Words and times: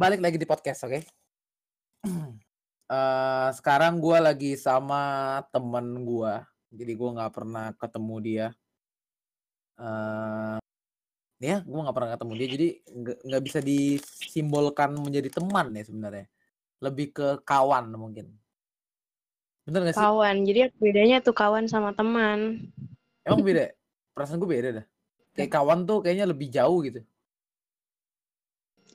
balik 0.00 0.24
lagi 0.24 0.40
di 0.40 0.48
podcast, 0.48 0.88
oke? 0.88 1.00
Eh, 2.90 3.48
sekarang 3.52 4.00
gue 4.00 4.16
lagi 4.16 4.56
sama 4.56 5.38
temen 5.52 6.08
gue, 6.08 6.34
jadi 6.72 6.92
gue 6.96 7.10
nggak 7.20 7.32
pernah 7.36 7.70
ketemu 7.76 8.16
dia. 8.24 8.46
Eh, 9.76 10.58
ya, 11.44 11.60
gue 11.60 11.80
nggak 11.84 11.92
pernah 11.92 12.10
ketemu 12.16 12.32
dia, 12.34 12.48
jadi 12.48 12.68
nggak 13.28 13.42
bisa 13.44 13.60
disimbolkan 13.60 14.96
menjadi 14.96 15.28
teman 15.36 15.68
ya 15.76 15.84
sebenarnya. 15.84 16.26
Lebih 16.80 17.06
ke 17.12 17.28
kawan 17.44 17.92
mungkin. 17.92 18.32
Bener 19.68 19.84
gak 19.84 19.94
sih? 19.94 20.02
Kawan. 20.02 20.48
Jadi 20.48 20.72
bedanya 20.80 21.20
tuh 21.20 21.36
kawan 21.36 21.68
sama 21.68 21.92
teman. 21.92 22.72
Emang 23.20 23.44
beda? 23.44 23.68
Perasaan 24.16 24.40
gue 24.40 24.48
beda 24.48 24.68
dah. 24.80 24.86
Kayak 25.36 25.52
kawan 25.60 25.84
tuh 25.84 26.00
kayaknya 26.00 26.24
lebih 26.24 26.48
jauh 26.48 26.80
gitu. 26.82 27.04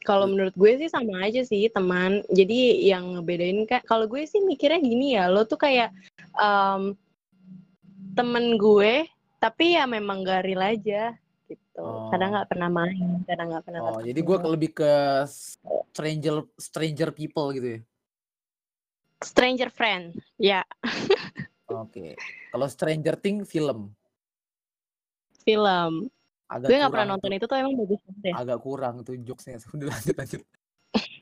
Kalau 0.06 0.30
menurut 0.30 0.54
gue 0.54 0.72
sih 0.78 0.90
sama 0.90 1.26
aja 1.26 1.42
sih 1.42 1.66
teman. 1.74 2.22
Jadi 2.30 2.86
yang 2.86 3.18
ngebedain 3.18 3.66
kan 3.66 3.82
kalau 3.84 4.06
gue 4.06 4.22
sih 4.30 4.40
mikirnya 4.46 4.80
gini 4.80 5.18
ya, 5.18 5.26
lo 5.28 5.44
tuh 5.44 5.58
kayak 5.58 5.90
um, 6.38 6.94
temen 8.14 8.56
gue 8.56 9.10
tapi 9.42 9.76
ya 9.76 9.90
memang 9.90 10.22
gak 10.24 10.46
real 10.46 10.62
aja 10.62 11.18
gitu. 11.50 11.82
Oh. 11.82 12.10
Kadang 12.10 12.34
nggak 12.34 12.50
pernah 12.50 12.70
main, 12.72 13.22
kadang 13.28 13.48
nggak 13.54 13.64
pernah. 13.66 13.80
Oh, 13.82 13.88
ketemu. 14.00 14.08
jadi 14.10 14.20
gue 14.22 14.38
lebih 14.54 14.70
ke 14.74 14.94
stranger 15.94 16.36
stranger 16.58 17.10
people 17.12 17.50
gitu 17.54 17.68
ya. 17.78 17.82
stranger 19.22 19.70
friend. 19.74 20.14
Ya, 20.38 20.62
Oke. 21.66 22.14
Kalau 22.54 22.68
Stranger 22.70 23.18
Things 23.18 23.50
film 23.50 23.90
film. 25.46 26.10
Agak 26.46 26.68
gue 26.70 26.78
nggak 26.78 26.94
pernah 26.94 27.08
nonton 27.18 27.30
tuh. 27.34 27.38
itu 27.38 27.46
tuh 27.50 27.58
emang 27.58 27.74
bagus 27.74 28.00
banget 28.06 28.24
ya. 28.30 28.34
Agak 28.38 28.60
kurang 28.62 28.96
tuh 29.02 29.14
jokesnya. 29.18 29.58
Udah 29.76 29.88
lanjut 29.90 30.16
lanjut. 30.16 30.42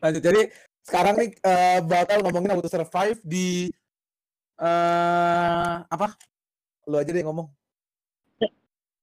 lanjut. 0.04 0.22
Jadi 0.22 0.42
sekarang 0.84 1.14
nih 1.16 1.30
eh, 1.40 1.80
bakal 1.84 2.18
ngomongin 2.28 2.52
How 2.54 2.62
to 2.62 2.70
Survive 2.72 3.20
di 3.24 3.72
eh 4.60 5.76
apa? 5.88 6.08
Lu 6.88 7.00
aja 7.00 7.12
deh 7.12 7.24
ngomong. 7.24 7.48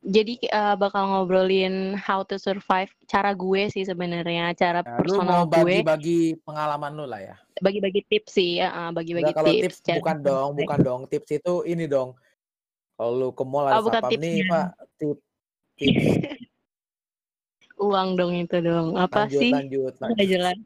Jadi 0.01 0.41
eh, 0.49 0.75
bakal 0.81 1.13
ngobrolin 1.13 1.93
how 1.93 2.25
to 2.25 2.41
survive 2.41 2.89
cara 3.05 3.37
gue 3.37 3.69
sih 3.69 3.85
sebenarnya, 3.85 4.57
cara 4.57 4.81
Nah, 4.81 4.97
lu 4.97 5.13
personal 5.13 5.45
mau 5.45 5.45
gue. 5.45 5.85
bagi-bagi 5.85 6.21
pengalaman 6.41 6.97
lu 6.97 7.05
lah 7.05 7.21
ya. 7.21 7.37
Bagi-bagi 7.61 8.09
tips 8.09 8.33
sih, 8.33 8.65
ya, 8.65 8.89
bagi-bagi 8.97 9.37
kalau 9.37 9.53
tips 9.53 9.85
cara 9.85 10.01
bukan 10.01 10.19
dong, 10.25 10.49
bukan 10.57 10.79
dong. 10.81 11.01
Tips 11.05 11.37
itu 11.37 11.55
ini 11.69 11.85
dong. 11.85 12.17
Kalau 12.97 13.13
lu 13.13 13.29
ke 13.37 13.45
mall 13.45 13.69
Oh, 13.69 13.77
ada 13.77 13.85
bukan 13.85 14.03
nih. 14.17 14.49
Pak. 14.49 14.67
Tip 14.97 15.21
tips. 15.81 16.05
Uang 17.81 18.21
dong 18.21 18.37
itu 18.37 18.61
dong. 18.61 19.01
Apa 19.01 19.25
Lanjut, 19.25 19.41
sih? 19.41 19.53
lanjut, 19.57 19.95
lanjut. 19.97 20.13
Nggak 20.13 20.29
jelas. 20.29 20.59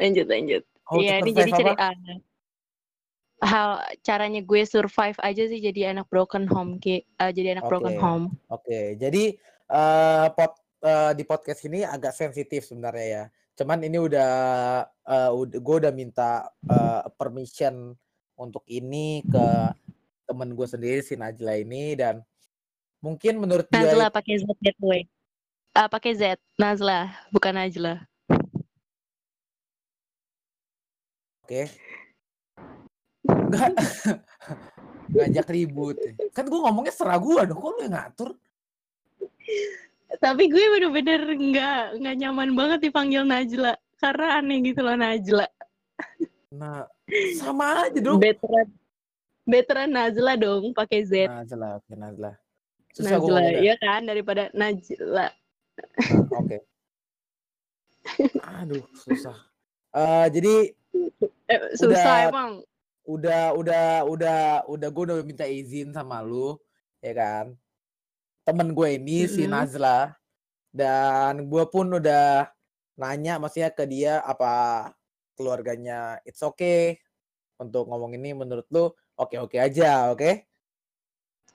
lanjut 0.00 0.26
lanjut. 0.26 0.62
To 0.88 1.04
Iya, 1.04 1.20
ini 1.20 1.30
jadi 1.36 1.50
cerita 1.52 1.92
hal 3.38 3.86
caranya 4.02 4.42
gue 4.42 4.62
survive 4.66 5.18
aja 5.22 5.42
sih 5.46 5.62
jadi 5.62 5.94
anak 5.94 6.10
broken 6.10 6.50
home 6.50 6.82
ki 6.82 7.06
eh, 7.06 7.30
jadi 7.30 7.58
anak 7.58 7.70
broken 7.70 7.94
Oke. 7.94 8.02
home. 8.02 8.26
Oke, 8.50 8.80
jadi 8.98 9.38
eh 9.68 10.26
pot 10.34 10.58
eh, 10.82 11.12
di 11.14 11.22
podcast 11.22 11.60
ini 11.70 11.86
agak 11.86 12.16
sensitif 12.16 12.66
sebenarnya 12.66 13.06
ya. 13.06 13.24
Cuman 13.54 13.78
ini 13.86 13.98
udah 14.00 14.32
eh, 14.90 15.30
udah 15.30 15.58
gue 15.58 15.76
udah 15.86 15.92
minta 15.94 16.50
eh, 16.66 17.04
permission 17.14 17.94
untuk 18.38 18.62
ini 18.66 19.22
ke 19.26 19.46
temen 20.28 20.52
gue 20.52 20.66
sendiri 20.68 21.00
si 21.00 21.16
Najla 21.16 21.64
ini 21.64 21.96
dan 21.96 22.20
mungkin 23.00 23.40
menurut 23.40 23.64
dia 23.72 23.80
Nazla 23.80 24.12
pakai 24.12 24.36
Z 24.36 24.44
by 24.60 24.72
the 24.76 24.84
way. 24.84 25.02
Ah, 25.72 25.88
pakai 25.88 26.12
Z, 26.12 26.36
Nazla, 26.60 27.08
bukan 27.32 27.56
Najla. 27.56 28.04
oke. 31.48 31.62
Nggak. 33.24 33.72
Ngajak 35.16 35.48
ribut 35.48 35.96
kan 36.36 36.44
gue 36.44 36.60
ngomongnya 36.60 36.92
serah 36.92 37.16
gue 37.16 37.40
dong 37.48 37.56
kok 37.56 37.72
lu 37.72 37.80
yang 37.80 37.96
ngatur? 37.96 38.30
Tapi 40.20 40.44
gue 40.52 40.64
bener-bener 40.76 41.24
nggak 41.32 41.80
nggak 42.04 42.16
nyaman 42.20 42.52
banget 42.52 42.78
dipanggil 42.84 43.24
Najla. 43.24 43.80
Karena 43.96 44.44
aneh 44.44 44.60
gitu 44.60 44.84
loh 44.84 44.92
Najla. 44.92 45.48
nah 46.52 46.84
sama 47.40 47.88
aja 47.88 47.96
dong. 47.96 48.20
Veteran 48.20 48.68
veteran 49.48 49.88
Nazla 49.90 50.36
dong 50.36 50.70
pakai 50.70 51.00
Z. 51.02 51.26
Najla 51.26 51.80
oke 51.80 51.92
Najla 51.96 52.32
susah 52.92 53.16
gue 53.16 53.24
Najla, 53.24 53.40
ngomongnya 53.40 53.62
ya 53.64 53.74
kan 53.78 54.00
daripada 54.04 54.42
Najla. 54.52 55.26
Nah, 55.28 55.30
Oke. 56.34 56.58
Aduh, 58.58 58.82
susah. 58.94 59.36
Eh 59.90 60.26
jadi 60.30 60.54
Eh, 61.48 61.60
susah 61.74 61.96
Udah- 61.96 62.28
emang. 62.28 62.52
udah 63.08 63.44
udah 63.56 63.86
udah 64.04 64.38
udah 64.68 64.88
gue 64.92 65.04
udah 65.08 65.16
minta 65.24 65.48
izin 65.48 65.96
sama 65.96 66.20
lu, 66.20 66.60
ya 67.00 67.16
kan? 67.16 67.56
Temen 68.44 68.76
gue 68.76 69.00
ini 69.00 69.24
si 69.24 69.48
Mm-mm. 69.48 69.56
Nazla 69.56 70.12
dan 70.68 71.48
gue 71.48 71.64
pun 71.70 71.88
udah 71.88 72.52
nanya 72.94 73.40
maksudnya 73.40 73.72
ke 73.72 73.88
dia 73.88 74.20
apa 74.20 74.90
keluarganya 75.32 76.20
it's 76.26 76.42
okay 76.42 77.00
untuk 77.56 77.88
ngomong 77.88 78.12
ini 78.12 78.34
menurut 78.34 78.66
lu 78.68 78.92
oke-oke 79.18 79.58
aja, 79.58 80.14
oke? 80.14 80.46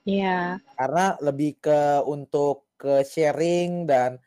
Iya. 0.04 0.60
Karena 0.76 1.16
lebih 1.24 1.64
ke 1.64 2.04
untuk 2.04 2.68
ke 2.76 3.08
sharing 3.08 3.88
dan 3.88 4.20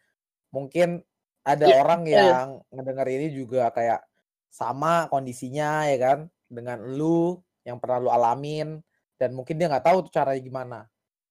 mungkin 0.48 1.04
ada 1.44 1.68
Iya, 1.68 1.76
orang 1.84 2.00
betul. 2.08 2.16
yang 2.16 2.46
ngedenger 2.72 3.08
ini 3.12 3.26
juga 3.36 3.68
kayak 3.70 4.00
sama 4.48 5.04
kondisinya 5.12 5.84
ya 5.84 5.98
kan 6.00 6.18
dengan 6.48 6.80
lu 6.96 7.36
yang 7.68 7.76
pernah 7.76 8.00
lu 8.00 8.08
alamin 8.08 8.80
dan 9.20 9.36
mungkin 9.36 9.60
dia 9.60 9.68
nggak 9.68 9.84
tahu 9.84 10.08
tuh 10.08 10.12
caranya 10.16 10.40
gimana 10.40 10.78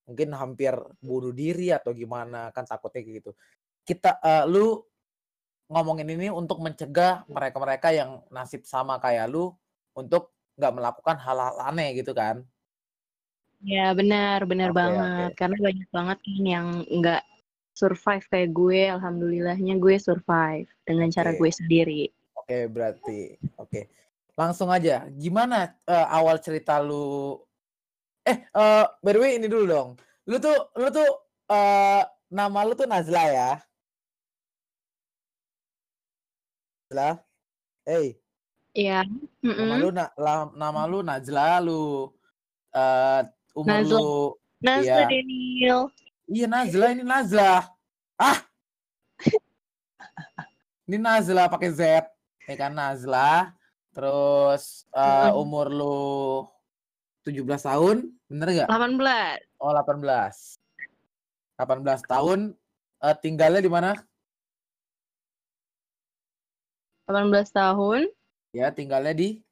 mungkin 0.06 0.30
hampir 0.38 0.78
bunuh 1.02 1.34
diri 1.34 1.74
atau 1.74 1.90
gimana 1.90 2.54
kan 2.54 2.70
takutnya 2.70 3.02
kayak 3.02 3.26
gitu 3.26 3.32
kita 3.82 4.22
eh, 4.22 4.46
lu 4.46 4.78
ngomongin 5.74 6.06
ini 6.14 6.30
untuk 6.30 6.62
mencegah 6.62 7.26
mereka-mereka 7.26 7.90
yang 7.90 8.22
nasib 8.30 8.62
sama 8.70 9.02
kayak 9.02 9.26
lu 9.26 9.50
untuk 9.98 10.35
nggak 10.56 10.74
melakukan 10.76 11.18
hal-hal 11.20 11.56
aneh 11.68 12.00
gitu 12.00 12.16
kan 12.16 12.44
Ya 13.66 13.98
benar, 13.98 14.46
benar 14.46 14.70
Oke, 14.70 14.78
banget. 14.78 15.30
oke. 15.34 15.38
Karena 15.42 15.58
banyak 15.58 15.90
banget 15.90 16.18
kan 16.22 16.44
yang 16.46 16.68
nggak 16.86 17.24
survive 17.74 18.26
kayak 18.30 18.54
gue. 18.54 18.82
Alhamdulillahnya 18.94 19.82
gue 19.82 19.96
survive 19.98 20.70
dengan 20.86 21.10
cara 21.10 21.34
Oke. 21.34 21.40
gue 21.42 21.52
sendiri. 21.52 22.02
Oke, 22.38 22.70
berarti 22.70 23.34
oke. 23.58 23.90
Langsung 24.38 24.70
aja. 24.70 25.10
Gimana 25.18 25.74
eh, 25.88 26.08
awal 26.14 26.38
cerita 26.44 26.78
lu? 26.78 27.42
Eh, 28.22 28.38
eh 28.38 28.86
by 29.02 29.12
the 29.18 29.20
way 29.22 29.34
ini 29.42 29.50
dulu 29.50 29.66
dong. 29.66 29.90
Lu 30.30 30.38
tuh 30.38 30.70
lu 30.78 30.94
tuh 30.94 31.10
eh 31.50 32.06
nama 32.30 32.60
lu 32.62 32.78
tuh 32.78 32.86
Nazla 32.86 33.24
ya? 33.34 33.52
Nazla? 36.86 37.18
Hey, 37.82 38.18
Iya. 38.76 39.08
nama 39.40 39.56
Mm-mm. 39.56 39.80
lu 39.80 39.90
na- 39.90 40.12
la- 40.20 40.52
nama 40.52 40.82
lu 40.84 41.00
Nazla, 41.00 41.64
lu 41.64 42.12
eh 42.76 43.22
umur 43.56 43.72
Nazla. 43.72 43.96
lu 43.96 44.08
Nazla 44.60 44.84
iya. 44.84 45.08
Daniel. 45.08 45.80
Iya 46.28 46.48
Nazla 46.52 46.86
ini 46.92 47.04
Nazla. 47.08 47.54
Ah. 48.20 48.38
Ini 50.86 50.98
Nazla 51.00 51.48
pakai 51.48 51.72
Z. 51.72 51.82
Ya 52.46 52.56
kan 52.60 52.76
Nazla. 52.76 53.56
Terus 53.96 54.84
eh, 54.92 55.02
Mm-mm. 55.32 55.40
umur 55.40 55.68
lu 55.72 55.98
17 57.24 57.42
tahun, 57.64 57.98
bener 58.28 58.48
gak? 58.54 58.68
18. 58.68 59.40
Oh 59.58 59.72
18. 59.72 60.60
18 61.56 62.12
tahun 62.12 62.40
eh, 63.00 63.16
tinggalnya 63.24 63.64
di 63.64 63.72
mana? 63.72 63.96
18 67.08 67.32
tahun. 67.50 68.12
Ya, 68.56 68.72
tinggalnya 68.72 69.12
di 69.12 69.44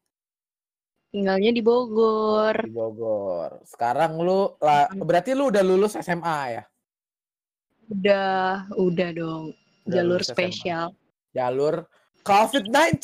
Tinggalnya 1.13 1.51
di 1.53 1.61
Bogor. 1.61 2.55
di 2.63 2.73
Bogor. 2.73 3.61
Sekarang 3.67 4.17
lu 4.17 4.55
lah 4.57 4.89
berarti 4.95 5.37
lu 5.37 5.51
udah 5.51 5.61
lulus 5.61 5.93
SMA 5.99 6.39
ya? 6.57 6.63
Udah, 7.91 8.65
udah 8.73 9.09
dong. 9.13 9.53
Udah 9.85 9.93
Jalur 9.93 10.17
lulus 10.17 10.31
SMA. 10.31 10.33
spesial. 10.33 10.85
Jalur 11.35 11.85
COVID-19. 12.23 12.97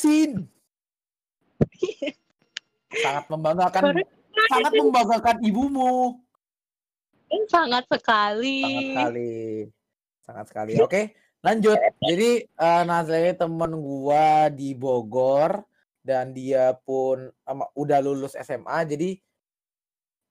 Sangat 3.04 3.24
membanggakan 3.30 4.02
sangat 4.50 4.72
membanggakan 4.74 5.36
ibumu. 5.46 6.18
Sangat 7.46 7.86
sekali. 7.86 8.58
Sangat 8.66 8.90
sekali. 8.90 9.34
Sangat 10.26 10.44
sekali. 10.50 10.72
Oke, 10.82 11.14
lanjut. 11.46 11.78
Jadi 12.02 12.42
eh, 12.42 12.82
ini 13.22 13.30
temen 13.38 13.70
gua 13.78 14.50
di 14.50 14.74
Bogor 14.74 15.69
dan 16.00 16.32
dia 16.32 16.72
pun 16.80 17.28
em, 17.28 17.60
udah 17.76 17.98
lulus 18.00 18.36
SMA. 18.40 18.78
Jadi 18.88 19.10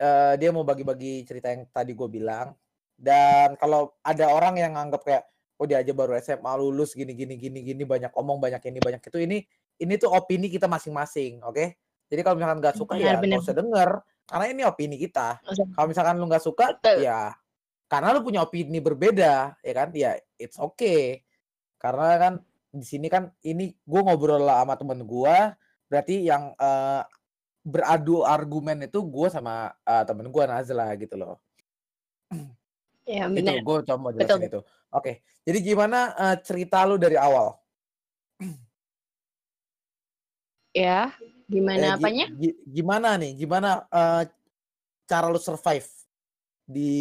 eh, 0.02 0.34
dia 0.38 0.50
mau 0.50 0.66
bagi-bagi 0.66 1.24
cerita 1.24 1.54
yang 1.54 1.68
tadi 1.70 1.94
gue 1.94 2.10
bilang. 2.10 2.54
Dan 3.00 3.56
kalau 3.56 3.96
ada 4.04 4.28
orang 4.28 4.60
yang 4.60 4.76
nganggap 4.76 5.02
kayak 5.08 5.24
oh 5.60 5.68
dia 5.68 5.84
aja 5.84 5.92
baru 5.92 6.16
SMA 6.24 6.52
lulus 6.56 6.96
gini 6.96 7.12
gini 7.12 7.36
gini 7.36 7.60
gini 7.60 7.84
banyak 7.84 8.16
omong 8.16 8.40
banyak 8.40 8.64
ini 8.72 8.80
banyak 8.80 9.04
itu 9.04 9.20
ini 9.20 9.38
ini 9.84 9.94
tuh 10.00 10.08
opini 10.16 10.48
kita 10.48 10.72
masing-masing 10.72 11.44
oke 11.44 11.76
jadi 12.08 12.22
kalau 12.24 12.40
misalkan 12.40 12.60
nggak 12.64 12.76
suka 12.80 12.94
ya 12.96 13.20
Benar, 13.20 13.28
nggak 13.28 13.44
usah 13.44 13.56
denger 13.60 13.90
karena 14.24 14.46
ini 14.48 14.62
opini 14.64 14.96
kita 14.96 15.28
kalau 15.76 15.88
misalkan 15.92 16.16
lu 16.16 16.26
nggak 16.32 16.44
suka 16.44 16.66
Betul. 16.80 17.04
ya 17.04 17.36
karena 17.92 18.08
lu 18.16 18.24
punya 18.24 18.40
opini 18.48 18.80
berbeda 18.80 19.60
ya 19.60 19.74
kan 19.76 19.92
ya 19.92 20.16
it's 20.40 20.56
okay 20.56 21.28
karena 21.76 22.08
kan 22.16 22.34
di 22.70 22.86
sini 22.86 23.10
kan 23.10 23.34
ini 23.42 23.74
gue 23.74 24.02
ngobrol 24.06 24.46
lah 24.46 24.62
sama 24.62 24.78
temen 24.78 25.02
gue 25.02 25.36
berarti 25.90 26.22
yang 26.30 26.54
eh, 26.54 27.02
beradu 27.66 28.22
argumen 28.22 28.86
itu 28.86 29.02
gue 29.02 29.28
sama 29.34 29.74
eh, 29.86 30.04
temen 30.06 30.30
gue 30.30 30.44
Nazla 30.46 30.94
gitu 30.98 31.18
loh. 31.18 31.36
Ya 33.10 33.26
itu 33.26 33.42
gue 33.42 33.78
coba 33.90 34.14
jelasin 34.14 34.46
Betul. 34.46 34.50
itu. 34.50 34.60
Oke 34.94 35.26
jadi 35.42 35.58
gimana 35.66 36.14
eh, 36.14 36.36
cerita 36.46 36.86
lu 36.86 37.02
dari 37.02 37.18
awal? 37.18 37.58
Ya, 40.70 41.18
Eh, 41.18 41.50
gimana 41.50 41.98
gi- 41.98 41.98
apanya? 41.98 42.26
gi- 42.38 42.60
gimana 42.70 43.18
nih? 43.18 43.34
Gimana 43.34 43.82
eh, 43.90 44.24
cara 45.10 45.26
lu 45.34 45.42
survive 45.42 45.90
di 46.70 46.94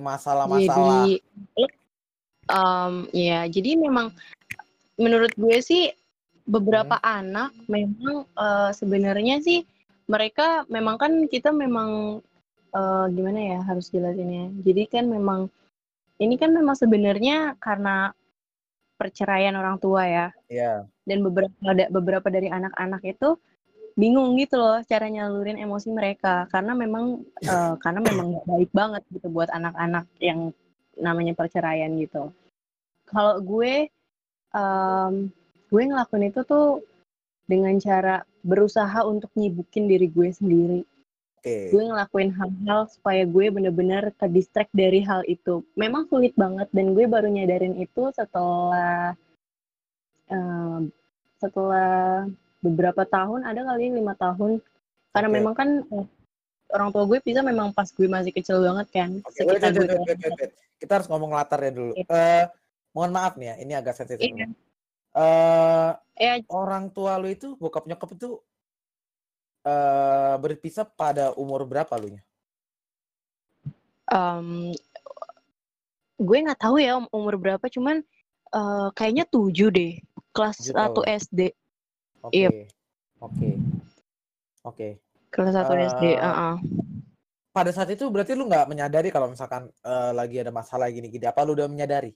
masalah-masalah? 0.00 1.04
Jadi, 1.04 1.20
um, 2.48 2.94
ya, 3.12 3.44
jadi 3.52 3.76
memang 3.76 4.16
menurut 5.00 5.32
gue 5.36 5.58
sih 5.64 5.92
beberapa 6.44 6.98
Hmm. 6.98 7.22
anak 7.22 7.50
memang 7.70 8.26
eh, 8.26 8.70
sebenarnya 8.74 9.38
sih 9.40 9.62
mereka 10.10 10.66
memang 10.68 10.98
kan 10.98 11.12
kita 11.30 11.54
memang 11.54 12.20
eh, 12.72 13.06
gimana 13.12 13.40
ya 13.40 13.58
harus 13.64 13.88
jelasinnya. 13.92 14.50
Jadi 14.64 14.82
kan 14.90 15.04
memang 15.06 15.48
ini 16.20 16.34
kan 16.38 16.50
memang 16.54 16.76
sebenarnya 16.78 17.56
karena 17.58 18.12
perceraian 19.00 19.54
orang 19.58 19.76
tua 19.82 20.06
ya. 20.06 20.26
ya 20.46 20.86
Dan 21.02 21.26
beberapa 21.26 21.54
ada 21.66 21.90
beberapa 21.90 22.28
dari 22.30 22.46
anak-anak 22.46 23.02
itu 23.06 23.34
bingung 23.92 24.40
gitu 24.40 24.56
loh 24.56 24.80
cara 24.88 25.04
nyalurin 25.12 25.60
emosi 25.60 25.92
mereka 25.92 26.48
karena 26.48 26.72
memang 26.72 27.22
eh, 27.44 27.74
karena 27.84 28.00
memang 28.02 28.26
nggak 28.36 28.46
baik 28.50 28.70
banget 28.74 29.02
gitu 29.14 29.26
buat 29.30 29.50
anak-anak 29.52 30.06
yang 30.18 30.50
namanya 30.98 31.32
perceraian 31.32 31.92
gitu. 31.98 32.30
Kalau 33.08 33.40
gue 33.40 33.88
em, 34.52 35.32
gue 35.72 35.82
ngelakuin 35.88 36.28
itu 36.28 36.40
tuh 36.44 36.84
dengan 37.48 37.74
cara 37.80 38.24
berusaha 38.44 39.04
untuk 39.04 39.32
nyibukin 39.36 39.88
diri 39.88 40.08
gue 40.08 40.28
sendiri. 40.32 40.80
oke 41.38 41.56
Gue 41.72 41.82
ngelakuin 41.88 42.30
hal-hal 42.36 42.80
supaya 42.88 43.22
gue 43.26 43.46
bener-bener 43.50 44.12
ke 44.14 44.26
distract 44.28 44.70
dari 44.72 45.02
hal 45.02 45.24
itu. 45.26 45.64
Memang 45.74 46.06
sulit 46.08 46.36
banget 46.36 46.68
dan 46.70 46.92
gue 46.94 47.04
baru 47.08 47.28
nyadarin 47.28 47.76
itu 47.80 48.12
setelah 48.14 49.16
em, 50.28 50.92
setelah 51.42 52.28
beberapa 52.62 53.02
tahun 53.02 53.42
ada 53.42 53.66
kali 53.66 53.90
lima 53.90 54.14
tahun 54.14 54.62
karena 55.10 55.28
Oke. 55.28 55.36
memang 55.42 55.54
kan 55.58 55.68
eh, 55.82 56.06
orang 56.72 56.88
tua 56.94 57.04
gue 57.04 57.18
bisa 57.20 57.42
memang 57.42 57.74
pas 57.74 57.90
gue 57.90 58.06
masih 58.06 58.32
kecil 58.32 58.62
banget 58.62 58.88
kan 58.94 59.10
wait, 59.18 59.34
sekitar 59.34 59.74
wait, 59.74 59.90
wait, 59.90 59.98
wait, 59.98 60.18
wait, 60.22 60.34
wait. 60.38 60.52
Kita 60.78 60.98
harus 60.98 61.06
ngomong 61.06 61.30
latarnya 61.30 61.70
dulu. 61.70 61.92
Iya. 61.94 62.06
Eh, 62.10 62.44
mohon 62.92 63.12
maaf 63.12 63.34
nih 63.40 63.52
ya, 63.52 63.54
ini 63.60 63.72
agak 63.72 63.96
sensitif. 63.96 64.28
Iya. 64.28 64.48
Eh, 65.12 65.90
ya 66.16 66.32
orang 66.48 66.88
tua 66.88 67.20
lu 67.20 67.28
itu, 67.28 67.56
bokap 67.60 67.84
nyokap 67.84 68.16
itu 68.16 68.40
eh 69.62 70.34
berpisah 70.42 70.82
pada 70.82 71.30
umur 71.38 71.62
berapa 71.68 71.94
lu 72.00 72.18
nya? 72.18 72.22
em, 74.12 74.74
gue 76.20 76.36
nggak 76.44 76.60
tahu 76.60 76.76
ya 76.82 76.98
um- 77.00 77.10
umur 77.14 77.38
berapa 77.40 77.64
cuman 77.70 78.02
eh, 78.52 78.88
kayaknya 78.92 79.24
tujuh 79.30 79.72
deh 79.72 79.96
kelas 80.34 80.60
Tujuh 80.60 80.74
1 80.76 81.00
tahun. 81.00 81.04
SD 81.22 81.40
Oke. 82.22 82.36
Yep. 82.38 82.52
Oke. 83.22 83.48
Oke. 84.62 84.88
kelas 85.32 85.54
1 85.56 85.72
SD 85.96 86.04
Eh, 86.12 86.20
uh-uh. 86.20 86.56
Pada 87.52 87.68
saat 87.68 87.88
itu 87.92 88.08
berarti 88.08 88.32
lu 88.32 88.48
nggak 88.48 88.68
menyadari 88.68 89.08
kalau 89.12 89.28
misalkan 89.32 89.68
eh, 89.68 90.12
lagi 90.12 90.40
ada 90.40 90.52
masalah 90.52 90.88
gini-gini. 90.88 91.24
Apa 91.28 91.44
lu 91.44 91.52
udah 91.56 91.68
menyadari? 91.68 92.12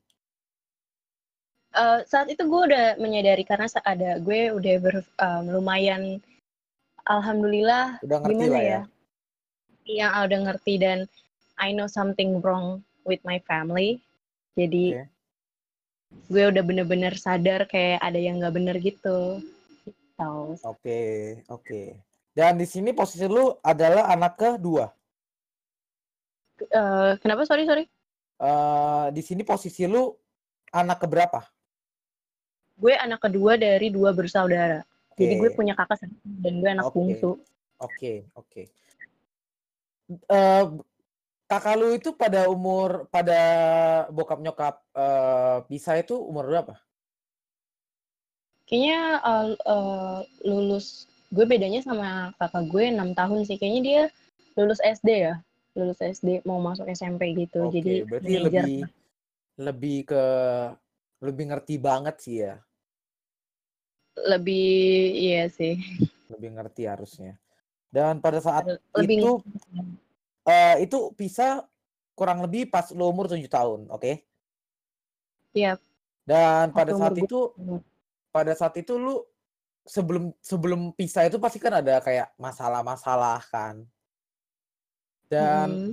Eh, 1.76 2.00
saat 2.08 2.32
itu 2.32 2.40
gue 2.48 2.62
udah 2.72 2.96
menyadari 2.96 3.44
karena 3.44 3.68
ada 3.84 4.16
gue 4.16 4.48
udah 4.48 4.74
ber, 4.80 4.96
em, 5.04 5.44
lumayan 5.52 6.02
alhamdulillah 7.04 8.00
Udah 8.00 8.18
ngerti 8.24 8.32
gimana 8.32 8.48
lah 8.56 8.62
ya. 8.64 8.80
ya 9.84 10.06
yang 10.08 10.12
udah 10.24 10.38
ngerti 10.48 10.74
dan 10.80 10.98
I 11.60 11.76
know 11.76 11.84
something 11.84 12.40
wrong 12.40 12.80
with 13.04 13.20
my 13.28 13.36
family 13.44 14.00
jadi 14.56 15.04
Oke. 15.04 16.32
gue 16.32 16.44
udah 16.48 16.62
bener-bener 16.64 17.12
sadar 17.20 17.68
kayak 17.68 18.00
ada 18.00 18.16
yang 18.16 18.40
nggak 18.40 18.56
bener 18.56 18.76
gitu 18.80 19.44
gitu. 19.84 20.56
Oke, 20.64 21.00
oke. 21.52 21.92
Dan 22.32 22.56
di 22.56 22.64
sini 22.64 22.96
posisi 22.96 23.28
lu 23.28 23.52
adalah 23.60 24.08
anak 24.08 24.40
kedua. 24.40 24.88
Eh, 26.56 27.12
kenapa 27.20 27.44
sorry 27.44 27.68
sorry 27.68 27.84
Eh 28.40 29.06
di 29.12 29.20
sini 29.20 29.44
posisi 29.44 29.84
lu 29.84 30.08
anak 30.72 31.04
keberapa? 31.04 31.40
Gue 32.76 32.92
anak 32.94 33.20
kedua 33.24 33.56
dari 33.56 33.88
dua 33.88 34.12
bersaudara 34.12 34.84
jadi 35.16 35.34
gue 35.40 35.50
punya 35.56 35.72
kakak 35.72 36.04
satu 36.04 36.16
dan 36.44 36.60
gue 36.60 36.70
anak 36.70 36.86
Oke. 36.88 36.96
bungsu 36.96 37.32
Oke, 37.76 38.24
oke. 38.32 38.72
Eh, 40.08 40.64
kakak 41.44 41.76
lu 41.76 41.92
itu 41.92 42.16
pada 42.16 42.48
umur 42.48 43.04
pada 43.12 43.40
bokap 44.08 44.40
nyokap 44.40 44.80
eh 44.96 45.60
pisah 45.68 46.00
itu 46.00 46.16
umur 46.16 46.48
berapa? 46.48 46.74
kayaknya 48.66 49.00
eh, 49.22 49.46
eh, 49.54 50.18
lulus 50.42 51.06
gue 51.30 51.46
bedanya 51.46 51.80
sama 51.86 52.34
kakak 52.38 52.66
gue 52.70 52.84
enam 52.90 53.14
tahun 53.14 53.46
sih 53.46 53.58
kayaknya 53.58 53.82
dia 53.82 54.02
lulus 54.58 54.82
SD 54.82 55.08
ya 55.30 55.34
lulus 55.78 56.00
SD 56.02 56.42
mau 56.42 56.58
masuk 56.58 56.88
SMP 56.90 57.36
gitu 57.36 57.70
Oke, 57.70 57.78
jadi 57.78 57.92
berarti 58.08 58.34
lebih 58.42 58.74
lebih 59.56 59.96
ke 60.10 60.24
lebih 61.26 61.50
ngerti 61.50 61.74
banget 61.76 62.16
sih 62.22 62.36
ya. 62.46 62.56
lebih 64.16 65.12
iya 65.12 65.44
sih 65.52 65.76
Lebih 66.32 66.56
ngerti 66.56 66.88
harusnya. 66.88 67.36
Dan 67.92 68.18
pada 68.24 68.40
saat 68.40 68.64
lebih 68.96 69.20
itu 69.22 69.30
eh 70.42 70.82
itu 70.82 71.12
pisah 71.12 71.68
kurang 72.16 72.40
lebih 72.40 72.72
pas 72.72 72.88
lu 72.96 73.04
umur 73.06 73.28
7 73.28 73.44
tahun, 73.44 73.86
oke? 73.92 74.12
Iya. 75.52 75.76
Dan 76.24 76.72
pada 76.72 76.90
umur 76.96 77.00
saat 77.04 77.14
gue- 77.14 77.24
itu 77.28 77.40
pada 78.32 78.52
saat 78.56 78.74
itu 78.80 78.96
lu 78.96 79.22
sebelum 79.86 80.34
sebelum 80.42 80.80
pisah 80.96 81.28
itu 81.30 81.38
pasti 81.38 81.60
kan 81.62 81.78
ada 81.78 82.00
kayak 82.02 82.32
masalah-masalah 82.40 83.44
kan. 83.52 83.84
Dan 85.30 85.92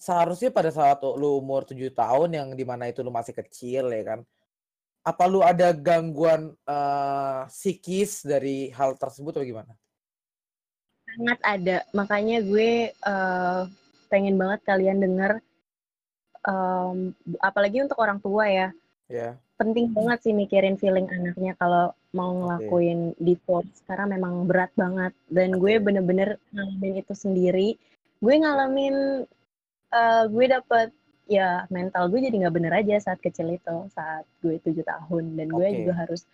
seharusnya 0.00 0.50
pada 0.50 0.72
saat 0.74 0.98
lu 1.04 1.38
umur 1.38 1.62
7 1.68 1.92
tahun 1.92 2.28
yang 2.32 2.48
di 2.56 2.64
mana 2.66 2.88
itu 2.90 3.04
lu 3.04 3.12
masih 3.14 3.36
kecil 3.36 3.92
ya 3.92 4.02
kan. 4.16 4.20
Apa 5.08 5.24
lu 5.24 5.40
ada 5.40 5.72
gangguan 5.72 6.52
eh, 6.68 7.40
psikis 7.48 8.20
dari 8.28 8.68
hal 8.76 8.92
tersebut 9.00 9.40
atau 9.40 9.48
gimana? 9.48 9.72
sangat 11.08 11.40
ada 11.40 11.76
makanya 11.96 12.44
gue 12.44 12.92
eh, 12.92 13.62
pengen 14.12 14.36
banget 14.36 14.60
kalian 14.68 15.00
denger 15.00 15.40
em, 16.44 17.16
apalagi 17.40 17.80
untuk 17.80 17.98
orang 17.98 18.20
tua 18.20 18.44
ya 18.48 18.68
Ya. 19.08 19.40
penting 19.56 19.88
banget 19.96 20.20
sih 20.20 20.36
mikirin 20.36 20.76
feeling 20.76 21.08
anaknya 21.08 21.56
kalau 21.56 21.96
mau 22.12 22.28
ngelakuin 22.28 23.16
divorce 23.16 23.80
karena 23.88 24.04
memang 24.04 24.44
berat 24.44 24.68
banget 24.76 25.16
dan 25.32 25.56
gue 25.56 25.80
Oke. 25.80 25.84
bener-bener 25.88 26.36
ngalamin 26.52 27.00
itu 27.00 27.14
sendiri 27.16 27.80
gue 28.20 28.34
ngalamin 28.36 29.24
eh, 29.96 30.24
gue 30.28 30.44
dapet 30.44 30.92
ya 31.28 31.68
mental 31.68 32.08
gue 32.08 32.24
jadi 32.24 32.36
nggak 32.40 32.54
bener 32.56 32.72
aja 32.72 32.96
saat 32.98 33.20
kecil 33.20 33.52
itu 33.52 33.76
saat 33.92 34.24
gue 34.40 34.56
tujuh 34.64 34.82
tahun 34.82 35.36
dan 35.36 35.48
gue 35.52 35.68
Oke. 35.68 35.76
juga 35.84 35.92
harus 35.94 36.24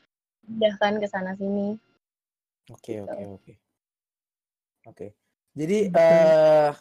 pindahkan 0.46 1.02
ke 1.02 1.06
sana 1.10 1.34
sini 1.34 1.76
Oke, 2.72 2.96
Gitu. 2.96 3.04
oke, 3.04 3.24
oke. 3.36 3.52
Oke. 4.88 5.06
Jadi 5.52 5.92
eh 5.92 6.72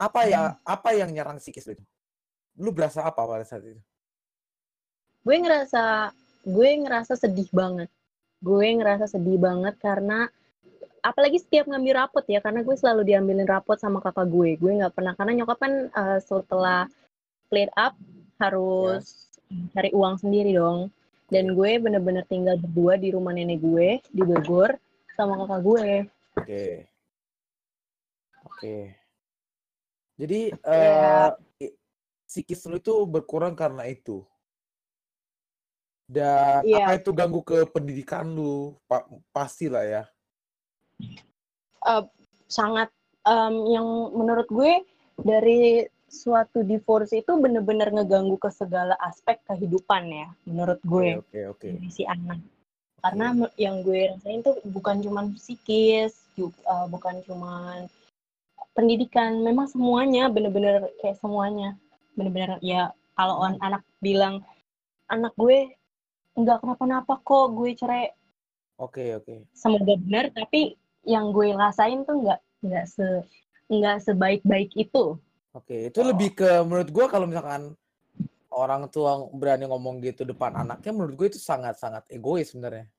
apa 0.00 0.20
ya 0.24 0.56
apa 0.64 0.88
yang 0.96 1.12
nyerang 1.12 1.36
psikis 1.36 1.68
lu 1.68 1.76
itu? 1.76 1.84
Lu 2.56 2.72
berasa 2.72 3.04
apa 3.04 3.28
pada 3.28 3.44
saat 3.44 3.60
itu? 3.68 3.82
gue 5.28 5.36
ngerasa 5.36 6.14
gue 6.48 6.70
ngerasa 6.88 7.12
sedih 7.20 7.52
banget 7.52 7.92
gue 8.40 8.66
ngerasa 8.80 9.04
sedih 9.12 9.36
banget 9.36 9.76
karena 9.76 10.32
apalagi 11.08 11.40
setiap 11.40 11.64
ngambil 11.72 12.04
rapot 12.04 12.24
ya 12.28 12.38
karena 12.44 12.60
gue 12.60 12.76
selalu 12.76 13.02
diambilin 13.08 13.48
rapot 13.48 13.80
sama 13.80 13.98
kakak 14.04 14.28
gue 14.28 14.60
gue 14.60 14.72
nggak 14.78 14.92
pernah 14.92 15.16
karena 15.16 15.32
nyokap 15.40 15.58
kan 15.58 15.72
eh, 15.88 16.18
setelah 16.20 16.84
split 17.48 17.72
up 17.74 17.96
harus 18.36 19.32
cari 19.72 19.90
uang 19.96 20.20
sendiri 20.20 20.52
dong 20.52 20.92
dan 21.32 21.56
gue 21.56 21.70
bener-bener 21.80 22.24
tinggal 22.28 22.60
berdua 22.60 23.00
di 23.00 23.08
rumah 23.12 23.32
nenek 23.32 23.60
gue 23.64 24.04
di 24.12 24.22
Bogor 24.22 24.76
sama 25.16 25.40
kakak 25.44 25.60
gue 25.64 25.88
Oke. 26.38 26.66
Oke. 28.46 28.76
Jadi 30.18 30.40
Ya. 30.66 31.34
eh 31.58 31.66
i- 31.66 31.76
psikis 32.26 32.62
lu 32.70 32.78
itu 32.78 32.94
berkurang 33.06 33.58
karena 33.58 33.86
itu. 33.90 34.22
Dan 36.08 36.62
Iya. 36.64 36.88
apa 36.88 36.92
itu 36.98 37.10
ganggu 37.12 37.40
ke 37.42 37.66
pendidikan 37.68 38.24
lu? 38.24 38.78
Pa 38.86 39.02
pastilah 39.34 39.82
ya. 39.84 40.02
Eee, 41.86 42.02
sangat, 42.50 42.90
mmm, 43.22 43.56
yang 43.70 43.86
menurut 44.16 44.48
gue 44.50 44.82
dari 45.22 45.86
suatu 46.08 46.64
divorce 46.64 47.12
itu 47.12 47.36
bener-bener 47.36 47.92
ngeganggu 47.92 48.40
ke 48.40 48.48
segala 48.48 48.96
aspek 49.04 49.38
kehidupan 49.44 50.08
ya, 50.08 50.28
menurut 50.48 50.80
gue, 50.82 51.20
oke 51.20 51.40
oke. 51.52 51.66
dari 51.68 51.88
si 51.92 52.02
anak. 52.08 52.40
Karena 52.98 53.30
me 53.30 53.46
yang 53.60 53.86
gue 53.86 54.10
rasain 54.10 54.42
tuh 54.42 54.58
bukan 54.66 54.98
cuman 55.04 55.36
psikis, 55.38 56.26
jug 56.34 56.50
eee, 56.64 56.86
bukan 56.90 57.22
cuman 57.28 57.86
pendidikan, 58.74 59.38
memang 59.42 59.70
semuanya, 59.70 60.26
bener-bener 60.32 60.88
kayak 60.98 61.18
semuanya. 61.22 61.78
Bener-bener 62.18 62.58
ya 62.64 62.90
kalau 63.14 63.38
on 63.38 63.54
anak 63.62 63.82
bilang, 64.02 64.42
"Anak 65.10 65.34
gue 65.38 65.74
nggak 66.34 66.58
kenapa-napa 66.62 67.22
kok, 67.22 67.54
gue 67.54 67.70
cerai." 67.78 68.10
Oke 68.78 69.14
oke. 69.14 69.46
Semoga 69.54 69.94
benar, 69.98 70.30
tapi 70.34 70.78
yang 71.08 71.32
gue 71.32 71.56
rasain 71.56 72.04
tuh 72.04 72.16
nggak 72.22 72.40
nggak 72.68 72.84
se 72.94 73.06
nggak 73.72 73.96
sebaik-baik 74.04 74.70
itu. 74.76 75.16
Oke, 75.56 75.88
itu 75.88 76.00
Oh. 76.04 76.08
lebih 76.12 76.36
ke 76.36 76.48
menurut 76.60 76.88
gua 76.92 77.06
kalau 77.08 77.24
misalkan 77.24 77.72
orang 78.52 78.88
tua 78.92 79.18
berani 79.32 79.64
ngomong 79.68 80.00
gitu 80.04 80.22
depan 80.28 80.52
anaknya, 80.56 80.92
menurut 80.96 81.14
gue 81.20 81.28
itu 81.36 81.40
sangat-sangat 81.40 82.04
egois 82.12 82.50
sebenarnya. 82.52 82.90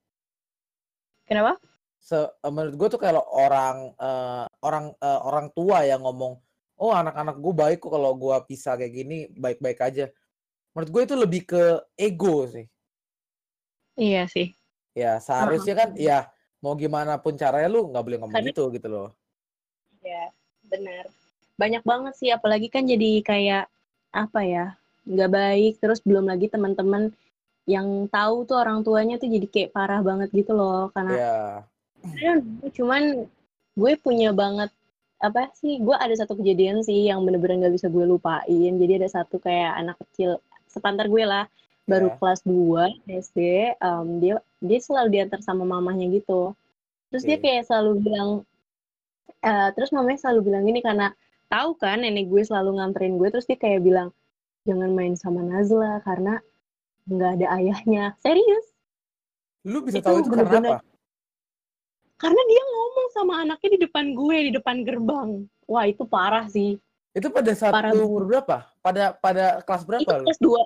Kenapa? 1.28 1.60
Se 2.02 2.16
eee, 2.16 2.52
menurut 2.52 2.76
gue 2.80 2.88
tuh 2.96 3.02
kalau 3.02 3.22
orang, 3.28 3.92
eee, 4.00 4.46
orang, 4.64 4.86
eee, 5.04 5.20
orang 5.28 5.48
tua 5.52 5.84
yang 5.84 6.02
ngomong, 6.08 6.40
"Oh 6.80 6.96
anak-anak 6.96 7.36
gue 7.44 7.54
baik 7.54 7.78
kok 7.84 7.92
kalau 7.92 8.16
gua 8.16 8.42
pisah 8.48 8.80
kayak 8.80 8.94
gini, 8.96 9.18
baik-baik 9.36 9.80
aja." 9.84 10.06
Menurut 10.76 10.90
gue 10.96 11.04
itu 11.10 11.16
lebih 11.20 11.42
ke 11.50 11.64
ego 11.98 12.48
sih. 12.50 12.70
Iya 13.98 14.28
sih. 14.30 14.54
Ya 14.98 15.22
seharusnya 15.22 15.74
kan 15.78 15.90
ya 15.94 16.30
mau 16.60 16.76
gimana 16.76 17.16
pun 17.20 17.36
caranya 17.40 17.72
lu 17.72 17.88
nggak 17.92 18.04
boleh 18.04 18.18
ngomong 18.20 18.36
Karena 18.36 18.50
gitu, 18.52 18.64
gitu 18.76 18.88
loh. 18.88 19.10
Iya, 20.04 20.32
benar. 20.68 21.08
Banyak 21.60 21.84
banget 21.84 22.14
sih, 22.20 22.30
apalagi 22.32 22.68
kan 22.72 22.88
jadi 22.88 23.20
kayak, 23.24 23.66
apa 24.16 24.40
ya, 24.44 24.66
nggak 25.08 25.32
baik, 25.32 25.74
terus 25.80 26.00
belum 26.04 26.28
lagi 26.28 26.48
teman-teman 26.48 27.12
yang 27.70 28.10
tahu 28.10 28.50
tuh 28.50 28.58
orang 28.58 28.82
tuanya 28.82 29.22
tuh 29.22 29.30
jadi 29.30 29.46
kayak 29.46 29.72
parah 29.76 30.02
banget 30.02 30.32
gitu 30.34 30.56
loh, 30.56 30.90
karena 30.96 31.14
Iya. 31.16 31.38
I 32.00 32.24
don't 32.24 32.44
know, 32.64 32.72
cuman 32.72 33.04
gue 33.76 33.92
punya 34.00 34.32
banget, 34.32 34.72
apa 35.20 35.52
sih, 35.60 35.84
gue 35.84 35.92
ada 35.92 36.16
satu 36.16 36.40
kejadian 36.40 36.80
sih 36.80 37.12
yang 37.12 37.28
bener-bener 37.28 37.68
nggak 37.68 37.76
bisa 37.76 37.92
gue 37.92 38.08
lupain. 38.08 38.72
Jadi 38.80 38.94
ada 39.04 39.10
satu 39.12 39.36
kayak 39.36 39.76
anak 39.76 40.00
kecil 40.08 40.40
sepantar 40.72 41.12
gue 41.12 41.24
lah, 41.28 41.44
baru 41.90 42.08
Iya. 42.14 42.18
kelas 42.22 42.42
2 42.46 42.84
SD, 43.10 43.40
mmm, 43.82 44.08
dia 44.22 44.36
dia 44.62 44.80
selalu 44.80 45.08
diantar 45.18 45.42
sama 45.42 45.66
mamahnya 45.66 46.06
gitu. 46.14 46.54
Terus 47.10 47.24
dia 47.26 47.38
Oke. 47.42 47.44
kayak 47.50 47.66
selalu 47.66 47.92
bilang, 48.06 48.30
eee, 49.42 49.68
terus 49.74 49.90
mamanya 49.90 50.20
selalu 50.22 50.40
bilang 50.54 50.64
gini 50.70 50.80
karena 50.86 51.08
tahu 51.50 51.74
kan 51.82 52.06
nenek 52.06 52.30
gue 52.30 52.46
selalu 52.46 52.78
nganterin 52.78 53.18
gue, 53.18 53.28
terus 53.34 53.50
dia 53.50 53.58
kayak 53.58 53.82
bilang, 53.82 54.14
"Jangan 54.70 54.94
main 54.94 55.18
sama 55.18 55.42
Nazla 55.42 55.98
karena 56.06 56.38
nggak 57.10 57.32
ada 57.42 57.48
ayahnya." 57.58 58.14
Serius. 58.22 58.70
Lu 59.66 59.82
bisa 59.82 59.98
Itu 60.00 60.06
tahu 60.06 60.22
itu 60.22 60.30
karena 60.30 60.46
bener-bener 60.46 60.78
apa? 60.78 60.88
karena 62.20 62.42
dia 62.52 62.64
ngomong 62.68 63.08
sama 63.16 63.34
anaknya 63.48 63.80
di 63.80 63.80
depan 63.88 64.06
gue, 64.12 64.38
di 64.48 64.52
depan 64.52 64.84
gerbang. 64.84 65.30
Wah 65.72 65.88
itu 65.88 66.04
parah 66.04 66.46
sih. 66.52 66.76
Itu 67.16 67.32
pada 67.32 67.56
saat 67.56 67.72
Parah 67.72 67.96
lu 67.96 68.04
banget. 68.04 68.12
umur 68.12 68.24
berapa? 68.28 68.58
Pada 68.84 69.16
pada 69.16 69.64
kelas 69.64 69.84
Itu 69.84 69.90
berapa 69.90 70.12
lu? 70.20 70.26
kelas 70.28 70.40
2. 70.44 70.62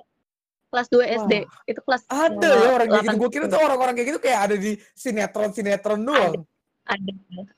Kelas 0.74 0.90
2 0.90 1.06
SD. 1.06 1.34
Wah. 1.46 1.70
Itu 1.70 1.80
kelas, 1.86 2.02
Ada 2.10 2.50
ya 2.50 2.68
orang 2.74 2.88
kayak 2.90 3.04
gitu, 3.06 3.14
8 3.14 3.22
gue 3.22 3.28
kira 3.30 3.44
tuh 3.46 3.60
orang-orang 3.62 3.94
kayak 3.94 4.08
gitu 4.10 4.20
kayak 4.26 4.40
ada 4.50 4.56
di 4.58 4.70
sinetron-sinetron 4.98 6.00
Ada 6.02 6.10
doang. 6.10 6.34
ada 6.90 7.12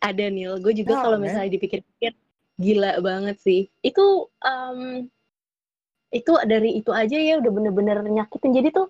ada 0.05 0.25
Nil. 0.29 0.53
Gue 0.61 0.77
juga 0.77 0.93
Wah, 0.93 1.03
kalau 1.09 1.17
misalnya 1.17 1.51
dipikir-pikir, 1.57 2.13
gila 2.61 2.93
banget 3.01 3.37
sih. 3.41 3.73
Itu, 3.81 4.29
mmm, 4.45 5.09
itu 6.13 6.33
dari 6.45 6.77
itu 6.77 6.93
aja 6.93 7.17
ya 7.17 7.41
udah 7.41 7.51
bener-bener 7.57 8.05
nyakitin. 8.05 8.53
Jadi 8.53 8.69
tuh, 8.77 8.87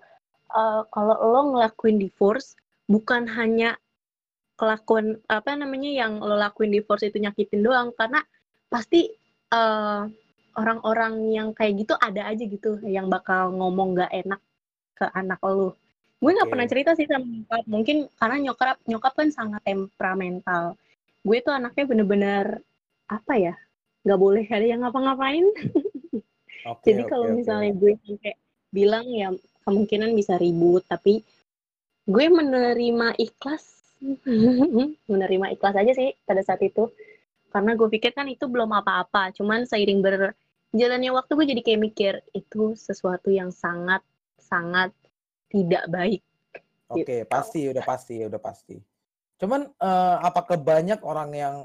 eee, 0.51 0.81
kalau 0.91 1.15
lo 1.23 1.41
ngelakuin 1.55 1.95
divorce, 1.95 2.59
bukan 2.91 3.31
hanya 3.31 3.79
kelakuan, 4.59 5.23
apa 5.31 5.55
namanya, 5.55 5.87
yang 5.87 6.19
lo 6.19 6.35
lakuin 6.35 6.75
divorce 6.75 7.07
itu 7.07 7.17
nyakitin 7.23 7.63
doang, 7.63 7.95
karena 7.95 8.19
pasti, 8.67 9.07
eee, 9.55 10.01
orang-orang 10.57 11.13
yang 11.29 11.49
kayak 11.53 11.85
gitu 11.85 11.93
ada 12.01 12.33
aja 12.33 12.43
gitu 12.43 12.81
yang 12.83 13.07
bakal 13.07 13.53
ngomong 13.53 13.93
nggak 13.93 14.11
enak 14.25 14.41
ke 14.97 15.05
anak 15.13 15.37
lo. 15.45 15.77
Gue 16.17 16.33
nggak 16.33 16.49
pernah 16.49 16.65
Oke. 16.65 16.73
cerita 16.73 16.91
sih 16.97 17.05
sama 17.05 17.29
nyokap, 17.29 17.63
mungkin 17.69 17.97
karena 18.17 18.37
nyokap 18.49 18.77
nyokap 18.89 19.13
kan 19.13 19.29
sangat 19.29 19.61
temperamental. 19.61 20.73
Gue 21.21 21.37
tuh 21.45 21.53
anaknya 21.53 21.85
bener-bener, 21.85 22.45
apa 23.05 23.33
ya, 23.37 23.53
nggak 24.01 24.19
boleh 24.19 24.45
ada 24.49 24.65
yang 24.65 24.81
ngapa-ngapain. 24.81 25.45
Oke 26.67 26.83
Jadi 26.91 27.01
kalau 27.07 27.31
oke. 27.31 27.37
misalnya 27.37 27.71
gue 27.71 27.95
sampai 28.03 28.33
bilang 28.73 29.05
ya 29.07 29.31
kemungkinan 29.63 30.11
bisa 30.17 30.35
ribut, 30.41 30.83
tapi 30.89 31.21
gue 32.09 32.25
menerima 32.27 33.15
ikhlas, 33.15 33.95
menerima 35.11 35.47
ikhlas 35.53 35.75
aja 35.77 35.93
sih 35.93 36.11
pada 36.25 36.41
saat 36.41 36.59
itu. 36.65 36.89
Karena 37.53 37.77
gue 37.77 37.87
pikir 37.87 38.11
kan 38.11 38.27
itu 38.27 38.49
belum 38.49 38.73
apa-apa, 38.73 39.31
cuman 39.37 39.63
seiring 39.63 40.03
berjalannya 40.73 41.11
waktu 41.15 41.31
gue 41.37 41.45
jadi 41.55 41.61
kayak 41.65 41.81
mikir, 41.87 42.13
itu 42.35 42.75
sesuatu 42.75 43.29
yang 43.31 43.49
sangat 43.55 44.03
sangat 44.39 44.91
tidak 45.51 45.83
baik, 45.91 46.21
Oke, 46.89 47.27
gitu. 47.27 47.27
pasti, 47.27 47.67
udah 47.67 47.83
pasti 47.83 48.15
udah 48.23 48.39
pasti. 48.39 48.79
Cuman, 49.39 49.67
eee, 49.75 50.15
apakah 50.23 50.55
banyak 50.59 50.99
orang 51.03 51.31
yang 51.35 51.55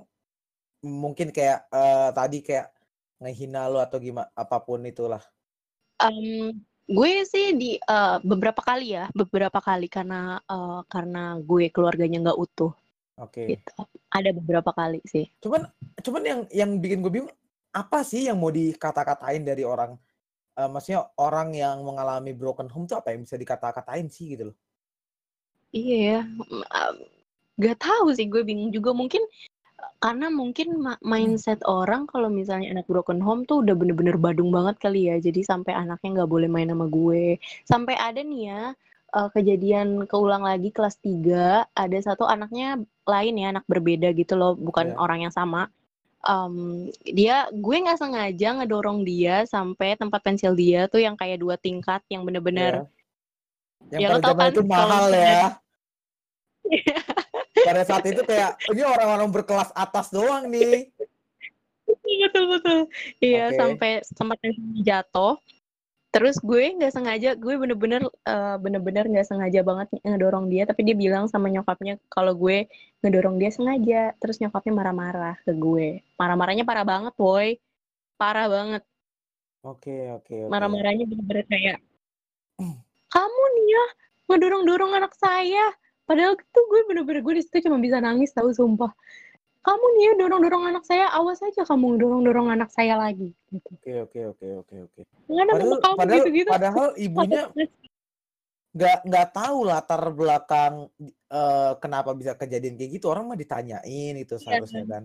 mungkin 0.85 1.30
kayak, 1.35 1.66
eee, 1.73 2.09
tadi 2.16 2.38
kayak 2.47 2.68
ngehina 3.23 3.71
lu 3.73 3.78
atau 3.82 3.99
gima 4.02 4.28
apa 4.35 4.59
pun 4.66 4.82
itulah? 4.87 5.23
Mmm, 6.00 6.56
gue 6.88 7.12
sih 7.28 7.52
di 7.61 7.76
eee, 7.76 8.16
beberapa 8.25 8.61
kali 8.64 8.97
ya, 8.97 9.04
beberapa 9.12 9.59
kali 9.61 9.87
karena, 9.92 10.40
eee, 10.49 10.78
karena 10.88 11.37
gue 11.42 11.64
keluarganya 11.75 12.16
nggak 12.25 12.38
utuh, 12.40 12.73
Oke. 13.18 13.42
gitu. 13.50 13.73
Ada 14.12 14.30
beberapa 14.37 14.71
kali 14.76 15.00
sih. 15.09 15.26
Cuman 15.42 15.66
cuman 16.06 16.23
yang 16.23 16.40
yang 16.54 16.71
bikin 16.78 17.02
gue 17.02 17.12
bingung, 17.12 17.32
apa 17.73 17.99
sih 18.11 18.29
yang 18.29 18.38
mau 18.43 18.52
dikata-katain 18.52 19.43
dari 19.49 19.64
orang, 19.67 19.97
eee, 20.59 20.69
maksudnya 20.73 21.02
orang 21.21 21.49
yang 21.57 21.79
mengalami 21.88 22.33
broken 22.37 22.69
home 22.73 22.87
tuh 22.91 22.99
apa 23.00 23.12
yang 23.14 23.23
bisa 23.26 23.37
dikata-katain 23.41 24.09
sih 24.12 24.26
gitu 24.37 24.45
loh? 24.52 24.57
Iya 25.73 25.95
ya, 26.09 26.19
nggak 27.61 27.76
tahu 27.85 28.07
sih 28.17 28.26
gue 28.33 28.43
bingung 28.49 28.71
juga 28.76 28.93
mungkin, 28.97 29.23
karena 30.05 30.29
mungkin 30.33 30.69
mindset 31.05 31.61
orang 31.69 32.05
kalau 32.12 32.29
misalnya 32.33 32.69
anak 32.75 32.87
broken 32.91 33.21
home 33.25 33.43
tuh 33.50 33.64
udah 33.64 33.75
bener-bener 33.81 34.17
badung 34.21 34.50
banget 34.57 34.76
kali 34.85 35.09
ya, 35.11 35.17
jadi 35.23 35.41
sampai 35.47 35.73
anaknya 35.76 36.11
nggak 36.23 36.31
boleh 36.35 36.49
main 36.52 36.69
sama 36.73 36.87
gue. 36.91 37.38
Sampai 37.69 37.95
ada 38.00 38.21
nih 38.25 38.43
ya, 38.52 38.62
eee, 39.17 39.29
kejadian 39.37 39.88
keulang 40.11 40.45
lagi 40.47 40.71
kelas 40.76 40.97
3, 41.05 41.67
ada 41.76 41.99
satu 42.02 42.25
anaknya 42.29 42.81
lain 43.09 43.35
ya, 43.43 43.47
anak 43.57 43.67
berbeda 43.71 44.09
gitu 44.17 44.35
loh, 44.41 44.55
bukan 44.59 44.95
Iya. 44.95 45.00
orang 45.00 45.21
yang 45.29 45.35
sama. 45.35 45.69
Mmm, 46.23 46.95
dia 47.02 47.50
gue 47.50 47.76
nggak 47.83 47.99
sengaja 47.99 48.49
ngedorong 48.62 49.02
dia 49.02 49.43
sampai 49.43 49.99
tempat 49.99 50.23
pensil 50.23 50.55
dia 50.55 50.87
tuh 50.87 51.02
yang 51.02 51.19
kayak 51.19 51.43
2 51.43 51.59
tingkat 51.59 51.99
yang 52.07 52.23
Iya. 52.23 52.26
bener-bener 52.31 52.75
Yang 53.91 54.00
ya 54.00 54.09
pada 54.09 54.23
zaman 54.31 54.38
kan 54.38 54.50
itu 54.55 54.62
kalau 54.62 54.71
mahal 54.71 55.05
misalnya 55.11 55.26
ya. 55.26 55.47
Pada 57.67 57.83
saat 57.87 58.05
itu 58.07 58.23
kayak, 58.26 58.59
ini 58.75 58.83
orang-orang 58.83 59.29
berkelas 59.31 59.71
atas 59.75 60.11
doang 60.11 60.50
nih. 60.50 60.91
Betul 61.87 62.45
betul. 62.59 62.79
Iya, 63.23 63.50
Oke. 63.50 63.59
sampai 63.59 63.91
tempat 64.19 64.37
pensilnya 64.43 64.83
jatuh, 64.83 65.38
terus 66.12 66.37
gue 66.45 66.76
nggak 66.76 66.92
sengaja, 66.92 67.33
gue 67.40 67.54
bener-bener, 67.57 68.04
eee, 68.04 68.57
bener-bener 68.61 69.04
nggak 69.09 69.26
sengaja 69.26 69.64
banget 69.64 69.88
ngedorong 70.04 70.52
dia, 70.52 70.69
tapi 70.69 70.85
dia 70.85 70.92
bilang 70.92 71.25
sama 71.26 71.49
nyokapnya 71.49 71.97
kalau 72.12 72.37
gue 72.37 72.69
ngedorong 73.00 73.40
dia 73.40 73.49
sengaja, 73.49 74.12
terus 74.21 74.37
nyokapnya 74.37 74.73
marah-marah 74.76 75.37
ke 75.40 75.57
gue. 75.57 76.04
Marah-marahnya 76.21 76.69
parah 76.69 76.85
banget 76.85 77.16
woy, 77.16 77.57
parah 78.21 78.47
banget. 78.47 78.83
Oke 79.64 80.12
oke 80.12 80.35
oke. 80.47 80.50
Marah-marahnya 80.52 81.09
bener-bener 81.09 81.47
kayak, 81.49 81.78
"Kamu 83.09 83.42
nih 83.57 83.66
ya, 83.73 83.85
ngedorong-dorong 84.28 84.92
anak 84.92 85.16
saya." 85.16 85.73
Padahal 86.04 86.37
tuh 86.37 86.64
gue 86.69 86.81
bener-bener 86.92 87.23
gue 87.25 87.35
di 87.40 87.42
situ 87.47 87.64
cuma 87.64 87.81
bisa 87.81 88.02
nangis 88.02 88.35
tahu, 88.37 88.52
sumpah. 88.52 88.90
"Kamu 89.62 89.85
nih 89.95 90.02
ya 90.02 90.12
dorong-dorong 90.19 90.64
anak 90.75 90.85
saya, 90.87 91.07
awas 91.14 91.38
aja 91.42 91.62
kamu 91.62 91.99
dorong-dorong 92.02 92.49
anak 92.50 92.71
saya 92.75 92.99
lagi." 92.99 93.31
Gitu. 93.50 93.71
Oke 93.78 93.92
oke 94.02 94.21
oke 94.35 94.47
oke 94.66 94.76
oke. 94.90 95.00
"Nggak 95.31 95.42
ada 95.47 95.52
Padahal 95.54 95.71
sama 95.71 95.76
kamu," 95.83 95.99
padahal 95.99 96.25
padahal 96.50 96.87
ibunya 97.07 97.42
nggak 98.73 98.99
nggak 99.04 99.28
tahu 99.37 99.59
latar 99.69 100.02
belakang, 100.16 100.75
eee, 101.28 101.71
kenapa 101.76 102.11
bisa 102.16 102.33
kejadian 102.35 102.75
kayak 102.81 102.97
gitu, 102.97 103.07
orang 103.12 103.28
mah 103.28 103.37
ditanyain 103.37 104.14
itu 104.16 104.35
Iya 104.37 104.40
seharusnya 104.40 104.83
kan. 104.88 105.04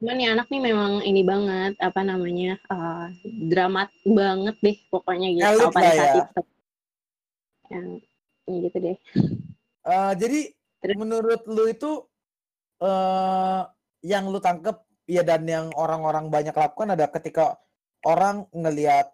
Cuman 0.00 0.14
nih 0.16 0.28
anak 0.32 0.46
nih 0.48 0.62
memang 0.72 0.92
ini 1.04 1.20
banget, 1.20 1.76
apa 1.84 2.00
namanya, 2.00 2.56
eee, 2.72 3.04
dramat 3.52 3.92
banget 4.08 4.56
deh 4.64 4.76
pokoknya 4.88 5.28
gitu 5.36 5.44
Elit 5.44 5.68
pada 5.76 5.90
saat 5.92 6.08
ya. 6.16 6.24
itu. 6.24 6.42
yang 7.66 7.86
ya 8.46 8.56
gitu 8.62 8.78
deh 8.78 8.96
Eh, 9.86 10.12
jadi 10.18 10.40
Terus? 10.82 10.94
menurut 10.98 11.40
lu 11.46 11.66
itu 11.70 11.90
eh 12.82 13.62
yang 14.04 14.28
lu 14.28 14.38
tangkep 14.38 14.76
ya 15.08 15.22
dan 15.22 15.46
yang 15.48 15.66
orang-orang 15.74 16.28
banyak 16.28 16.52
lakukan 16.52 16.92
ada 16.92 17.06
ketika 17.08 17.56
orang 18.04 18.46
ngelihat 18.52 19.10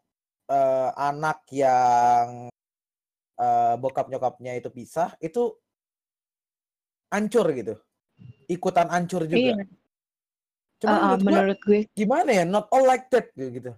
eh, 0.50 0.90
anak 0.96 1.46
yang 1.54 2.50
eh, 3.38 3.74
bokap 3.78 4.08
nyokapnya 4.10 4.58
itu 4.58 4.68
pisah 4.72 5.14
itu 5.22 5.54
hancur 7.12 7.46
gitu. 7.52 7.74
Ikutan 8.48 8.88
hancur 8.88 9.28
juga. 9.28 9.60
Iya. 9.60 9.64
Cuman 10.82 10.98
uh, 10.98 10.98
uh, 10.98 11.08
menurut 11.20 11.22
menurut 11.22 11.58
gue. 11.62 11.80
gimana 11.94 12.30
ya 12.32 12.44
not 12.48 12.66
all 12.74 12.82
like 12.82 13.06
that 13.12 13.30
gitu. 13.36 13.70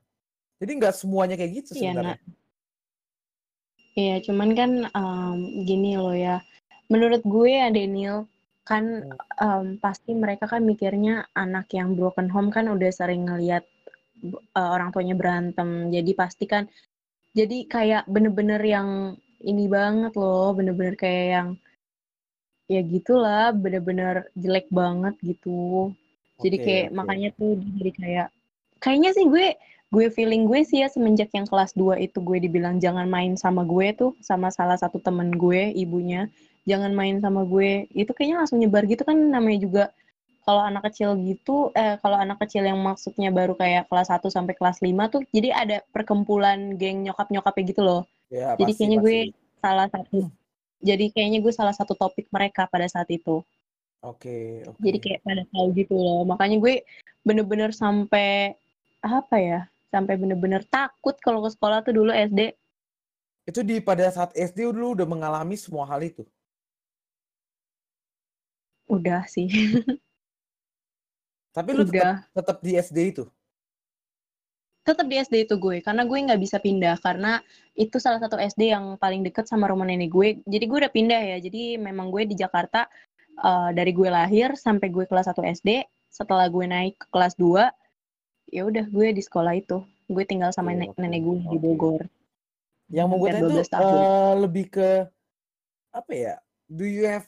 Jadi 0.63 0.71
nggak 0.81 0.95
semuanya 0.97 1.35
kayak 1.37 1.53
gitu 1.61 1.77
Iya, 1.77 1.81
sebenarnya. 1.93 2.19
Iya, 3.95 4.17
cuman 4.27 4.49
kan 4.59 4.71
em, 4.89 5.39
gini 5.69 6.01
loh 6.01 6.17
ya. 6.17 6.41
Menurut 6.89 7.21
gue 7.21 7.51
ya 7.51 7.69
Daniel, 7.69 8.25
kan 8.65 8.85
em, 9.41 9.67
pasti 9.79 10.17
mereka 10.17 10.49
kan 10.49 10.65
mikirnya 10.65 11.29
anak 11.37 11.69
yang 11.77 11.93
broken 11.93 12.33
home 12.33 12.49
kan 12.49 12.69
udah 12.73 12.91
sering 12.91 13.29
ngeliat 13.29 13.65
eh, 14.25 14.69
orang 14.75 14.91
tuanya 14.91 15.15
berantem. 15.17 15.93
Jadi 15.93 16.13
pasti 16.17 16.45
kan 16.49 16.65
jadi 17.37 17.67
kayak 17.69 18.03
bener-bener 18.09 18.61
yang 18.65 18.89
ini 19.45 19.69
banget 19.69 20.17
loh, 20.17 20.57
bener-bener 20.57 20.97
kayak 20.97 21.27
yang 21.37 21.49
ya 22.65 22.81
gitulah, 22.81 23.53
bener-bener 23.53 24.33
jelek 24.33 24.67
banget 24.73 25.15
gitu. 25.21 25.93
Jadi 26.41 26.57
Oke, 26.59 26.65
kayak 26.65 26.87
oke. 26.91 26.97
makanya 26.97 27.29
tuh 27.37 27.53
jadi 27.61 27.91
kayak 27.93 28.29
kayaknya 28.81 29.11
sih 29.17 29.27
gue 29.29 29.47
gue 29.95 30.07
feeling 30.11 30.51
gue 30.51 30.61
sih 30.67 30.83
ya 30.83 30.89
semenjak 30.91 31.31
yang 31.31 31.47
kelas 31.47 31.71
2 31.79 32.03
itu 32.03 32.19
gue 32.19 32.39
dibilang 32.43 32.83
jangan 32.83 33.07
main 33.07 33.39
sama 33.39 33.63
gue 33.63 33.95
tuh 33.95 34.11
sama 34.19 34.51
salah 34.51 34.75
satu 34.75 34.99
temen 34.99 35.31
gue 35.39 35.71
ibunya 35.71 36.27
jangan 36.69 36.93
main 36.93 37.21
sama 37.21 37.45
gue. 37.45 37.89
Itu 37.93 38.13
kayaknya 38.13 38.45
langsung 38.45 38.59
nyebar 38.61 38.85
gitu 38.89 39.05
kan 39.05 39.17
namanya 39.17 39.59
juga. 39.63 39.85
Kalau 40.45 40.61
anak 40.61 40.93
kecil 40.93 41.17
gitu 41.25 41.73
eh 41.73 41.97
kalau 42.05 42.21
anak 42.21 42.37
kecil 42.45 42.69
yang 42.69 42.77
maksudnya 42.77 43.33
baru 43.33 43.57
kayak 43.57 43.89
kelas 43.89 44.13
1 44.13 44.29
sampai 44.29 44.53
kelas 44.53 44.85
5 44.85 44.93
tuh 45.09 45.25
jadi 45.33 45.57
ada 45.57 45.81
perkumpulan 45.89 46.77
geng 46.77 47.01
nyokap-nyokapnya 47.01 47.65
gitu 47.65 47.81
loh. 47.81 48.03
Ya 48.29 48.53
jadi 48.53 48.69
pasti 48.69 48.77
kayaknya 48.77 48.99
gue 49.01 49.17
pasti. 49.33 49.61
salah 49.65 49.87
satu. 49.89 50.19
Jadi 50.85 51.05
kayaknya 51.17 51.39
gue 51.41 51.53
salah 51.57 51.73
satu 51.73 51.97
topik 51.97 52.29
mereka 52.29 52.69
pada 52.69 52.85
saat 52.93 53.09
itu. 53.09 53.41
Oke 54.05 54.69
oke. 54.69 54.85
Jadi 54.85 54.99
kayak 55.01 55.21
pada 55.25 55.43
tahu 55.49 55.67
gitu 55.81 55.97
loh. 55.97 56.29
Makanya 56.29 56.61
gue 56.61 56.85
bener-bener 57.25 57.73
sampai 57.73 58.53
apa 59.01 59.37
ya 59.41 59.61
sampai 59.93 60.19
bener-bener 60.19 60.67
takut 60.67 61.15
kalau 61.23 61.45
ke 61.45 61.55
sekolah 61.55 61.87
tuh 61.87 61.95
dulu 61.95 62.11
SD 62.11 62.53
itu 63.45 63.61
di 63.61 63.79
pada 63.79 64.09
saat 64.09 64.33
SD 64.33 64.73
dulu 64.73 64.97
udah 64.97 65.07
mengalami 65.07 65.55
semua 65.55 65.85
hal 65.87 66.01
itu 66.03 66.25
udah 68.89 69.25
sih. 69.29 69.49
Tapi 71.55 71.71
lu 71.71 71.87
tetap 71.87 71.95
udah. 71.95 72.15
tetap 72.35 72.57
di 72.61 72.73
SD 72.75 72.99
itu? 73.15 73.25
Tetap 74.85 75.07
di 75.09 75.17
SD 75.17 75.49
itu 75.49 75.55
gue 75.57 75.81
karena 75.81 76.05
gue 76.05 76.19
nggak 76.19 76.41
bisa 76.43 76.61
pindah 76.61 77.01
karena 77.01 77.41
itu 77.73 77.97
salah 77.97 78.21
satu 78.21 78.37
SD 78.37 78.75
yang 78.75 79.01
paling 79.01 79.25
deket 79.25 79.49
sama 79.49 79.71
rumah 79.71 79.87
nenek 79.89 80.13
gue. 80.13 80.29
Jadi 80.45 80.65
gue 80.67 80.79
udah 80.85 80.93
pindah 80.93 81.23
ya 81.35 81.37
jadi 81.41 81.81
memang 81.81 82.11
gue 82.13 82.29
di 82.29 82.37
Jakarta 82.37 82.85
eh, 83.39 83.71
dari 83.73 83.95
gue 83.95 84.11
lahir 84.11 84.59
sampai 84.59 84.93
gue 84.93 85.07
kelas 85.09 85.31
1 85.31 85.41
SD 85.63 85.87
setelah 86.13 86.51
gue 86.51 86.67
naik 86.69 87.01
ke 87.01 87.07
kelas 87.09 87.39
2 87.41 87.71
ya 88.53 88.63
udah 88.67 88.85
gue 88.91 89.07
di 89.15 89.23
sekolah 89.25 89.57
itu. 89.57 89.81
Gue 90.05 90.29
tinggal 90.29 90.53
sama 90.53 90.75
Oke, 90.75 90.85
nenek, 90.85 91.01
nenek 91.01 91.21
gue 91.25 91.39
di. 91.55 91.57
Bogor. 91.57 92.03
Yang 92.93 93.07
mau 93.09 93.17
gue 93.23 93.31
tanya 93.33 93.43
tuh 93.49 93.57
12 93.57 93.73
tahun. 93.73 93.95
eh, 93.97 94.33
lebih 94.45 94.67
ke 94.69 94.89
apa 95.95 96.13
ya 96.13 96.35
do 96.67 96.83
you 96.83 97.07
have 97.07 97.25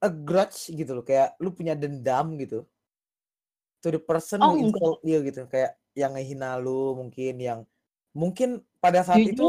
a 0.00 0.08
grudge 0.08 0.72
gitu 0.72 0.96
loh 0.96 1.04
kayak 1.04 1.36
lu 1.36 1.52
punya 1.52 1.76
dendam 1.76 2.34
gitu 2.40 2.64
to 3.84 3.88
the 3.92 4.00
person 4.00 4.40
Oh, 4.40 4.56
who 4.56 4.64
insult 4.68 5.00
you 5.04 5.20
gitu 5.24 5.44
kayak 5.48 5.76
yang 5.96 6.16
ngehina 6.16 6.56
lu 6.56 6.96
mungkin 6.96 7.34
yang 7.40 7.60
mungkin 8.16 8.64
pada 8.80 9.04
saat 9.04 9.20
Jujur? 9.24 9.36
itu 9.36 9.46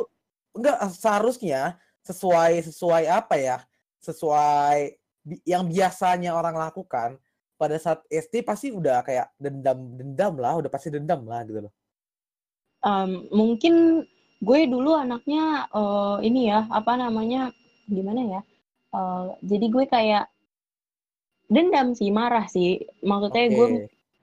enggak 0.56 0.78
seharusnya 0.92 1.80
sesuai 2.04 2.68
sesuai 2.68 3.04
apa 3.08 3.36
ya 3.40 3.58
sesuai 4.04 4.98
bi- 5.24 5.44
yang 5.48 5.64
biasanya 5.68 6.36
orang 6.36 6.56
lakukan 6.60 7.16
pada 7.56 7.78
saat 7.78 8.02
SD 8.10 8.42
pasti 8.42 8.74
udah 8.74 9.06
kayak 9.06 9.32
dendam 9.38 9.96
dendam 9.96 10.34
lah 10.36 10.58
udah 10.60 10.68
pasti 10.72 10.90
dendam 10.92 11.24
lah 11.24 11.42
gitu 11.48 11.70
loh 11.70 11.74
Em, 12.82 13.30
mungkin 13.30 14.02
gue 14.42 14.60
dulu 14.66 14.98
anaknya 14.98 15.70
eh, 15.70 16.18
ini 16.26 16.50
ya 16.50 16.66
apa 16.68 16.98
namanya 16.98 17.54
gimana 17.88 18.22
ya 18.40 18.42
Eh, 18.92 19.28
jadi 19.48 19.66
gue 19.72 19.86
kayak 19.88 20.28
dendam 21.52 21.92
sih 21.92 22.08
marah 22.10 22.48
sih. 22.48 22.88
Maksudnya 23.04 23.46
oke. 23.52 23.56
gue 23.56 23.68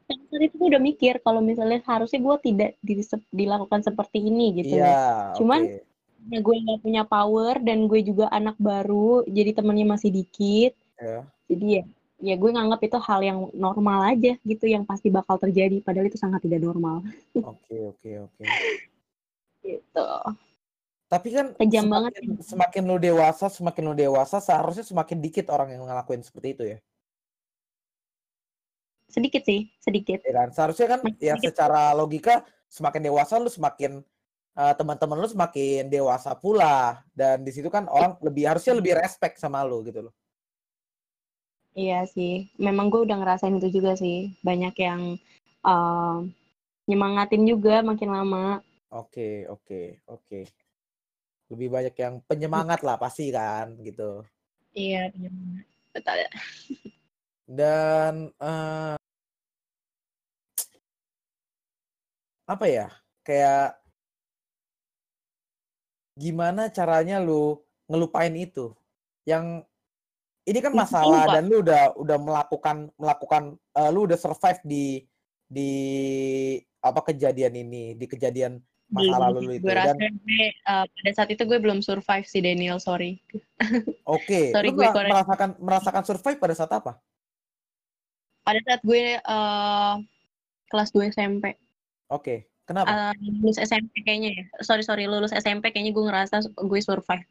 saat 0.08 0.40
itu 0.40 0.56
gue 0.56 0.68
udah 0.72 0.80
mikir 0.80 1.20
kalau 1.20 1.44
misalnya 1.44 1.84
harusnya 1.84 2.16
gue 2.24 2.36
tidak 2.40 2.70
di- 2.80 3.04
dilakukan 3.28 3.84
seperti 3.84 4.24
ini 4.24 4.64
gitu 4.64 4.80
iya 4.80 5.36
Cuman 5.36 5.68
oke. 5.68 5.84
karena 6.24 6.38
gue 6.40 6.56
nggak 6.64 6.80
punya 6.80 7.02
power 7.04 7.54
dan 7.60 7.84
gue 7.84 8.00
juga 8.00 8.32
anak 8.32 8.56
baru 8.56 9.28
jadi 9.28 9.52
temennya 9.52 9.84
masih 9.84 10.08
dikit 10.08 10.72
ya 10.96 11.28
jadi 11.44 11.66
ya 11.68 11.82
ya 12.18 12.34
gue 12.34 12.50
nganggap 12.50 12.80
itu 12.82 12.98
hal 12.98 13.20
yang 13.22 13.38
normal 13.54 14.10
aja 14.10 14.34
gitu 14.42 14.64
yang 14.66 14.82
pasti 14.82 15.06
bakal 15.12 15.38
terjadi 15.38 15.78
padahal 15.84 16.10
itu 16.10 16.18
sangat 16.18 16.42
tidak 16.42 16.66
normal. 16.66 17.06
Oke 17.38 17.78
oke 17.78 18.10
oke. 18.26 18.42
Gitu. 19.62 20.08
Tapi 21.08 21.28
kan 21.32 21.46
Kejam 21.56 21.88
semakin, 21.88 21.92
banget 21.94 22.12
semakin 22.44 22.82
lu 22.84 22.96
dewasa, 23.00 23.46
semakin 23.48 23.82
lu 23.86 23.94
dewasa, 23.96 24.36
seharusnya 24.44 24.84
semakin 24.84 25.22
dikit 25.24 25.48
orang 25.48 25.72
yang 25.72 25.86
ngelakuin 25.86 26.20
seperti 26.20 26.48
itu 26.52 26.64
ya. 26.74 26.78
Sedikit 29.08 29.42
sih 29.42 29.66
sedikit 29.80 30.20
Ya 30.22 30.44
kan? 30.44 30.48
Seharusnya 30.52 30.86
kan 30.96 31.00
Makin 31.02 31.20
ya 31.20 31.34
secara 31.40 31.96
logika 31.96 32.44
semakin 32.68 33.08
dewasa 33.08 33.40
lu 33.40 33.48
semakin 33.48 34.04
eh, 34.54 34.74
teman-teman 34.76 35.18
lu 35.18 35.28
semakin 35.28 35.88
dewasa 35.88 36.36
pula 36.36 37.00
dan 37.16 37.40
di 37.42 37.50
situ 37.50 37.72
kan 37.72 37.88
orang 37.88 38.20
lebih 38.20 38.44
harusnya 38.44 38.76
lebih 38.76 38.94
respect 38.94 39.40
sama 39.40 39.64
lu 39.64 39.80
gitu 39.82 40.08
loh. 40.08 40.14
Iya 41.78 42.10
sih, 42.10 42.50
memang 42.58 42.90
gue 42.90 43.06
udah 43.06 43.22
ngerasain 43.22 43.54
itu 43.54 43.78
juga 43.78 43.94
sih. 43.94 44.34
Banyak 44.42 44.74
yang 44.82 45.14
um, 45.62 46.26
nyemangatin 46.90 47.46
juga 47.46 47.86
makin 47.86 48.10
lama. 48.10 48.58
Oke, 48.90 49.46
oke, 49.46 50.02
oke. 50.10 50.40
Lebih 51.54 51.68
banyak 51.70 51.94
yang 51.94 52.18
penyemangat 52.26 52.82
lah 52.82 52.98
pasti 52.98 53.30
kan 53.30 53.78
gitu. 53.78 54.26
Iya, 54.74 55.06
penyemangat. 55.14 55.66
Betul. 55.94 56.18
Dan 57.46 58.34
eh, 58.42 58.97
apa 62.48 62.64
ya? 62.64 62.88
Kayak 63.20 63.76
gimana 66.16 66.72
caranya 66.72 67.20
lu 67.20 67.60
ngelupain 67.86 68.32
itu? 68.32 68.72
Yang 69.28 69.68
ini 70.48 70.58
kan 70.64 70.72
masalah 70.72 71.28
lupa. 71.28 71.34
dan 71.36 71.44
lu 71.44 71.56
udah 71.60 71.82
udah 72.00 72.16
melakukan 72.16 72.76
melakukan 72.96 73.42
eh, 73.76 73.90
lu 73.92 74.08
udah 74.08 74.16
survive 74.16 74.60
di 74.64 75.04
di 75.44 75.70
apa 76.80 77.04
kejadian 77.04 77.52
ini, 77.52 77.92
di 77.92 78.06
kejadian 78.08 78.56
masa 78.88 79.16
lalu 79.28 79.38
lu 79.44 79.52
itu. 79.60 79.64
Gue 79.68 79.76
Dan 79.76 80.14
gue, 80.24 80.46
uh, 80.64 80.84
pada 80.88 81.10
saat 81.12 81.28
itu 81.28 81.42
gue 81.44 81.58
belum 81.60 81.84
survive 81.84 82.24
sih 82.24 82.40
Daniel, 82.40 82.80
sorry. 82.80 83.20
oke, 84.16 84.40
Sorry, 84.52 84.72
lu 84.72 84.80
gue 84.80 84.88
korek. 84.88 85.12
merasakan 85.12 85.50
merasakan 85.60 86.02
survive 86.08 86.38
pada 86.40 86.54
saat 86.56 86.72
apa? 86.72 86.96
Pada 88.40 88.60
saat 88.64 88.80
gue 88.80 89.20
uh, 89.20 89.94
kelas 90.72 90.88
2 90.96 91.12
SMP. 91.12 91.52
Oke, 92.08 92.48
kenapa? 92.64 93.12
Uh, 93.12 93.14
lulus 93.40 93.60
SMP 93.60 94.04
kayaknya 94.04 94.30
ya. 94.32 94.44
Sorry, 94.64 94.84
sorry, 94.84 95.04
lulus 95.04 95.32
SMP 95.36 95.70
kayaknya 95.72 95.92
gue 95.92 96.04
ngerasa 96.08 96.48
gue 96.56 96.80
survive. 96.80 97.28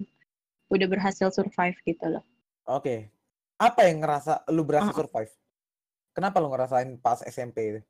Udah 0.70 0.88
berhasil 0.90 1.34
survive 1.34 1.78
gitu 1.86 2.06
loh. 2.18 2.24
Oke. 2.70 3.10
Apa 3.58 3.90
yang 3.90 4.06
ngerasa 4.06 4.46
lu 4.54 4.62
berhasil 4.62 4.94
Uh-uh. 4.94 5.02
survive? 5.02 5.34
Kenapa 6.14 6.38
lu 6.38 6.54
ngerasain 6.54 6.94
pas 7.02 7.22
SMP 7.26 7.58
itu? 7.74 7.82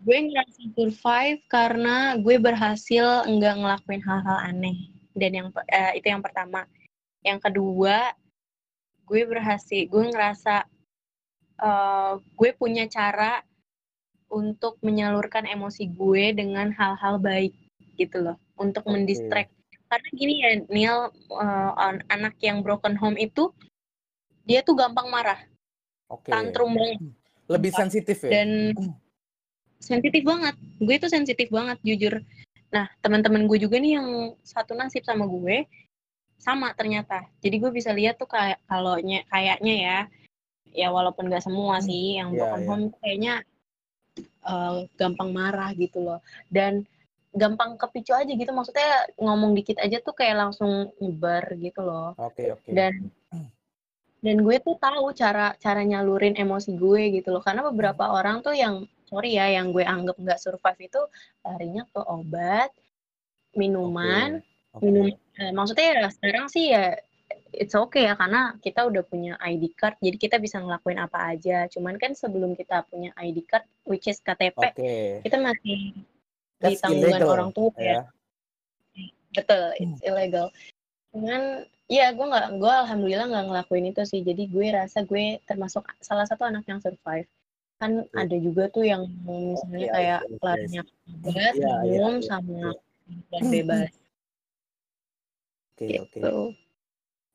gue 0.00 0.18
ngerasa 0.32 0.62
survive 0.72 1.40
karena 1.52 2.16
gue 2.16 2.36
berhasil 2.40 3.28
nggak 3.28 3.54
ngelakuin 3.60 4.00
hal-hal 4.00 4.38
aneh 4.48 4.88
dan 5.12 5.30
yang 5.36 5.48
eh, 5.68 6.00
itu 6.00 6.08
yang 6.08 6.24
pertama 6.24 6.64
yang 7.20 7.36
kedua 7.36 8.16
gue 9.04 9.22
berhasil 9.28 9.84
gue 9.84 10.04
ngerasa 10.08 10.64
eh, 11.60 12.12
gue 12.16 12.50
punya 12.56 12.88
cara 12.88 13.44
untuk 14.30 14.78
menyalurkan 14.80 15.44
emosi 15.44 15.90
gue 15.90 16.32
dengan 16.32 16.70
hal-hal 16.72 17.18
baik 17.18 17.52
gitu 17.98 18.22
loh 18.22 18.36
untuk 18.56 18.86
Oke. 18.86 18.94
mendistract 18.96 19.50
karena 19.90 20.08
gini 20.14 20.34
ya 20.40 20.50
Neil 20.70 20.98
an- 21.76 22.06
anak 22.08 22.38
yang 22.38 22.62
broken 22.62 22.94
home 22.94 23.18
itu 23.18 23.50
dia 24.46 24.62
tuh 24.62 24.78
gampang 24.78 25.10
marah 25.10 25.42
Oke. 26.08 26.30
tantrum 26.30 26.72
banget 26.72 27.02
Lebih 27.50 27.74
sensitif 27.74 28.22
ya? 28.22 28.40
dan 28.40 28.72
sensitif 29.82 30.22
banget 30.22 30.54
gue 30.78 30.94
tuh 31.02 31.10
sensitif 31.10 31.50
banget 31.50 31.82
jujur 31.82 32.22
nah 32.70 32.86
teman-teman 33.02 33.50
gue 33.50 33.58
juga 33.58 33.82
nih 33.82 33.98
yang 33.98 34.38
satu 34.46 34.78
nasib 34.78 35.02
sama 35.02 35.26
gue 35.26 35.66
sama 36.40 36.72
ternyata. 36.72 37.28
Jadi 37.44 37.60
gue 37.60 37.70
bisa 37.70 37.92
lihat 37.92 38.16
tuh 38.16 38.26
kayak 38.26 38.64
kalau 38.64 38.96
kayaknya 39.28 39.74
ya, 39.76 39.98
ya 40.72 40.88
walaupun 40.88 41.28
nggak 41.28 41.44
semua 41.44 41.78
sih 41.84 42.16
yang 42.16 42.32
iya 42.32 42.40
broken 42.40 42.60
iya. 42.64 42.68
home 42.68 42.84
kayaknya 42.98 43.34
uh, 44.46 44.86
gampang 44.96 45.30
marah 45.32 45.70
gitu 45.74 46.00
loh. 46.00 46.20
Dan 46.48 46.86
gampang 47.30 47.78
kepicu 47.78 48.10
aja 48.10 48.26
gitu 48.26 48.50
maksudnya 48.50 49.06
ngomong 49.14 49.54
dikit 49.54 49.78
aja 49.78 50.02
tuh 50.02 50.14
kayak 50.18 50.48
langsung 50.48 50.90
nyebar 50.98 51.46
gitu 51.58 51.80
loh. 51.82 52.12
Oke 52.18 52.50
oke. 52.54 52.70
Dan 52.70 53.10
dan 54.20 54.36
gue 54.44 54.56
tuh 54.60 54.76
tahu 54.76 55.16
cara 55.16 55.56
cara 55.56 55.80
nyalurin 55.80 56.36
emosi 56.36 56.76
gue 56.76 57.20
gitu 57.20 57.32
loh 57.32 57.40
karena 57.40 57.64
beberapa 57.64 58.12
orang 58.12 58.44
tuh 58.44 58.52
yang 58.52 58.84
sorry 59.08 59.40
ya 59.40 59.48
yang 59.48 59.72
gue 59.72 59.80
anggap 59.80 60.14
nggak 60.20 60.36
survive 60.36 60.80
itu 60.80 61.00
larinya 61.40 61.88
ke 61.88 62.00
obat 62.04 62.70
minuman 63.56 64.44
Oke. 64.44 64.76
Oke. 64.76 64.82
minum 64.86 65.06
eh, 65.40 65.52
maksudnya 65.56 65.86
ya 65.96 66.06
sekarang 66.12 66.46
sih 66.52 66.70
ya 66.70 66.94
it's 67.52 67.74
okay 67.74 68.06
ya 68.06 68.14
karena 68.14 68.54
kita 68.62 68.86
udah 68.86 69.02
punya 69.06 69.34
ID 69.42 69.74
card 69.74 69.98
jadi 69.98 70.16
kita 70.16 70.36
bisa 70.38 70.62
ngelakuin 70.62 71.00
apa 71.02 71.34
aja. 71.34 71.66
Cuman 71.70 71.98
kan 71.98 72.14
sebelum 72.14 72.54
kita 72.54 72.86
punya 72.86 73.10
ID 73.18 73.46
card 73.46 73.66
which 73.86 74.06
is 74.06 74.22
KTP 74.22 74.56
Oke. 74.56 75.24
kita 75.26 75.36
masih 75.38 75.94
di 76.60 76.74
tanggungan 76.76 77.20
illegal, 77.20 77.34
orang 77.34 77.50
tua 77.56 77.72
ya. 77.80 78.04
ya. 78.94 79.08
betul 79.34 79.64
it's 79.80 80.00
illegal. 80.04 80.46
Cuman 81.10 81.66
ya 81.90 82.14
gue 82.14 82.26
nggak 82.26 82.46
gue 82.60 82.72
alhamdulillah 82.86 83.26
nggak 83.26 83.46
ngelakuin 83.50 83.90
itu 83.90 84.02
sih. 84.06 84.20
Jadi 84.22 84.46
gue 84.46 84.66
rasa 84.70 85.02
gue 85.02 85.42
termasuk 85.48 85.86
salah 85.98 86.26
satu 86.28 86.46
anak 86.46 86.62
yang 86.70 86.78
survive. 86.78 87.26
Kan 87.80 88.04
Oke. 88.04 88.12
ada 88.12 88.36
juga 88.36 88.64
tuh 88.68 88.84
yang 88.84 89.08
misalnya 89.24 89.88
I 89.88 89.94
kayak 89.96 90.20
see, 90.28 90.36
I 90.36 90.44
larinya 90.44 90.82
iya, 91.24 91.74
minum 91.86 92.14
iya, 92.20 92.26
sama 92.28 92.62
dan 93.32 93.42
bebas. 93.48 93.90
Oke 95.80 95.96
oke. 95.96 96.20
gitu 96.20 96.52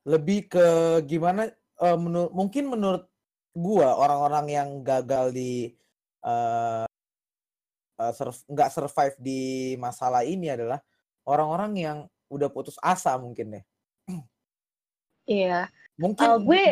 Lebih 0.06 0.46
ke 0.46 0.66
gimana? 1.04 1.50
eh, 1.76 1.98
menur 1.98 2.32
mungkin 2.32 2.72
menurut 2.72 3.04
gua 3.52 3.92
orang-orang 4.00 4.46
yang 4.48 4.68
gagal 4.80 5.34
di 5.34 5.74
eh, 6.24 6.86
surv- 8.12 8.46
nggak 8.48 8.70
survive 8.72 9.16
di 9.20 9.74
masalah 9.80 10.22
ini 10.24 10.52
adalah 10.52 10.80
orang-orang 11.26 11.72
yang 11.76 11.98
udah 12.28 12.48
putus 12.50 12.76
asa 12.82 13.16
mungkin 13.16 13.60
deh. 13.60 13.64
iya 15.26 15.70
Mungkin 15.96 16.28
Uh, 16.28 16.38
gue 16.38 16.64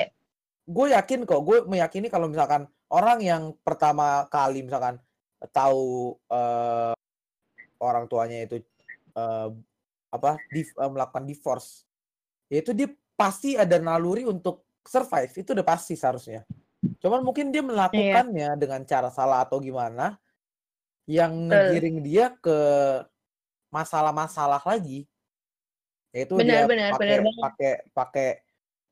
gue 0.65 0.87
yakin 0.93 1.25
kok, 1.25 1.41
gue 1.45 1.65
meyakini 1.69 2.09
kalau 2.13 2.29
misalkan 2.29 2.69
orang 2.93 3.21
yang 3.21 3.43
pertama 3.65 4.29
kali 4.29 4.65
misalkan 4.65 5.01
tahu 5.53 6.17
eh, 6.29 6.95
orang 7.81 8.05
tuanya 8.09 8.45
itu 8.45 8.61
eh, 9.17 9.49
apa 10.13 10.41
div- 10.53 10.77
eh, 10.77 10.91
melakukan 10.93 11.25
divorce, 11.25 11.85
ya 12.49 12.61
itu 12.61 12.73
dia 12.77 12.89
pasti 13.15 13.55
ada 13.55 13.79
naluri 13.79 14.27
untuk 14.27 14.67
survive 14.85 15.33
itu 15.33 15.55
udah 15.55 15.67
pasti 15.67 15.95
seharusnya. 15.97 16.45
Cuman 17.01 17.25
mungkin 17.25 17.49
dia 17.55 17.65
melakukannya 17.65 18.59
dengan 18.61 18.85
cara 18.85 19.09
salah 19.09 19.43
atau 19.47 19.59
gimana 19.63 20.19
yang 21.09 21.33
Betul. 21.49 21.53
ngegiring 21.53 21.99
dia 22.05 22.27
ke 22.39 22.59
masalah-masalah 23.73 24.61
lagi. 24.63 25.09
Yaitu 26.15 26.39
Benar, 26.39 26.65
dia 26.65 26.71
benar, 26.71 26.91
pakai 26.95 27.17
benar 27.19 27.35
pakai 27.43 27.73
pakai 27.91 28.29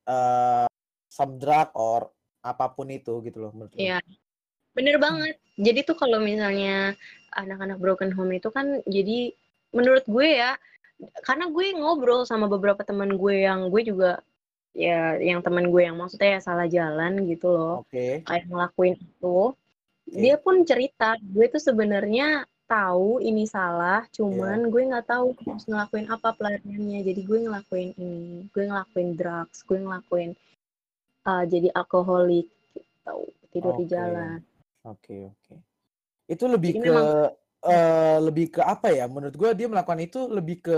eh 0.03 0.67
some 1.07 1.39
drug 1.39 1.69
or 1.77 2.11
apa 2.43 2.67
pun 2.73 2.91
itu 2.91 3.23
gitu 3.23 3.39
loh 3.39 3.55
menurut. 3.55 3.79
Iya, 3.79 4.03
bener 4.75 4.99
banget. 4.99 5.39
Jadi 5.55 5.79
tuh 5.87 5.95
kalau 5.95 6.19
misalnya 6.19 6.97
anak-anak 7.31 7.79
broken 7.79 8.11
home 8.11 8.35
itu 8.35 8.51
kan 8.51 8.83
jadi 8.83 9.31
menurut 9.71 10.03
gue 10.03 10.27
ya, 10.27 10.59
karena 11.23 11.45
gue 11.51 11.65
ngobrol 11.75 12.23
sama 12.23 12.45
beberapa 12.47 12.81
teman 12.85 13.15
gue 13.17 13.43
yang 13.43 13.67
gue 13.67 13.81
juga 13.83 14.21
ya 14.73 15.21
yang 15.21 15.45
teman 15.45 15.69
gue 15.69 15.81
yang 15.85 15.97
maksudnya 16.01 16.37
ya 16.37 16.41
salah 16.41 16.65
jalan 16.65 17.29
gitu 17.29 17.53
loh, 17.53 17.85
Oke. 17.85 18.25
kayak 18.25 18.49
ngelakuin 18.49 18.97
itu, 18.97 19.53
Oke. 19.53 20.17
dia 20.17 20.35
pun 20.41 20.65
cerita 20.65 21.13
gue 21.21 21.45
tuh 21.45 21.61
sebenarnya 21.61 22.49
tahu 22.65 23.21
ini 23.21 23.45
salah, 23.45 24.01
cuman 24.09 24.73
gue 24.73 24.81
nggak 24.89 25.05
tahu 25.05 25.37
harus 25.45 25.65
ngelakuin 25.69 26.09
apa 26.09 26.33
pelariannya. 26.33 27.05
Jadi 27.05 27.21
gue 27.21 27.39
ngelakuin 27.45 27.89
ini, 28.01 28.49
gue 28.49 28.63
ngelakuin 28.65 29.09
drugs, 29.13 29.61
gue 29.61 29.77
ngelakuin 29.77 30.33
uh, 31.29 31.45
jadi 31.45 31.69
alkoholik, 31.77 32.49
gitu, 32.73 33.29
tidur 33.53 33.77
di 33.77 33.85
Oke. 33.85 33.93
jalan. 33.93 34.39
Oke, 34.89 35.29
oke. 35.29 35.55
Itu 36.25 36.49
lebih 36.49 36.73
Jadi 36.73 36.81
ke 36.81 36.87
memang 36.89 37.07
eh 37.63 38.17
lebih 38.19 38.45
ke 38.55 38.61
apa 38.63 38.91
ya? 38.91 39.05
Menurut 39.07 39.35
gue 39.35 39.49
dia 39.55 39.67
melakukan 39.71 40.01
itu 40.03 40.19
lebih 40.27 40.57
ke 40.63 40.77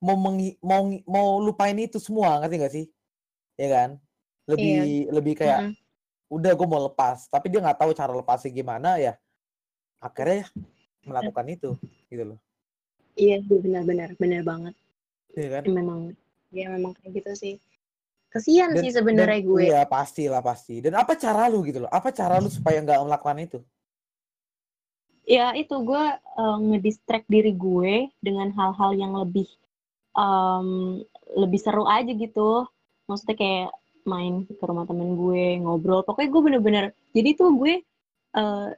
mau 0.00 0.16
mengi- 0.16 0.58
mau 0.60 0.84
mau 1.08 1.28
lupain 1.40 1.76
itu 1.76 1.96
semua, 2.00 2.40
ngerti 2.40 2.54
gak 2.60 2.72
sih? 2.72 2.86
Ya 3.56 3.68
kan? 3.72 3.90
iya, 3.96 4.00
Lebih 4.50 4.74
lebih 5.12 5.34
kayak 5.40 5.60
mm-mm. 5.60 5.74
udah 6.32 6.52
gue 6.58 6.68
mau 6.68 6.82
lepas, 6.90 7.28
tapi 7.32 7.46
dia 7.52 7.60
nggak 7.62 7.78
tahu 7.80 7.90
cara 7.96 8.12
lepasnya 8.12 8.50
gimana 8.52 8.90
ya. 9.00 9.14
Akhirnya 10.02 10.46
melakukan 11.06 11.46
itu, 11.48 11.70
gitu 12.10 12.24
loh. 12.34 12.38
Iya, 13.16 13.40
benar-benar, 13.48 14.12
benar 14.20 14.42
banget. 14.44 14.74
Iya 15.36 15.48
kan? 15.56 15.62
Memang, 15.72 16.00
ya 16.52 16.66
memang 16.68 16.92
kayak 17.00 17.12
gitu 17.22 17.32
sih. 17.36 17.54
Kesian 18.28 18.76
Dan 18.76 18.82
sih 18.84 18.92
sebenarnya 18.92 19.40
gue. 19.40 19.64
iya 19.64 19.80
pasti 19.88 20.28
lah 20.28 20.44
pasti. 20.44 20.84
Dan 20.84 20.92
apa 21.00 21.16
cara 21.16 21.48
lu 21.48 21.64
gitu 21.64 21.86
loh? 21.86 21.90
Apa 21.90 22.12
cara 22.12 22.36
lu 22.42 22.52
supaya 22.52 22.76
nggak 22.84 23.00
melakukan 23.08 23.38
itu? 23.40 23.58
Ya 25.26 25.50
itu 25.58 25.74
gue 25.82 26.04
uh, 26.38 26.58
ngedistract 26.62 27.26
diri 27.26 27.50
gue 27.50 28.14
dengan 28.22 28.54
hal-hal 28.54 28.94
yang 28.94 29.12
lebih 29.18 29.50
um, 30.14 31.02
lebih 31.34 31.58
seru 31.58 31.82
aja 31.84 32.14
gitu. 32.14 32.64
Maksudnya 33.10 33.36
kayak 33.36 33.70
main 34.06 34.46
ke 34.46 34.64
rumah 34.64 34.86
temen 34.86 35.18
gue, 35.18 35.58
ngobrol. 35.58 36.06
Pokoknya 36.06 36.30
gue 36.30 36.42
bener-bener. 36.42 36.84
Jadi 37.10 37.34
tuh 37.34 37.50
gue 37.58 37.82
uh, 38.38 38.70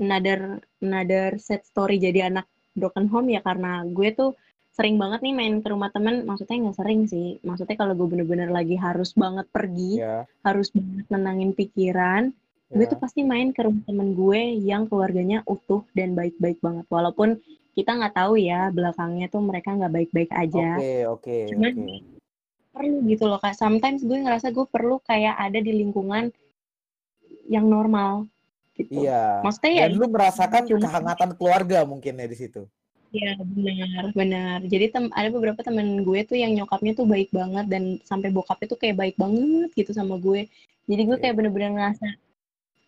another 0.00 0.58
another 0.80 1.36
set 1.36 1.68
story 1.68 2.00
jadi 2.00 2.32
anak 2.32 2.48
broken 2.74 3.06
home 3.06 3.30
ya 3.30 3.44
karena 3.44 3.86
gue 3.86 4.10
tuh 4.16 4.34
sering 4.74 4.98
banget 4.98 5.22
nih 5.22 5.34
main 5.36 5.54
ke 5.60 5.68
rumah 5.68 5.92
temen. 5.92 6.24
Maksudnya 6.24 6.64
nggak 6.64 6.78
sering 6.80 7.00
sih. 7.06 7.38
Maksudnya 7.44 7.76
kalau 7.78 7.94
gue 7.94 8.08
bener-bener 8.08 8.50
lagi 8.50 8.74
harus 8.74 9.12
banget 9.14 9.46
pergi, 9.52 10.00
Ya, 10.00 10.24
harus 10.42 10.72
banget 10.74 11.06
nenangin 11.12 11.52
pikiran, 11.54 12.32
gue 12.74 12.84
tuh 12.90 12.98
ya. 12.98 13.02
pasti 13.02 13.20
main 13.22 13.54
ke 13.54 13.62
rumah 13.62 13.82
temen 13.86 14.18
gue 14.18 14.40
yang 14.66 14.90
keluarganya 14.90 15.46
utuh 15.46 15.86
dan 15.94 16.18
baik-baik 16.18 16.58
banget. 16.58 16.84
Walaupun 16.90 17.38
kita 17.74 17.90
nggak 17.94 18.14
tahu 18.14 18.38
ya 18.38 18.70
belakangnya 18.70 19.26
tuh 19.30 19.42
mereka 19.42 19.74
nggak 19.74 19.92
baik-baik 19.94 20.30
aja. 20.34 20.78
Oke, 20.78 20.94
oke, 21.06 21.36
Cuman 21.54 21.72
oke. 21.74 21.96
perlu 22.74 22.96
gitu 23.06 23.24
loh 23.30 23.38
kak. 23.38 23.54
Sometimes 23.54 24.02
gue 24.02 24.18
ngerasa 24.18 24.50
gue 24.50 24.66
perlu 24.66 24.98
kayak 25.06 25.38
ada 25.38 25.58
di 25.62 25.70
lingkungan 25.70 26.34
yang 27.46 27.66
normal 27.70 28.26
gitu. 28.74 29.06
Iya. 29.06 29.42
Maksudnya 29.46 29.72
ya 29.74 29.84
Dan 29.86 29.94
lu 29.98 30.06
merasakan 30.10 30.62
cuma 30.66 30.82
kehangatan 30.82 31.30
keluarga 31.38 31.78
mungkin 31.86 32.18
ya 32.18 32.26
di 32.26 32.38
situ. 32.38 32.66
ya 33.14 33.38
benar 33.38 34.10
benar. 34.10 34.58
Jadi 34.66 34.90
tem 34.90 35.06
ada 35.14 35.30
beberapa 35.30 35.62
temen 35.62 36.02
gue 36.02 36.26
tuh 36.26 36.34
yang 36.34 36.50
nyokapnya 36.50 36.98
tuh 36.98 37.06
baik 37.06 37.30
banget 37.30 37.70
dan 37.70 38.02
sampai 38.02 38.34
bokapnya 38.34 38.66
tuh 38.74 38.78
kayak 38.82 38.98
baik 38.98 39.14
banget 39.14 39.70
gitu 39.78 39.94
sama 39.94 40.18
gue. 40.18 40.50
Jadi 40.90 41.02
gue 41.06 41.16
kayak 41.22 41.38
bener-bener 41.38 41.78
ngerasa 41.78 42.10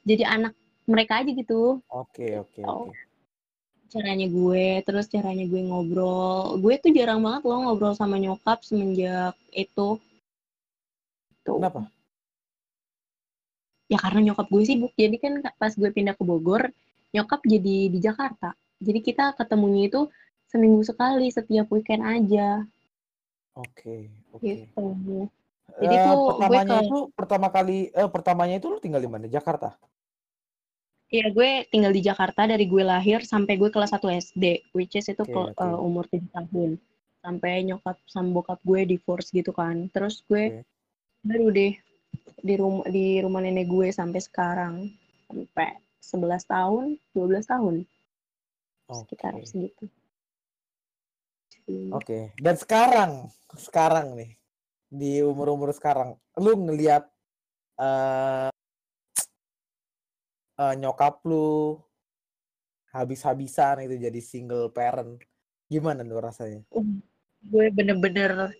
jadi 0.06 0.22
anak 0.24 0.54
mereka 0.86 1.18
aja 1.20 1.30
gitu. 1.34 1.82
Oke, 1.90 2.38
oke, 2.38 2.62
Oh, 2.62 2.94
oke. 2.94 2.94
caranya 3.90 4.26
gue, 4.30 4.86
terus 4.86 5.10
caranya 5.10 5.42
gue 5.42 5.62
ngobrol. 5.66 6.62
Gue 6.62 6.78
tuh 6.78 6.94
jarang 6.94 7.26
banget 7.26 7.42
loh 7.42 7.58
ngobrol 7.66 7.94
sama 7.98 8.16
nyokap 8.22 8.62
semenjak 8.62 9.34
itu. 9.50 9.98
Tuh. 11.42 11.58
Kenapa? 11.58 11.90
Ya 13.86 13.98
karena 14.02 14.30
nyokap 14.30 14.46
gue 14.50 14.62
sibuk. 14.66 14.94
Jadi 14.94 15.16
kan 15.18 15.42
pas 15.58 15.74
gue 15.74 15.90
pindah 15.90 16.14
ke 16.14 16.22
Bogor, 16.22 16.70
nyokap 17.14 17.42
jadi 17.46 17.90
di 17.90 17.98
Jakarta. 17.98 18.54
Jadi 18.82 18.98
kita 19.02 19.34
ketemunya 19.34 19.90
itu 19.90 20.10
seminggu 20.50 20.82
sekali, 20.86 21.30
setiap 21.30 21.70
weekend 21.70 22.02
aja. 22.02 22.62
Oke, 23.56 24.10
oke. 24.34 24.42
Gitu. 24.42 24.86
Jadi 25.76 25.94
Eh, 25.96 26.02
tuh 26.04 26.16
gue 26.48 26.60
pertamanya 26.60 26.74
ke, 26.80 26.88
itu 26.88 26.96
pertama 27.12 27.46
kali 27.52 27.92
eh 27.92 28.08
pertamanya 28.08 28.56
itu 28.56 28.66
lu 28.72 28.78
tinggal 28.80 29.02
di 29.04 29.10
mana? 29.12 29.26
Jakarta. 29.28 29.76
ya 31.06 31.30
gue 31.30 31.50
tinggal 31.70 31.94
di 31.94 32.02
Jakarta 32.02 32.50
dari 32.50 32.66
gue 32.66 32.82
lahir 32.82 33.22
sampai 33.22 33.54
gue 33.60 33.70
kelas 33.70 33.94
1 33.94 34.10
SD, 34.10 34.44
which 34.74 34.98
is 34.98 35.06
itu 35.06 35.22
Oke, 35.22 35.30
ke, 35.30 35.38
oke. 35.38 35.62
eh, 35.62 35.78
umur 35.78 36.04
7 36.10 36.26
tahun. 36.34 36.70
Sampai 37.22 37.62
nyokap 37.66 37.96
sama 38.10 38.28
bokap 38.42 38.58
gue 38.66 38.80
divorce 38.96 39.30
gitu 39.30 39.50
kan. 39.54 39.86
Terus 39.94 40.22
gue 40.26 40.50
Oke. 40.50 40.66
baru 41.26 41.46
deh 41.50 41.72
di 42.42 42.54
rumah 42.58 42.86
di 42.90 43.18
rumah 43.22 43.40
nenek 43.42 43.66
gue 43.70 43.88
sampai 43.90 44.20
sekarang 44.22 44.74
sampai 45.26 45.78
11 46.02 46.42
tahun 46.46 46.84
12 47.14 47.46
tahun 47.46 47.74
sekitar 48.86 49.34
Oke. 49.34 49.46
segitu. 49.46 49.84
Oke. 51.90 52.30
Dan 52.38 52.54
sekarang, 52.54 53.26
sekarang 53.58 54.14
nih 54.14 54.35
di 54.86 55.20
umur-umur 55.22 55.74
sekarang, 55.74 56.14
lu 56.38 56.52
ngelihat 56.56 57.06
eh 57.76 58.48
eh, 60.56 60.74
nyokap 60.80 61.20
lu 61.28 61.76
habis-habisan 62.96 63.84
itu 63.84 64.00
jadi 64.00 64.20
single 64.24 64.72
parent. 64.72 65.20
Gimana 65.68 66.00
tuh 66.06 66.22
rasanya? 66.22 66.60
Uh, 66.72 67.02
gue 67.44 67.68
bener-bener 67.74 68.54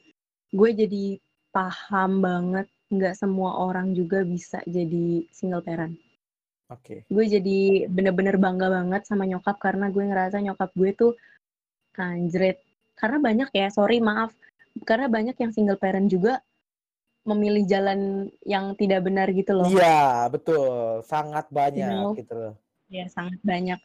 gue 0.53 0.71
jadi 0.75 1.05
paham 1.55 2.21
banget 2.21 2.69
nggak 2.93 3.19
semua 3.19 3.59
orang 3.59 3.97
juga 3.97 4.23
bisa 4.23 4.61
jadi 4.69 5.25
single 5.33 5.65
parent. 5.65 5.97
Oke. 6.69 7.07
Gue 7.07 7.25
jadi 7.31 7.87
bener-bener 7.87 8.37
bangga 8.37 8.69
banget 8.69 9.07
sama 9.07 9.25
nyokap 9.25 9.57
karena 9.63 9.87
gue 9.89 10.03
ngerasa 10.03 10.43
nyokap 10.43 10.71
gue 10.75 10.91
tuh 10.93 11.13
anjret. 11.97 12.61
Karena 12.97 13.21
banyak 13.21 13.49
ya, 13.53 13.69
sorry 13.69 14.01
maaf, 14.01 14.33
karena 14.85 15.07
banyak 15.09 15.37
yang 15.39 15.53
single 15.55 15.81
parent 15.81 16.11
juga 16.11 16.43
memilih 17.27 17.67
jalan 17.67 18.31
yang 18.47 18.79
tidak 18.79 19.03
benar 19.03 19.27
gitu 19.35 19.51
loh. 19.59 19.67
Iya, 19.67 20.31
betul. 20.31 21.03
Sangat 21.03 21.51
You 21.51 21.57
banyak 21.59 21.91
know? 21.91 22.15
gitu 22.15 22.35
loh. 22.35 22.55
Ya 22.87 23.11
sangat 23.11 23.43
banyak. 23.43 23.83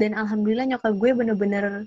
Dan 0.00 0.16
alhamdulillah 0.16 0.64
nyokap 0.64 0.96
gue 0.96 1.10
bener-bener, 1.12 1.84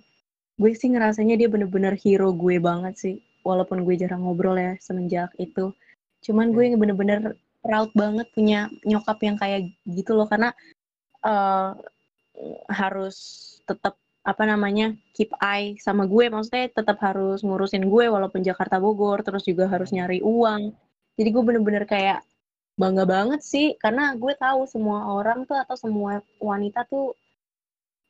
gue 0.62 0.72
sih 0.78 0.94
ngerasanya 0.94 1.42
dia 1.42 1.50
bener-bener 1.50 1.98
hero 1.98 2.30
gue 2.38 2.62
banget 2.62 2.94
sih. 3.02 3.16
Walaupun 3.42 3.82
gue 3.82 3.98
jarang 3.98 4.22
ngobrol 4.22 4.62
ya 4.62 4.78
semenjak 4.78 5.34
itu. 5.42 5.74
Cuman 6.22 6.54
gue 6.54 6.78
bener-bener 6.78 7.34
proud 7.66 7.90
banget 7.98 8.30
punya 8.38 8.70
nyokap 8.86 9.18
yang 9.26 9.42
kayak 9.42 9.74
gitu 9.90 10.14
loh. 10.14 10.30
Karena 10.30 10.54
eh, 11.26 11.72
harus 12.70 13.18
tetap 13.66 13.98
apa 14.22 14.44
namanya 14.46 14.94
keep 15.18 15.34
eye 15.42 15.74
sama 15.82 16.06
gue 16.06 16.30
maksudnya 16.30 16.70
tetap 16.70 17.02
harus 17.02 17.42
ngurusin 17.42 17.90
gue 17.90 18.06
walaupun 18.06 18.46
Jakarta 18.46 18.78
Bogor 18.78 19.26
terus 19.26 19.42
juga 19.42 19.66
harus 19.66 19.90
nyari 19.90 20.22
uang 20.22 20.70
jadi 21.18 21.30
gue 21.34 21.44
bener-bener 21.44 21.90
kayak 21.90 22.22
bangga 22.78 23.04
banget 23.10 23.42
sih 23.42 23.74
karena 23.82 24.14
gue 24.14 24.34
tahu 24.38 24.70
semua 24.70 25.10
orang 25.10 25.50
tuh 25.50 25.58
atau 25.58 25.74
semua 25.74 26.22
wanita 26.38 26.86
tuh 26.86 27.18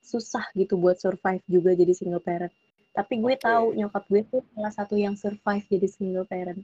susah 0.03 0.51
gitu 0.57 0.75
buat 0.75 0.99
survive 0.99 1.43
juga 1.47 1.71
jadi 1.71 1.95
single 1.95 2.19
parent 2.19 2.51
tapi 2.91 3.23
gue 3.23 3.39
Oke. 3.39 3.47
tahu 3.47 3.65
nyokap 3.79 4.03
gue 4.11 4.21
tuh 4.27 4.43
salah 4.51 4.73
satu 4.75 4.99
yang 4.99 5.15
survive 5.15 5.63
jadi 5.71 5.87
single 5.87 6.27
parent 6.27 6.59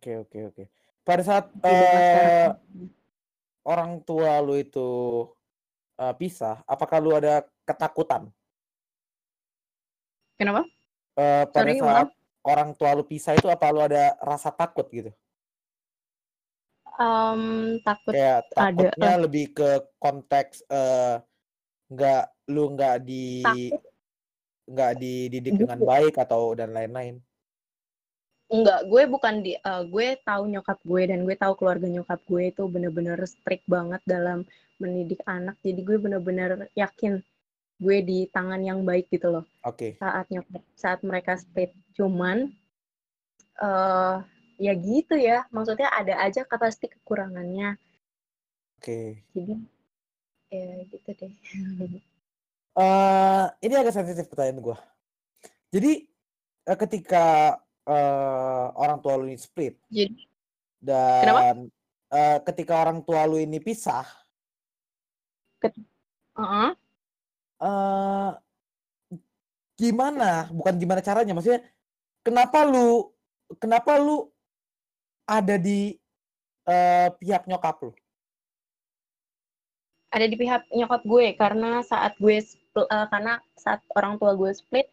Oke, 0.00 0.16
oke, 0.16 0.38
oke. 0.48 0.64
Pada 1.04 1.20
saat 1.20 1.52
Gue 1.52 1.60
banget 1.60 2.00
eh, 2.00 2.08
sekarang. 2.08 2.56
orang 3.68 3.92
tua 4.00 4.40
lu 4.40 4.56
itu 4.56 4.88
eh, 6.00 6.14
pisah, 6.16 6.64
apakah 6.64 6.96
lu 7.04 7.12
ada 7.12 7.44
ketakutan? 7.68 8.32
Kenapa 10.40 10.62
Eh, 11.22 11.44
pada 11.54 11.72
Sorry, 11.72 11.76
saat 11.82 12.08
orang 12.52 12.70
tua 12.78 12.90
lu 12.98 13.04
pisah 13.10 13.34
itu 13.38 13.46
apa 13.54 13.66
lu 13.74 13.80
ada 13.88 14.02
rasa 14.30 14.50
takut 14.60 14.86
gitu? 14.96 15.10
Em, 17.04 17.42
takut 17.86 18.14
Kayak 18.14 18.38
ada 18.66 18.88
takutnya 18.98 19.10
lebih 19.24 19.44
ke 19.56 19.68
konteks 20.02 20.66
eh, 20.68 21.14
nggak 21.92 22.22
lu 22.54 22.62
nggak 22.74 22.94
di 23.08 23.24
nggak 24.72 24.92
dididik 25.02 25.54
Gue- 25.54 25.60
dengan 25.60 25.80
baik 25.90 26.14
atau 26.24 26.42
dan 26.58 26.70
lain-lain. 26.76 27.14
Enggak, 28.50 28.80
gue 28.90 29.02
bukan 29.14 29.34
di, 29.46 29.52
eh, 29.70 29.82
gue 29.94 30.06
tahu 30.28 30.42
nyokap 30.52 30.78
gue 30.90 31.02
dan 31.10 31.18
gue 31.26 31.36
tahu 31.42 31.52
keluarga 31.58 31.86
nyokap 31.94 32.20
gue 32.30 32.42
itu 32.50 32.62
bener-bener 32.74 33.18
strict 33.34 33.64
banget 33.74 34.02
dalam 34.14 34.38
mendidik 34.82 35.20
anak. 35.36 35.54
Jadi 35.66 35.80
gue 35.86 35.96
bener-bener 36.04 36.50
yakin 36.82 37.12
gue 37.80 37.96
di 38.04 38.18
tangan 38.28 38.60
yang 38.60 38.84
baik 38.84 39.08
gitu 39.08 39.40
loh 39.40 39.44
Oke, 39.64 39.96
saat 39.96 40.28
nyokap 40.28 40.62
saat 40.76 41.00
mereka 41.00 41.40
split. 41.40 41.72
Cuman 41.96 42.52
eh 43.60 44.16
ya 44.60 44.72
gitu 44.76 45.16
ya, 45.16 45.48
maksudnya 45.48 45.88
ada 45.88 46.20
aja 46.20 46.44
pasti 46.44 46.92
kekurangannya. 46.92 47.80
oke. 48.76 49.00
Jadi 49.32 49.54
ya 50.52 50.68
gitu 50.92 51.10
deh. 51.16 51.32
eh 52.84 53.44
ini 53.64 53.74
agak 53.80 53.96
sensitif 53.96 54.28
pertanyaan 54.28 54.60
gua. 54.60 54.78
Jadi 55.72 56.04
eh, 56.68 56.78
ketika 56.84 57.56
eh, 57.88 58.66
orang 58.76 58.98
tua 59.00 59.16
lu 59.16 59.24
ini 59.32 59.40
split 59.40 59.80
Jadi 59.88 60.28
Kenapa? 60.84 61.40
dan 61.40 61.56
eh, 62.12 62.38
ketika 62.44 62.74
orang 62.84 63.00
tua 63.04 63.24
lu 63.24 63.40
ini 63.40 63.56
pisah, 63.60 64.04
Heeh. 66.40 66.72
Eh 67.60 68.30
gimana? 69.76 70.48
Bukan 70.52 70.74
gimana 70.76 71.00
caranya, 71.00 71.32
maksudnya 71.32 71.62
kenapa 72.20 72.64
lu 72.64 73.12
kenapa 73.56 73.96
lu 73.96 74.28
ada 75.24 75.56
di 75.56 75.96
eh, 76.66 77.08
pihak 77.16 77.44
nyokap 77.46 77.76
lu? 77.84 77.92
ada 80.10 80.26
di 80.26 80.34
pihak 80.34 80.66
nyokap 80.74 81.06
gue 81.06 81.38
karena 81.38 81.86
saat 81.86 82.18
gue 82.18 82.42
eh, 82.42 83.06
karena 83.14 83.38
saat 83.54 83.78
orang 83.94 84.18
tua 84.18 84.34
gue 84.34 84.50
split 84.50 84.90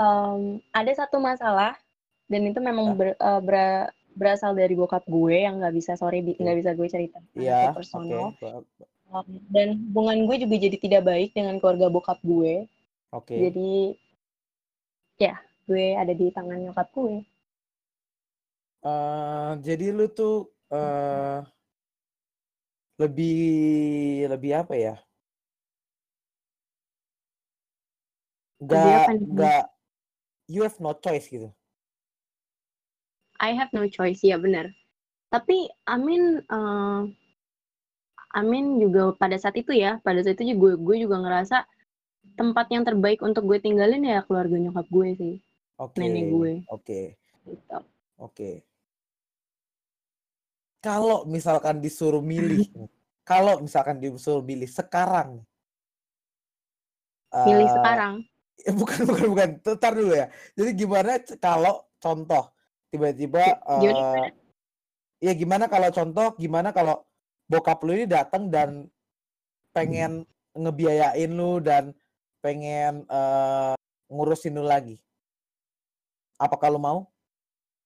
em, 0.00 0.64
ada 0.72 0.92
satu 0.96 1.20
masalah 1.20 1.76
dan 2.24 2.40
itu 2.48 2.56
memang 2.64 2.96
ber- 2.96 3.20
eh, 3.20 3.40
bera- 3.44 3.92
berasal 4.16 4.56
dari 4.56 4.72
bokap 4.72 5.04
gue 5.04 5.44
yang 5.44 5.60
nggak 5.60 5.76
bisa 5.76 5.92
sorry 6.00 6.24
nggak 6.24 6.56
bisa 6.56 6.70
gue 6.72 6.88
cerita 6.88 7.20
Iya, 7.36 7.68
oke. 7.68 7.84
personal 7.84 8.32
ba- 8.40 8.64
Um, 9.06 9.38
dan 9.54 9.78
hubungan 9.90 10.26
gue 10.26 10.36
juga 10.42 10.56
jadi 10.58 10.76
tidak 10.82 11.02
baik 11.06 11.30
dengan 11.30 11.62
keluarga 11.62 11.86
bokap 11.86 12.18
gue 12.26 12.66
Oke. 13.14 13.38
jadi 13.38 13.94
ya 15.16 15.34
gue 15.70 15.86
ada 15.94 16.10
di 16.10 16.26
tangan 16.34 16.58
nyokap 16.58 16.90
gue 16.90 17.22
Eh, 18.86 19.50
jadi 19.66 19.90
lu 19.90 20.06
tuh 20.06 20.46
eh 20.70 21.42
lebih 23.02 23.36
lebih 24.30 24.52
apa 24.56 24.74
ya? 24.78 24.94
Nih? 28.62 29.10
nggak 29.26 29.62
you 30.48 30.62
have 30.62 30.78
no 30.78 30.94
choice 30.94 31.26
gitu. 31.26 31.50
I 33.42 33.52
have 33.52 33.68
no 33.74 33.84
choice 33.90 34.22
ya 34.22 34.38
benar 34.38 34.70
tapi 35.34 35.66
Amin 35.90 36.40
eh, 36.46 37.00
Amin 38.36 38.76
juga 38.76 39.16
pada 39.16 39.40
saat 39.40 39.56
itu 39.56 39.72
ya 39.72 39.96
pada 40.04 40.20
saat 40.20 40.36
itu 40.36 40.52
juga 40.52 40.76
gue 40.76 40.96
juga 41.08 41.16
ngerasa 41.24 41.64
tempat 42.36 42.68
yang 42.68 42.84
terbaik 42.84 43.24
untuk 43.24 43.48
gue 43.48 43.56
tinggalin 43.56 44.04
ya 44.04 44.20
keluarga 44.28 44.60
nyokap 44.60 44.84
gue 44.92 45.08
sih 45.16 45.36
Oke. 45.76 46.00
Nenek 46.00 46.24
gue. 46.32 46.52
Oke. 46.72 47.00
gitu. 47.44 47.78
Oke. 48.16 48.64
Kalau 50.80 51.28
misalkan 51.28 51.84
disuruh 51.84 52.24
milih, 52.24 52.64
kalau 53.28 53.60
misalkan 53.60 54.00
disuruh 54.00 54.44
milih 54.44 54.70
sekarang, 54.70 55.44
milih 57.36 57.68
eh, 57.68 57.74
sekarang 57.76 58.14
eh, 58.64 58.72
bukan 58.80 59.00
bukan 59.04 59.26
bukan, 59.36 59.48
Ntar 59.60 59.92
dulu 59.92 60.14
ya. 60.16 60.26
Jadi 60.56 60.70
gimana 60.72 61.12
kalau 61.36 61.84
contoh 62.00 62.56
tiba-tiba, 62.88 63.44
eh, 63.60 64.24
ya 65.20 65.32
gimana 65.36 65.68
kalau 65.68 65.92
contoh, 65.92 66.32
gimana 66.40 66.72
kalau 66.72 67.04
bokap 67.46 67.78
lu 67.82 67.94
ini 67.94 68.06
datang 68.06 68.50
dan 68.50 68.90
pengen 69.70 70.26
ngebiayain 70.52 71.30
lu 71.30 71.58
dan 71.60 71.94
pengen 72.40 73.06
eh, 73.06 73.74
ngurusin 74.06 74.54
lu 74.54 74.62
lagi, 74.62 74.98
apakah 76.36 76.70
lu 76.70 76.78
mau? 76.78 77.06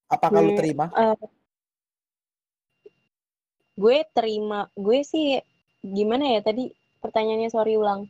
Apakah 0.06 0.42
lu 0.42 0.52
Gue- 0.52 0.58
terima? 0.58 0.86
Eh, 0.92 1.16
gue 3.80 3.96
terima 4.12 4.68
gue 4.76 5.00
sih 5.00 5.40
gimana 5.80 6.36
ya 6.36 6.44
tadi 6.44 6.68
pertanyaannya 7.00 7.48
sorry 7.48 7.80
ulang 7.80 8.04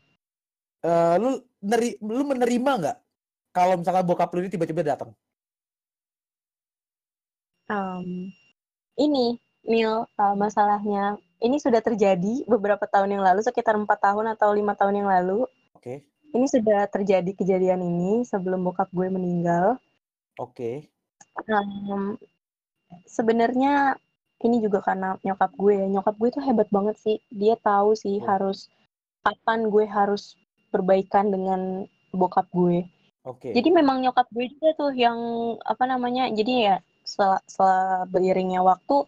Eh, 0.80 1.14
lu 1.20 1.36
neri, 1.60 2.00
lu 2.00 2.24
menerima 2.24 2.72
nggak 2.80 2.96
kalau 3.52 3.76
misalkan 3.76 4.00
bokap 4.02 4.32
lu 4.32 4.40
ini 4.40 4.48
tiba-tiba 4.48 4.80
datang? 4.82 5.12
Em, 7.68 8.32
ini 8.96 9.36
Mil 9.62 10.08
eh, 10.08 10.34
masalahnya 10.34 11.20
ini 11.40 11.56
sudah 11.56 11.80
terjadi 11.80 12.44
beberapa 12.44 12.84
tahun 12.84 13.16
yang 13.18 13.24
lalu 13.24 13.40
sekitar 13.40 13.76
empat 13.76 13.98
tahun 14.00 14.36
atau 14.36 14.52
lima 14.52 14.76
tahun 14.76 15.04
yang 15.04 15.08
lalu. 15.08 15.48
Oke, 15.76 16.04
ini 16.36 16.46
sudah 16.46 16.86
terjadi 16.92 17.32
kejadian 17.32 17.80
ini 17.80 18.22
sebelum 18.28 18.60
bokap 18.64 18.92
gue 18.92 19.08
meninggal. 19.08 19.80
Oke, 20.36 20.88
Em, 21.48 22.16
sebenarnya 23.08 23.96
ini 24.44 24.60
juga 24.60 24.84
karena 24.84 25.16
nyokap 25.24 25.52
gue 25.56 25.74
ya. 25.80 25.86
Nyokap 25.88 26.14
gue 26.16 26.28
tuh 26.32 26.42
hebat 26.44 26.68
banget 26.68 26.96
sih. 27.00 27.16
Dia 27.32 27.56
tahu 27.60 27.96
sih 27.96 28.20
Oke. 28.20 28.28
harus 28.28 28.58
kapan 29.24 29.68
gue 29.68 29.84
harus 29.84 30.36
berbaikan 30.72 31.28
dengan 31.32 31.84
bokap 32.12 32.48
gue. 32.52 32.84
Oke. 33.20 33.52
jadi 33.52 33.68
memang 33.68 34.00
nyokap 34.00 34.32
gue 34.32 34.48
juga 34.48 34.72
tuh 34.80 34.96
yang 34.96 35.20
apa 35.68 35.84
namanya 35.84 36.32
jadi 36.32 36.52
ya 36.56 36.76
setelah, 37.04 37.36
setelah 37.44 38.08
beriringnya 38.08 38.64
waktu 38.64 39.04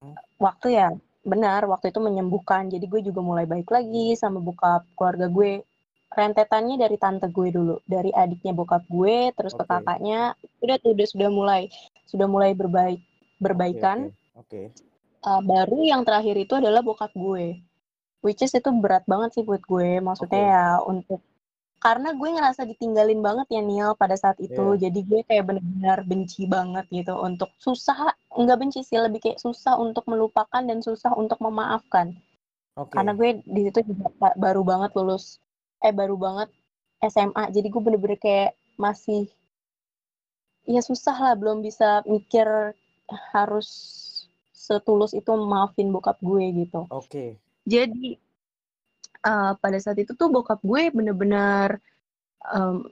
Hmm. 0.00 0.16
waktu 0.40 0.80
ya 0.80 0.88
benar 1.20 1.68
waktu 1.68 1.92
itu 1.92 2.00
menyembuhkan. 2.00 2.68
Jadi 2.68 2.84
gue 2.88 3.00
juga 3.04 3.20
mulai 3.20 3.44
baik 3.44 3.68
lagi 3.68 4.16
sama 4.16 4.40
bokap 4.40 4.84
keluarga 4.96 5.28
gue. 5.28 5.64
Rentetannya 6.10 6.74
dari 6.74 6.98
tante 6.98 7.30
gue 7.30 7.54
dulu 7.54 7.78
dari 7.86 8.10
adiknya 8.10 8.50
bokap 8.50 8.82
gue 8.90 9.30
terus 9.36 9.54
ke 9.54 9.62
Oke. 9.62 9.70
kakaknya. 9.70 10.34
Udah 10.58 10.76
tuh 10.82 10.90
udah 10.96 11.06
sudah 11.06 11.30
mulai 11.30 11.62
sudah 12.10 12.26
mulai 12.26 12.50
berbaik 12.56 12.98
Oke, 12.98 13.38
berbaikan 13.38 13.98
Oke, 14.34 14.74
Uh, 15.20 15.44
baru 15.44 15.84
yang 15.84 16.00
terakhir 16.00 16.32
itu 16.32 16.56
adalah 16.56 16.80
bokap 16.80 17.12
gue. 17.12 17.60
Which 18.24 18.40
is 18.40 18.56
itu 18.56 18.72
berat 18.72 19.04
banget 19.04 19.36
sih 19.36 19.44
buat 19.44 19.60
gue. 19.60 20.00
Maksudnya 20.00 20.40
Oke. 20.40 20.48
ya 20.48 20.66
untuk 20.80 21.20
karena 21.80 22.12
gue 22.12 22.28
ngerasa 22.28 22.68
ditinggalin 22.68 23.24
banget 23.24 23.56
ya 23.56 23.64
Neil 23.64 23.96
pada 23.96 24.12
saat 24.12 24.36
itu 24.36 24.76
Iya. 24.76 24.86
jadi 24.88 25.00
gue 25.00 25.20
kayak 25.24 25.44
benar-benar 25.48 25.98
benci 26.04 26.44
banget 26.44 26.84
gitu 26.92 27.16
untuk 27.16 27.48
susah 27.56 28.12
nggak 28.36 28.58
benci 28.60 28.84
sih 28.84 29.00
lebih 29.00 29.24
kayak 29.24 29.40
susah 29.40 29.80
untuk 29.80 30.04
melupakan 30.04 30.60
dan 30.60 30.84
susah 30.84 31.16
untuk 31.16 31.40
memaafkan 31.40 32.12
Oke. 32.76 32.92
karena 32.92 33.16
gue 33.16 33.40
di 33.48 33.60
situ 33.72 33.96
juga 33.96 34.12
ba- 34.20 34.36
baru 34.36 34.60
banget 34.60 34.92
lulus 34.92 35.40
eh 35.80 35.90
baru 35.90 36.20
banget 36.20 36.52
SMA 37.00 37.48
jadi 37.48 37.66
gue 37.66 37.80
bener-bener 37.80 38.20
kayak 38.20 38.52
masih 38.76 39.32
ya 40.68 40.84
susah 40.84 41.16
lah 41.16 41.32
belum 41.32 41.64
bisa 41.64 42.04
mikir 42.04 42.44
harus 43.32 43.68
setulus 44.52 45.16
itu 45.16 45.32
maafin 45.34 45.88
bokap 45.88 46.20
gue 46.20 46.44
gitu 46.60 46.84
Oke. 46.92 47.40
jadi 47.64 48.20
eh, 49.24 49.52
pada 49.56 49.78
saat 49.80 49.98
itu 50.00 50.12
tuh 50.16 50.28
bokap 50.32 50.60
gue 50.62 50.88
bener-bener 50.90 51.78
em, 52.52 52.84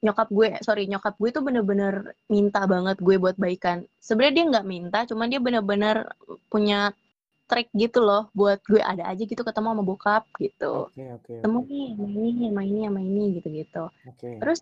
nyokap 0.00 0.28
gue 0.32 0.56
sorry 0.64 0.88
nyokap 0.88 1.12
gue 1.20 1.28
tuh 1.28 1.44
bener-bener 1.44 2.16
minta 2.32 2.64
banget 2.64 2.96
gue 3.04 3.20
buat 3.20 3.36
baikan 3.36 3.84
sebenarnya 4.00 4.34
dia 4.36 4.44
nggak 4.56 4.66
minta 4.66 4.98
cuman 5.04 5.28
dia 5.28 5.40
bener-bener 5.40 6.08
punya 6.48 6.96
trik 7.44 7.68
gitu 7.76 8.00
loh 8.00 8.32
buat 8.32 8.64
gue 8.64 8.80
ada 8.80 9.04
aja 9.12 9.20
gitu 9.20 9.42
ketemu 9.44 9.76
sama 9.76 9.82
bokap 9.84 10.24
gitu 10.40 10.88
oke, 10.88 11.20
ketemu 11.28 11.58
oke. 11.60 11.68
nih 11.68 11.86
sama 11.92 12.08
ini 12.16 12.44
sama 12.48 12.62
ini 12.64 12.80
sama 12.88 13.00
ini 13.04 13.24
gitu 13.36 13.48
gitu 13.52 13.84
Oke. 14.08 14.28
terus 14.40 14.60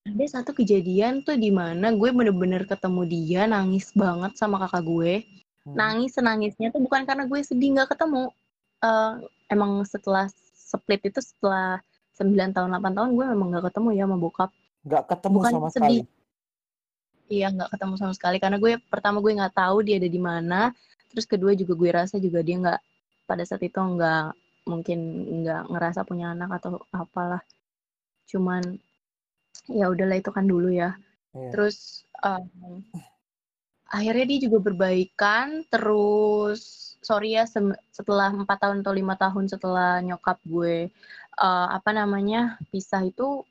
ada 0.00 0.24
satu 0.24 0.50
kejadian 0.56 1.20
tuh 1.28 1.36
di 1.36 1.52
mana 1.52 1.92
gue 1.92 2.08
bener-bener 2.08 2.64
ketemu 2.64 3.02
dia 3.04 3.44
nangis 3.44 3.92
banget 3.92 4.32
sama 4.40 4.56
kakak 4.64 4.84
gue 4.88 5.14
Hmm. 5.60 5.76
nangis 5.76 6.16
senangisnya 6.16 6.72
tuh 6.72 6.80
bukan 6.80 7.04
karena 7.04 7.28
gue 7.28 7.36
sedih 7.44 7.76
nggak 7.76 7.92
ketemu 7.92 8.32
Eh, 8.80 9.12
emang 9.50 9.82
setelah 9.84 10.30
split 10.54 11.02
itu 11.04 11.20
setelah 11.20 11.82
9 12.16 12.32
tahun 12.54 12.68
8 12.78 12.96
tahun 12.96 13.10
gue 13.12 13.26
memang 13.34 13.46
nggak 13.50 13.64
ketemu 13.72 13.88
ya 13.96 14.04
sama 14.06 14.16
bokap 14.16 14.50
Nggak 14.80 15.04
ketemu 15.12 15.36
bukan 15.36 15.52
sama 15.52 15.68
sedih. 15.68 15.74
sekali. 15.74 15.98
iya 17.28 17.46
nggak 17.50 17.70
ketemu 17.74 17.94
sama 17.98 18.12
sekali 18.14 18.36
karena 18.38 18.56
gue 18.56 18.72
pertama 18.88 19.18
gue 19.18 19.32
nggak 19.34 19.54
tahu 19.54 19.76
dia 19.82 19.96
ada 19.98 20.08
di 20.08 20.20
mana 20.20 20.60
terus 21.10 21.26
kedua 21.26 21.52
juga 21.54 21.74
gue 21.74 21.90
rasa 21.90 22.16
juga 22.18 22.40
dia 22.40 22.56
nggak 22.58 22.80
pada 23.26 23.42
saat 23.42 23.62
itu 23.62 23.78
nggak 23.78 24.34
mungkin 24.66 24.98
nggak 25.42 25.62
ngerasa 25.70 26.00
punya 26.02 26.34
anak 26.34 26.62
atau 26.62 26.78
apalah 26.90 27.42
cuman 28.26 28.62
ya 29.66 29.90
udahlah 29.90 30.18
itu 30.18 30.30
kan 30.30 30.46
dulu 30.46 30.70
ya 30.70 30.94
Iya. 31.30 31.50
terus 31.54 32.02
em, 32.26 32.82
akhirnya 33.86 34.26
dia 34.26 34.38
juga 34.50 34.58
berbaikan 34.66 35.62
terus 35.70 36.62
sorry 37.00 37.36
ya 37.36 37.48
setelah 37.90 38.28
empat 38.30 38.58
tahun 38.60 38.84
atau 38.84 38.92
lima 38.92 39.16
tahun 39.16 39.48
setelah 39.48 40.04
nyokap 40.04 40.36
gue 40.44 40.92
eh, 41.36 41.66
apa 41.72 41.90
namanya 41.90 42.60
pisah 42.68 43.04
itu 43.04 43.44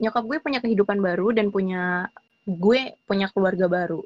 nyokap 0.00 0.24
gue 0.24 0.38
punya 0.40 0.60
kehidupan 0.60 1.00
baru 1.00 1.32
dan 1.32 1.48
punya 1.48 2.08
gue 2.44 2.96
punya 3.04 3.28
keluarga 3.32 3.68
baru 3.68 4.00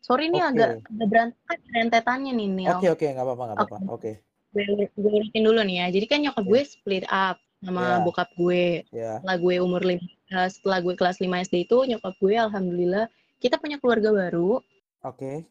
sorry 0.00 0.28
ini 0.28 0.40
Oke. 0.40 0.48
agak 0.52 0.70
agak 0.84 1.06
berantakan 1.08 1.58
rentetannya 1.72 2.32
nih 2.36 2.48
Nil 2.48 2.70
Oke, 2.76 2.88
oke, 2.92 3.04
nggak 3.08 3.24
apa-apa, 3.24 3.42
nggak 3.44 3.56
apa-apa. 3.60 3.78
Oke. 3.88 4.12
gue, 4.54 4.64
gue 4.94 5.12
urutin 5.18 5.42
dulu 5.42 5.60
nih 5.64 5.76
ya 5.80 5.86
jadi 5.92 6.06
kan 6.08 6.18
nyokap 6.24 6.44
Oke. 6.44 6.50
gue 6.52 6.60
split 6.64 7.04
up 7.08 7.36
sama 7.64 7.80
Iya. 7.80 7.96
bokap 8.04 8.28
gue 8.36 8.64
Ya. 8.92 9.12
setelah 9.20 9.36
gue 9.40 9.54
umur 9.64 9.82
lima 9.84 10.04
eh, 10.32 10.48
setelah 10.52 10.78
gue 10.84 10.94
kelas 10.96 11.16
5 11.20 11.40
SD 11.44 11.64
itu 11.64 11.78
nyokap 11.88 12.14
gue 12.20 12.34
alhamdulillah 12.36 13.06
kita 13.40 13.56
punya 13.56 13.76
keluarga 13.80 14.12
baru 14.12 14.60
Oke. 15.04 15.44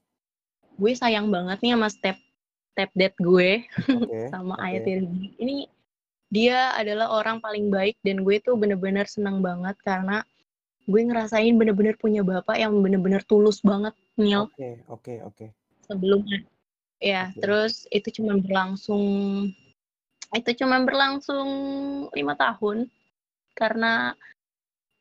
gue 0.74 0.92
sayang 0.94 1.30
banget 1.30 1.58
nih 1.62 1.74
sama 1.78 1.90
step 1.90 2.18
step 2.74 2.90
dad 2.98 3.14
gue 3.22 3.64
Oke. 3.70 4.20
sama 4.34 4.58
tiri 4.82 5.06
gue. 5.06 5.30
ini 5.38 5.58
dia 6.34 6.74
adalah 6.74 7.14
orang 7.14 7.38
paling 7.38 7.70
baik 7.70 7.94
dan 8.02 8.26
gue 8.26 8.42
tuh 8.42 8.58
bener-bener 8.58 9.06
senang 9.06 9.46
banget 9.46 9.78
karena 9.86 10.26
gue 10.90 11.02
ngerasain 11.06 11.54
bener-bener 11.56 11.96
punya 11.96 12.26
bapak 12.26 12.58
yang 12.58 12.74
bener-bener 12.82 13.22
tulus 13.24 13.62
banget 13.62 13.94
Neil 14.18 14.50
Oke, 14.50 14.82
oke, 14.90 15.14
oke. 15.24 15.46
sebelumnya 15.86 16.42
ya 16.98 17.30
Oke. 17.30 17.40
terus 17.40 17.86
itu 17.94 18.20
cuma 18.20 18.42
berlangsung 18.42 19.06
itu 20.34 20.52
cuma 20.58 20.82
berlangsung 20.82 21.48
lima 22.18 22.34
tahun 22.34 22.90
karena 23.54 24.18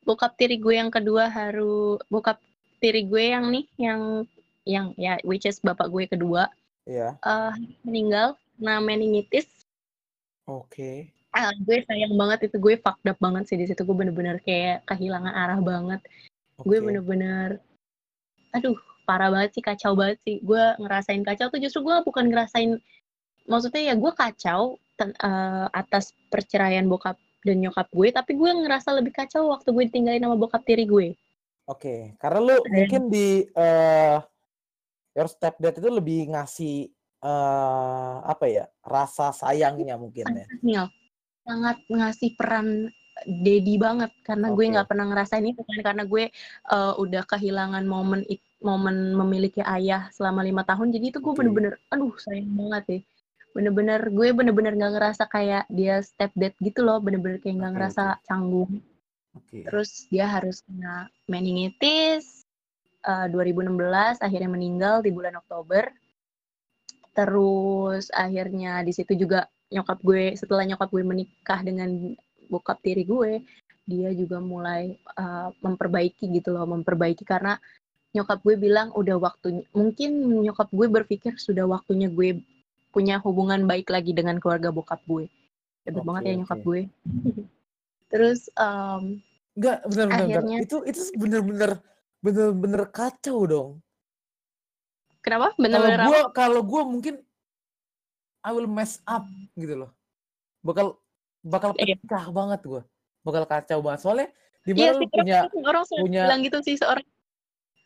bokap 0.05 0.37
tiri 0.37 0.61
gue 0.61 0.77
yang 0.77 0.93
kedua 0.93 1.33
harus 1.33 1.97
bokap 2.13 2.37
tiri 2.85 3.09
gue 3.09 3.33
yang 3.33 3.49
nih 3.49 3.65
yang 3.81 4.01
yang 4.69 4.87
ya 5.01 5.17
which 5.25 5.49
is 5.49 5.57
bapak 5.65 5.89
gue 5.89 6.05
kedua 6.05 6.53
Iya. 6.83 7.15
eh, 7.23 7.55
meninggal 7.87 8.35
karena 8.63 8.79
meningitis 8.79 9.67
Oke. 10.47 11.11
ah, 11.35 11.51
gue 11.55 11.83
sayang 11.87 12.15
banget 12.15 12.47
itu 12.51 12.57
gue 12.63 12.79
fucked 12.79 13.07
up 13.11 13.19
banget 13.19 13.51
sih 13.51 13.59
di 13.59 13.67
situ 13.67 13.83
gue 13.83 13.97
bener-bener 13.97 14.39
kayak 14.43 14.87
kehilangan 14.87 15.35
arah 15.35 15.59
banget 15.59 15.99
gue 16.63 16.79
Oke. 16.79 16.87
bener-bener 16.87 17.59
aduh 18.55 18.79
parah 19.03 19.35
banget 19.35 19.59
sih 19.59 19.63
kacau 19.67 19.99
banget 19.99 20.23
sih 20.23 20.39
gue 20.47 20.63
ngerasain 20.79 21.27
kacau 21.27 21.51
tuh 21.51 21.59
justru 21.59 21.83
gue 21.83 21.97
bukan 22.07 22.31
ngerasain 22.31 22.79
maksudnya 23.51 23.83
ya 23.91 23.95
gue 23.99 24.13
kacau 24.15 24.79
ten- 24.95 25.19
eh, 25.19 25.67
atas 25.75 26.15
perceraian 26.31 26.87
bokap 26.87 27.19
dan 27.43 27.59
nyokap 27.59 27.91
gue 27.91 28.15
tapi 28.15 28.39
gue 28.39 28.51
ngerasa 28.63 28.95
lebih 28.95 29.11
kacau 29.11 29.51
waktu 29.51 29.75
gue 29.75 29.85
ditinggalin 29.91 30.23
sama 30.23 30.39
bokap 30.39 30.63
tiri 30.63 30.87
gue 30.87 31.19
Oke, 31.71 32.19
karena 32.19 32.43
lu 32.43 32.59
mungkin 32.75 33.07
di 33.07 33.47
eh 33.55 34.19
your 35.13 35.29
stepdad 35.29 35.75
itu 35.77 35.89
lebih 35.89 36.33
ngasih 36.33 36.89
eh 37.23 38.15
apa 38.27 38.45
ya 38.51 38.65
rasa 38.83 39.31
sayangnya 39.31 39.95
mungkin 39.95 40.27
ya. 40.35 40.47
Nil 40.59 40.85
sangat 41.47 41.79
ngasih 41.87 42.35
peran 42.35 42.91
daddy 43.23 43.79
banget 43.79 44.11
karena 44.27 44.51
gue 44.51 44.65
Oke. 44.67 44.73
nggak 44.75 44.89
pernah 44.89 45.07
ngerasain 45.07 45.47
itu 45.47 45.63
kan 45.63 45.79
karena 45.85 46.03
gue 46.09 46.25
eh, 46.73 46.93
udah 46.99 47.23
kehilangan 47.29 47.85
momen 47.87 48.27
it- 48.27 48.43
momen 48.63 49.15
memiliki 49.15 49.63
ayah 49.63 50.11
selama 50.15 50.43
lima 50.43 50.63
tahun 50.67 50.91
jadi 50.95 51.15
itu 51.15 51.19
gue 51.23 51.35
bener-bener 51.35 51.79
aduh 51.91 52.15
sayang 52.19 52.51
banget 52.55 52.85
ya 52.89 53.01
bener-bener 53.53 54.01
gue 54.09 54.29
bener-bener 54.33 54.73
nggak 54.75 54.93
ngerasa 54.97 55.25
kayak 55.29 55.69
dia 55.69 56.01
stepdad 56.01 56.57
gitu 56.59 56.81
loh 56.83 56.99
bener-bener 57.05 57.37
kayak 57.39 57.61
nggak 57.61 57.71
Oke, 57.71 57.77
ngerasa 57.79 58.05
canggung 58.25 58.71
Oke. 59.37 59.59
terus 59.69 60.09
dia 60.09 60.27
harus 60.27 60.65
kena 60.65 61.07
meningitis 61.29 62.42
eh, 63.03 63.27
2016 63.31 64.23
akhirnya 64.23 64.51
meninggal 64.51 65.03
di 65.03 65.11
bulan 65.11 65.37
Oktober. 65.39 65.91
Terus 67.13 68.09
akhirnya 68.09 68.81
di 68.81 68.93
situ 68.97 69.13
juga 69.13 69.45
nyokap 69.69 70.01
gue 70.01 70.33
setelah 70.37 70.65
nyokap 70.65 70.89
gue 70.89 71.05
menikah 71.05 71.61
dengan 71.61 72.13
bokap 72.49 72.81
tiri 72.85 73.05
gue 73.05 73.41
dia 73.83 74.15
juga 74.15 74.39
mulai 74.39 74.95
eh, 74.97 75.49
memperbaiki 75.61 76.31
gitu 76.33 76.55
loh 76.57 76.65
memperbaiki. 76.65 77.27
Karena 77.27 77.59
nyokap 78.13 78.41
gue 78.45 78.57
bilang 78.57 78.93
udah 78.97 79.17
waktunya 79.21 79.65
mungkin 79.73 80.11
nyokap 80.45 80.69
gue 80.73 80.87
berpikir 80.89 81.37
sudah 81.37 81.65
waktunya 81.69 82.09
gue 82.09 82.41
punya 82.93 83.17
hubungan 83.25 83.65
baik 83.65 83.89
lagi 83.89 84.13
dengan 84.13 84.37
keluarga 84.41 84.69
bokap 84.73 85.01
gue. 85.09 85.29
Hebat 85.85 86.01
Oke, 86.01 86.09
banget 86.09 86.23
ya 86.29 86.35
nyokap 86.41 86.61
gue. 86.63 86.81
Terus 88.13 88.41
em, 88.57 89.21
Enggak, 89.53 89.85
bener. 89.85 90.07
Akhirnya- 90.09 90.61
Itu 90.65 90.81
itu 90.89 91.01
bener-bener 91.17 91.77
bener-bener 92.23 92.87
kacau 92.89 93.39
dong. 93.45 93.71
kenapa 95.19 95.51
Kalau 95.51 95.59
bener-bener 95.59 95.99
apa? 95.99 96.09
gua 96.09 96.21
kalau 96.33 96.61
gua 96.63 96.83
mungkin 96.83 97.15
I 98.41 98.51
will 98.51 98.67
mess 98.67 98.99
up 99.05 99.23
gitu 99.53 99.75
loh. 99.77 99.91
Bakal 100.61 100.99
bakal 101.41 101.71
Iya. 101.77 101.95
pecah 101.97 102.27
banget 102.29 102.61
gua. 102.63 102.83
Bakal 103.21 103.45
kacau 103.45 103.79
banget. 103.81 104.01
Soalnya 104.01 104.29
di 104.63 104.73
Iya 104.73 104.91
mana 104.91 104.95
lu 104.95 105.01
sih, 105.01 105.09
punya 105.11 105.39
orang, 105.43 105.65
orang 105.65 105.85
punya- 105.89 106.25
bilang 106.27 106.41
gitu 106.43 106.59
sih 106.63 106.75
seorang 106.75 107.07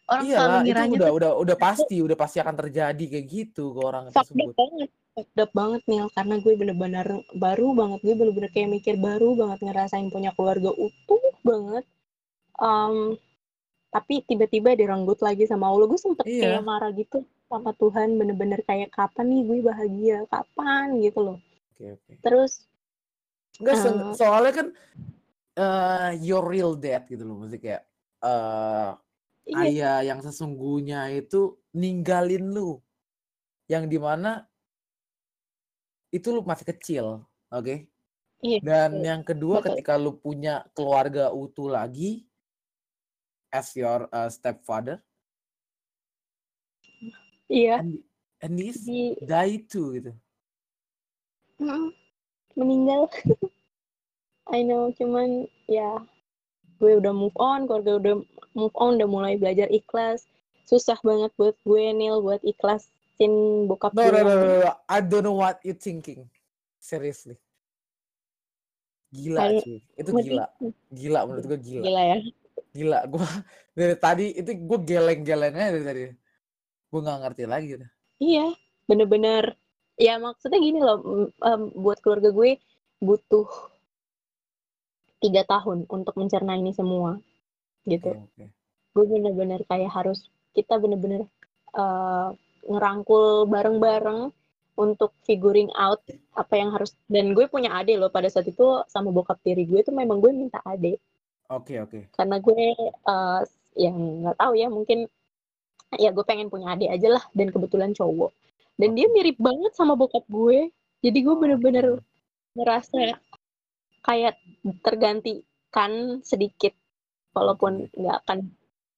orang 0.07 0.23
iya 0.23 0.37
selalu 0.39 0.59
ngiranya 0.63 0.93
udah 0.95 1.09
tuh 1.09 1.17
udah 1.19 1.31
udah 1.35 1.57
pasti, 1.59 1.97
udah 1.99 2.15
pasti 2.15 2.37
akan 2.39 2.55
terjadi 2.55 3.05
kayak 3.07 3.27
gitu 3.27 3.65
ke 3.73 3.81
orang 3.83 4.05
tersebut. 4.15 4.53
banget 4.55 4.89
fucked 5.11 5.51
banget 5.51 5.83
nih 5.83 5.99
karena 6.11 6.35
gue 6.37 6.53
bener-bener 6.55 7.07
baru 7.35 7.67
banget 7.73 7.99
gue 8.03 8.15
bener-bener 8.15 8.51
kayak 8.51 8.69
mikir 8.71 8.95
baru 8.97 9.33
banget 9.35 9.59
ngerasain 9.63 10.07
punya 10.07 10.31
keluarga 10.31 10.71
utuh 10.71 11.25
banget 11.43 11.85
Em, 12.57 13.17
tapi 13.97 14.21
tiba-tiba 14.23 14.77
direnggut 14.77 15.17
lagi 15.19 15.49
sama 15.49 15.67
Allah 15.67 15.89
gue 15.89 15.97
sempet 15.97 16.29
Iya. 16.29 16.61
kayak 16.61 16.65
marah 16.65 16.93
gitu 16.93 17.19
sama 17.47 17.73
Tuhan 17.73 18.13
bener-bener 18.15 18.61
kayak 18.61 18.93
kapan 18.93 19.25
nih 19.27 19.41
gue 19.43 19.59
bahagia 19.63 20.19
kapan 20.29 21.01
gitu 21.01 21.19
loh 21.23 21.39
Oke, 21.73 21.97
oke. 21.97 22.13
terus 22.21 22.69
Enggak 23.57 23.77
se- 23.81 23.89
Eh. 23.89 24.13
soalnya 24.13 24.53
kan 24.53 24.69
eh 25.57 26.11
your 26.21 26.45
real 26.45 26.77
dad 26.77 27.09
gitu 27.09 27.25
loh, 27.25 27.41
maksudnya 27.41 27.57
kayak 27.59 27.83
eh 28.21 28.91
iya 29.47 29.57
ayah 29.65 29.99
yang 30.05 30.21
sesungguhnya 30.21 31.09
itu 31.11 31.57
ninggalin 31.73 32.53
lu. 32.53 32.77
Yang 33.65 33.85
di 33.89 33.97
mana 33.97 34.45
itu 36.11 36.29
lu 36.29 36.45
masih 36.45 36.69
kecil, 36.69 37.07
oke? 37.49 37.89
iya 38.45 38.59
Dan 38.61 38.91
betul. 38.93 39.09
yang 39.09 39.23
kedua 39.25 39.57
Betul. 39.59 39.67
ketika 39.73 39.93
lu 39.97 40.13
punya 40.15 40.61
keluarga 40.77 41.33
utuh 41.33 41.73
lagi 41.73 42.26
as 43.57 43.73
your 43.73 44.05
uh, 44.13 44.29
stepfather 44.29 45.01
iya 47.49 47.81
and 47.81 48.05
and 48.45 48.53
this 48.61 48.85
di 48.85 49.17
die 49.25 49.65
too 49.65 49.97
gitu. 49.97 50.13
Meninggal 52.53 53.09
I 54.57 54.61
know 54.63 54.93
cuman 54.93 55.49
ya 55.67 56.05
gue 56.77 57.01
udah 57.01 57.13
move 57.17 57.35
on 57.41 57.65
keluarga 57.65 57.97
udah 57.97 58.15
move 58.53 58.75
on 58.77 59.01
udah 59.01 59.09
mulai 59.09 59.35
belajar 59.41 59.67
ikhlas 59.73 60.29
susah 60.69 61.01
banget 61.01 61.33
buat 61.41 61.57
gue 61.65 61.85
Nil 61.97 62.21
buat 62.21 62.45
ikhlasin 62.45 63.65
bokap 63.67 63.97
gue 63.97 64.05
no, 64.05 64.21
no, 64.21 64.33
no, 64.37 64.57
no. 64.69 64.73
I 64.87 65.01
don't 65.01 65.25
know 65.25 65.41
what 65.41 65.65
you 65.65 65.73
thinking. 65.73 66.29
Seriously. 66.77 67.41
Gila 69.11 69.65
cuy. 69.65 69.81
Itu 69.97 70.11
gila. 70.13 70.47
Gila 70.93 71.21
menurut 71.25 71.45
gue 71.49 71.59
gila. 71.65 71.83
gila 71.89 72.03
ya 72.05 72.19
Gila. 72.77 73.01
Gue 73.09 73.23
dari 73.79 73.97
tadi 73.97 74.27
itu 74.37 74.51
gue 74.53 74.79
geleng-gelengnya 74.85 75.69
dari 75.73 75.85
tadi. 75.85 76.03
Gue 76.93 77.01
nggak 77.03 77.19
ngerti 77.25 77.45
lagi. 77.49 77.73
Iya, 78.21 78.53
bener-bener. 78.89 79.57
Ya 79.97 80.21
maksudnya 80.21 80.61
gini 80.61 80.81
loh, 80.81 81.01
m- 81.01 81.33
em, 81.41 81.63
buat 81.73 81.99
keluarga 82.05 82.29
gue 82.29 82.61
butuh 83.01 83.49
tiga 85.25 85.43
tahun 85.49 85.89
untuk 85.89 86.13
mencerna 86.21 86.57
ini 86.61 86.77
semua, 86.77 87.17
gitu. 87.89 88.13
Oke, 88.13 88.45
oke. 88.45 88.45
Gue 88.93 89.05
bener-bener 89.09 89.61
kayak 89.65 89.89
harus 89.93 90.29
kita 90.53 90.77
bener-bener 90.77 91.25
eh, 91.77 92.29
ngerangkul 92.69 93.49
bareng-bareng 93.49 94.33
untuk 94.77 95.17
figuring 95.25 95.73
out 95.73 96.05
apa 96.37 96.55
yang 96.61 96.73
harus. 96.77 96.93
Dan 97.09 97.33
gue 97.33 97.49
punya 97.49 97.73
adik 97.81 97.97
loh 97.97 98.13
pada 98.13 98.29
saat 98.29 98.45
itu 98.49 98.85
sama 98.93 99.09
bokap 99.09 99.41
tiri 99.41 99.65
gue 99.65 99.81
tuh 99.81 99.97
memang 99.97 100.21
gue 100.21 100.33
minta 100.37 100.61
adik 100.69 101.01
Oke, 101.47 101.79
oke. 101.79 102.11
karena 102.19 102.37
gue 102.43 102.75
eh, 102.91 103.41
yang 103.77 103.97
nggak 104.25 104.37
tahu 104.41 104.53
ya 104.59 104.69
mungkin 104.73 105.07
ya 105.95 106.11
gue 106.11 106.25
pengen 106.27 106.51
punya 106.51 106.75
adik 106.75 106.91
aja 106.91 107.09
lah 107.21 107.25
dan 107.37 107.55
kebetulan 107.55 107.95
cowok 107.95 108.35
dan 108.77 108.99
dia 108.99 109.07
mirip 109.13 109.39
banget 109.39 109.73
sama 109.79 109.95
bokap 109.95 110.27
gue 110.27 110.75
jadi 111.05 111.19
gue 111.23 111.35
bener-bener 111.39 111.87
ngerasa 112.59 113.15
kayak 114.03 114.35
tergantikan 114.83 116.25
sedikit 116.27 116.75
walaupun 117.37 117.87
nggak 117.95 118.17
akan 118.27 118.51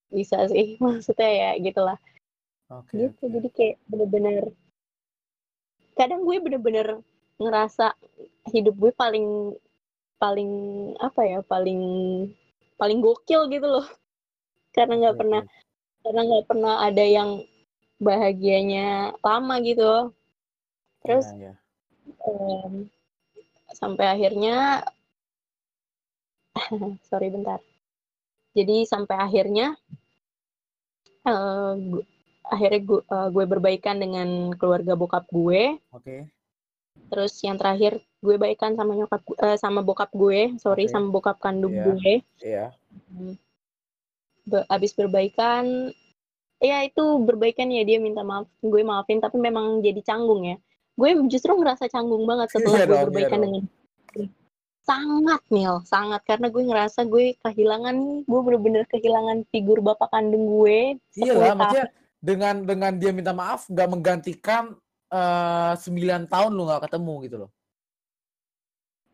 bisa 0.08 0.48
sih 0.48 0.76
maksudnya 0.82 1.28
ya 1.28 1.50
gitulah 1.60 1.98
Oke. 2.72 2.96
gitu 2.96 3.28
oke. 3.28 3.32
jadi 3.34 3.48
kayak 3.52 3.76
bener-bener 3.90 4.44
kadang 5.98 6.22
gue 6.22 6.36
bener-bener 6.38 7.02
ngerasa 7.38 7.92
hidup 8.54 8.74
gue 8.78 8.92
paling 8.94 9.54
paling 10.22 10.50
apa 11.06 11.20
ya 11.32 11.38
paling 11.52 11.80
paling 12.80 12.98
gokil 13.04 13.40
gitu 13.54 13.66
loh. 13.74 13.86
Karena 14.76 14.94
nggak 15.00 15.16
Oke, 15.16 15.20
pernah 15.20 15.42
karena 16.04 16.20
nggak 16.28 16.46
pernah 16.50 16.74
ada 16.88 17.04
yang 17.16 17.30
bahagianya 18.02 19.14
lama 19.26 19.54
gitu. 19.68 20.12
Terus 21.02 21.26
Iya, 21.26 21.36
iya. 21.38 21.52
em, 22.28 22.74
sampai 23.80 24.06
akhirnya 24.14 24.54
sorry 27.08 27.28
bentar. 27.34 27.60
Jadi 28.56 28.76
sampai 28.88 29.16
akhirnya 29.26 29.66
eh, 31.30 31.72
gu- 31.90 32.06
akhirnya 32.54 32.80
gue, 32.88 33.00
eh, 33.14 33.28
gue 33.34 33.44
berbaikan 33.52 33.96
dengan 34.02 34.28
keluarga 34.60 34.92
bokap 35.00 35.24
gue. 35.36 35.62
Oke. 35.90 36.30
Terus 37.08 37.32
yang 37.40 37.56
terakhir 37.56 37.92
gue 38.18 38.36
baikan 38.36 38.72
sama 38.72 38.92
nyokap 38.92 39.20
eh, 39.38 39.56
sama 39.56 39.80
bokap 39.80 40.10
gue 40.12 40.54
sorry 40.56 40.84
Oke. 40.84 40.92
sama 40.92 41.08
bokap 41.08 41.36
kandung 41.38 41.72
Iya. 41.72 41.84
gue 41.86 42.12
Iya. 42.40 42.66
Be- 44.44 44.66
abis 44.66 44.92
berbaikan 44.92 45.92
ya 46.58 46.82
itu 46.82 47.04
berbaikan 47.20 47.68
ya 47.68 47.82
dia 47.82 47.98
minta 47.98 48.20
maaf 48.22 48.48
gue 48.58 48.82
maafin 48.82 49.18
tapi 49.18 49.36
memang 49.36 49.78
jadi 49.78 50.00
canggung 50.00 50.42
ya 50.42 50.56
gue 50.94 51.10
justru 51.28 51.54
ngerasa 51.54 51.86
canggung 51.86 52.24
banget 52.24 52.50
setelah 52.50 52.74
Iya 52.74 52.84
gue 52.84 52.92
iya 52.92 53.04
berbaikan 53.06 53.38
dong. 53.38 53.44
dengan 53.44 53.62
sangat 54.82 55.42
Nil 55.48 55.74
sangat 55.84 56.24
karena 56.24 56.48
gue 56.48 56.62
ngerasa 56.64 57.00
gue 57.04 57.36
kehilangan 57.38 57.96
gue 58.24 58.40
bener-bener 58.40 58.84
kehilangan 58.88 59.44
figur 59.48 59.78
bapak 59.78 60.08
kandung 60.08 60.48
gue 60.50 60.96
Iya 61.14 61.32
10 61.36 61.38
lah, 61.38 61.54
maksudnya 61.54 61.86
dengan 62.18 62.54
dengan 62.64 62.92
dia 62.96 63.12
minta 63.12 63.30
maaf 63.30 63.68
nggak 63.68 63.88
menggantikan 63.88 64.74
eh, 65.10 65.72
9 65.76 66.28
tahun 66.28 66.50
lu 66.52 66.62
nggak 66.66 66.82
ketemu 66.88 67.14
gitu 67.24 67.36
loh. 67.42 67.50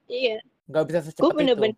iya 0.09 0.39
Nggak 0.67 0.85
bisa 0.89 1.01
gue 1.01 1.07
secepat 1.09 1.29
itu. 1.31 1.39
bener-bener 1.39 1.77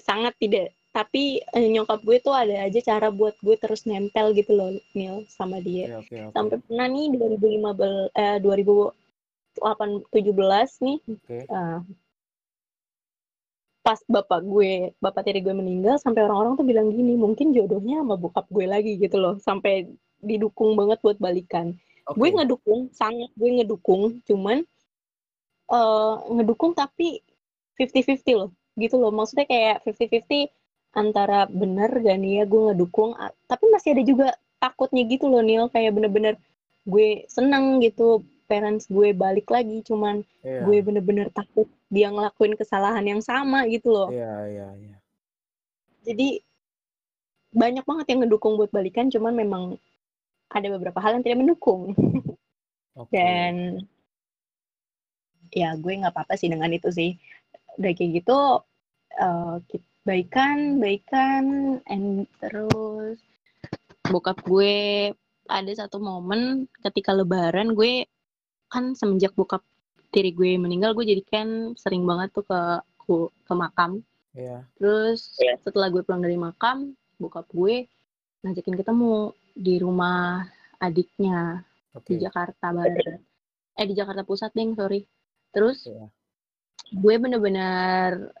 sangat 0.00 0.34
tidak 0.38 0.66
tapi 0.94 1.42
eh, 1.42 1.68
nyokap 1.74 2.00
gue 2.06 2.16
tuh 2.22 2.34
ada 2.34 2.66
aja 2.66 2.78
cara 2.80 3.10
buat 3.10 3.34
gue 3.42 3.56
terus 3.58 3.82
nempel 3.82 4.30
gitu 4.34 4.54
loh 4.54 4.70
Nil 4.94 5.26
sama 5.28 5.58
dia 5.58 5.90
Oke, 5.98 6.14
oke, 6.14 6.30
oke. 6.30 6.34
sampai 6.34 6.56
pernah 6.62 6.86
nih 6.86 7.06
2015 7.14 8.14
eh 8.14 8.38
2017 8.38 8.94
nih 10.86 10.98
Oke. 11.10 11.38
eh, 11.46 11.78
pas 13.84 14.00
bapak 14.08 14.40
gue 14.42 14.72
bapak 14.96 15.22
tiri 15.28 15.44
gue 15.44 15.52
meninggal 15.52 16.00
sampai 16.00 16.24
orang-orang 16.24 16.56
tuh 16.56 16.64
bilang 16.64 16.88
gini 16.88 17.20
mungkin 17.20 17.52
jodohnya 17.52 18.00
sama 18.00 18.16
bokap 18.16 18.46
gue 18.48 18.64
lagi 18.64 18.96
gitu 18.96 19.20
loh 19.20 19.36
sampai 19.42 19.90
didukung 20.24 20.72
banget 20.72 20.98
buat 21.04 21.20
balikan 21.20 21.76
Oke. 22.04 22.16
gue 22.20 22.28
ngedukung 22.36 22.80
sangat 22.92 23.32
gue 23.32 23.50
ngedukung 23.60 24.20
cuman 24.28 24.60
eh 25.64 26.14
ngedukung 26.30 26.76
tapi 26.76 27.24
50-50 27.80 28.36
loh 28.36 28.50
gitu 28.76 29.00
loh 29.00 29.08
maksudnya 29.08 29.48
kayak 29.48 29.80
50-50 29.88 30.52
antara 30.94 31.48
bener 31.48 31.90
gak 31.90 32.18
nih 32.20 32.32
ya 32.38 32.44
gue 32.44 32.60
ngedukung 32.70 33.16
tapi 33.48 33.64
masih 33.72 33.96
ada 33.96 34.04
juga 34.04 34.28
takutnya 34.60 35.02
gitu 35.08 35.26
loh 35.26 35.40
Nil 35.40 35.66
kayak 35.72 35.96
bener-bener 35.96 36.36
gue 36.84 37.24
seneng 37.26 37.80
gitu 37.80 38.20
parents 38.44 38.84
gue 38.86 39.16
balik 39.16 39.48
lagi 39.48 39.80
cuman 39.82 40.20
Iya. 40.44 40.60
gue 40.68 40.76
bener-bener 40.84 41.32
takut 41.32 41.64
dia 41.88 42.12
ngelakuin 42.12 42.52
kesalahan 42.54 43.00
yang 43.08 43.24
sama 43.24 43.64
gitu 43.64 43.88
loh 43.88 44.12
Iya, 44.12 44.32
iya, 44.52 44.68
iya. 44.76 44.96
jadi 46.04 46.28
banyak 47.54 47.86
banget 47.86 48.06
yang 48.12 48.20
ngedukung 48.26 48.60
buat 48.60 48.68
balikan 48.68 49.08
cuman 49.08 49.32
memang 49.32 49.62
ada 50.54 50.68
beberapa 50.70 50.98
hal 51.02 51.18
yang 51.18 51.24
tidak 51.26 51.40
mendukung. 51.42 51.92
Oke. 52.94 53.10
dan 53.10 53.82
ya 55.50 55.74
gue 55.74 55.92
nggak 55.98 56.14
apa-apa 56.14 56.38
sih 56.38 56.46
dengan 56.46 56.70
itu 56.70 56.94
sih. 56.94 57.18
Udah 57.74 57.90
kayak 57.90 58.10
gitu 58.22 58.38
eh, 59.18 59.56
ki- 59.66 59.90
baikan 60.06 60.78
baikan 60.78 61.44
and 61.90 62.30
terus. 62.38 63.18
Bokap 64.06 64.38
gue 64.46 65.10
ada 65.50 65.72
satu 65.74 65.98
momen 65.98 66.70
ketika 66.86 67.10
lebaran 67.10 67.74
gue 67.74 68.06
kan 68.70 68.94
semenjak 68.94 69.34
bokap 69.34 69.60
tiri 70.14 70.30
gue 70.30 70.54
meninggal 70.54 70.94
gue 70.94 71.02
jadi 71.02 71.22
kan 71.26 71.74
sering 71.74 72.06
banget 72.06 72.30
tuh 72.30 72.46
ke 72.46 72.60
ke, 73.02 73.14
ke 73.42 73.52
makam. 73.58 74.00
Iya. 74.34 74.66
terus 74.74 75.30
setelah 75.62 75.94
gue 75.94 76.02
pulang 76.02 76.18
dari 76.18 76.34
makam 76.34 76.98
bokap 77.22 77.46
gue 77.54 77.86
ngajakin 78.42 78.74
ketemu 78.82 79.30
di 79.54 79.78
rumah 79.78 80.42
adiknya 80.82 81.62
di 82.04 82.18
Oke. 82.18 82.20
Jakarta 82.20 82.74
Barat. 82.74 83.22
Eh 83.74 83.86
di 83.86 83.94
Jakarta 83.94 84.26
Pusat 84.26 84.50
deng, 84.54 84.74
sorry. 84.74 85.06
Terus 85.54 85.86
Iya. 85.86 86.10
gue 86.90 87.14
bener-bener 87.16 88.34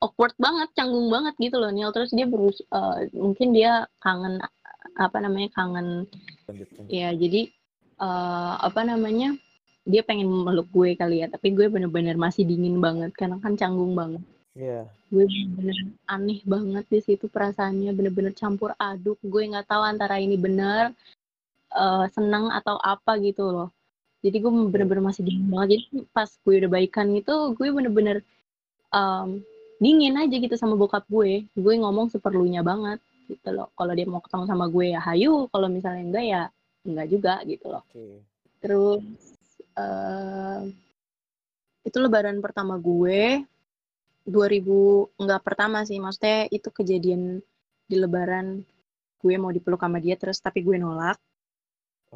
awkward 0.00 0.32
banget, 0.40 0.72
canggung 0.72 1.10
banget 1.12 1.34
gitu 1.36 1.60
loh 1.60 1.68
Niel. 1.74 1.92
Terus 1.92 2.14
dia 2.14 2.24
berus 2.24 2.62
eh, 2.62 3.10
mungkin 3.12 3.52
dia 3.52 3.84
kangen 4.00 4.40
apa 4.96 5.18
namanya 5.20 5.52
kangen 5.54 6.08
ya 6.88 7.12
jadi 7.12 7.46
eh, 8.00 8.54
apa 8.64 8.80
namanya 8.82 9.36
dia 9.84 10.04
pengen 10.04 10.28
meluk 10.28 10.68
gue 10.72 10.96
kali 10.96 11.24
ya 11.24 11.26
tapi 11.28 11.52
gue 11.52 11.68
bener-bener 11.68 12.16
masih 12.16 12.44
dingin 12.48 12.80
banget 12.80 13.12
karena 13.16 13.36
kan 13.40 13.56
canggung 13.56 13.92
banget 13.96 14.22
Iya. 14.58 14.82
gue 15.10 15.26
bener 15.58 15.78
aneh 16.06 16.38
banget 16.46 16.84
di 16.86 17.00
situ 17.02 17.26
perasaannya 17.26 17.90
bener-bener 17.94 18.34
campur 18.34 18.74
aduk. 18.78 19.18
Gue 19.22 19.46
nggak 19.50 19.66
tahu 19.66 19.82
antara 19.82 20.18
ini 20.22 20.34
bener 20.38 20.94
eh, 21.74 22.06
senang 22.14 22.50
atau 22.54 22.78
apa 22.78 23.18
gitu 23.22 23.46
loh. 23.50 23.68
Jadi 24.20 24.36
gue 24.42 24.52
bener-bener 24.70 25.02
masih 25.02 25.22
dingin 25.26 25.48
banget. 25.50 25.68
Jadi 25.78 26.06
pas 26.12 26.28
gue 26.28 26.54
udah 26.60 26.70
baikan 26.70 27.08
itu 27.16 27.34
gue 27.56 27.68
bener-bener 27.72 28.16
em, 28.92 29.40
dingin 29.80 30.14
aja 30.20 30.36
gitu 30.36 30.54
sama 30.60 30.74
bokap 30.76 31.04
gue. 31.08 31.46
Gue 31.56 31.74
ngomong 31.80 32.12
seperlunya 32.12 32.60
banget 32.60 33.00
gitu 33.30 33.48
loh. 33.54 33.72
Kalau 33.78 33.92
dia 33.96 34.06
mau 34.06 34.20
ketemu 34.20 34.44
sama 34.50 34.66
gue 34.68 34.92
ya 34.94 35.00
hayu. 35.00 35.48
Kalau 35.48 35.68
misalnya 35.72 36.02
enggak 36.04 36.24
ya 36.26 36.42
enggak 36.84 37.06
juga 37.10 37.34
gitu 37.46 37.66
loh. 37.72 37.82
Oke. 37.90 38.22
terus 38.60 39.00
eh 39.80 40.60
itu 41.88 41.96
lebaran 41.96 42.44
pertama 42.44 42.76
gue 42.76 43.40
2000 44.26 45.10
enggak 45.20 45.42
pertama 45.44 45.84
sih. 45.84 45.96
Maksudnya 45.96 46.48
itu 46.48 46.68
kejadian 46.68 47.40
di 47.86 47.96
lebaran. 47.96 48.62
Gue 49.20 49.34
mau 49.36 49.52
dipeluk 49.52 49.80
sama 49.80 50.00
dia 50.00 50.16
terus 50.16 50.40
tapi 50.40 50.64
gue 50.64 50.76
nolak. 50.80 51.16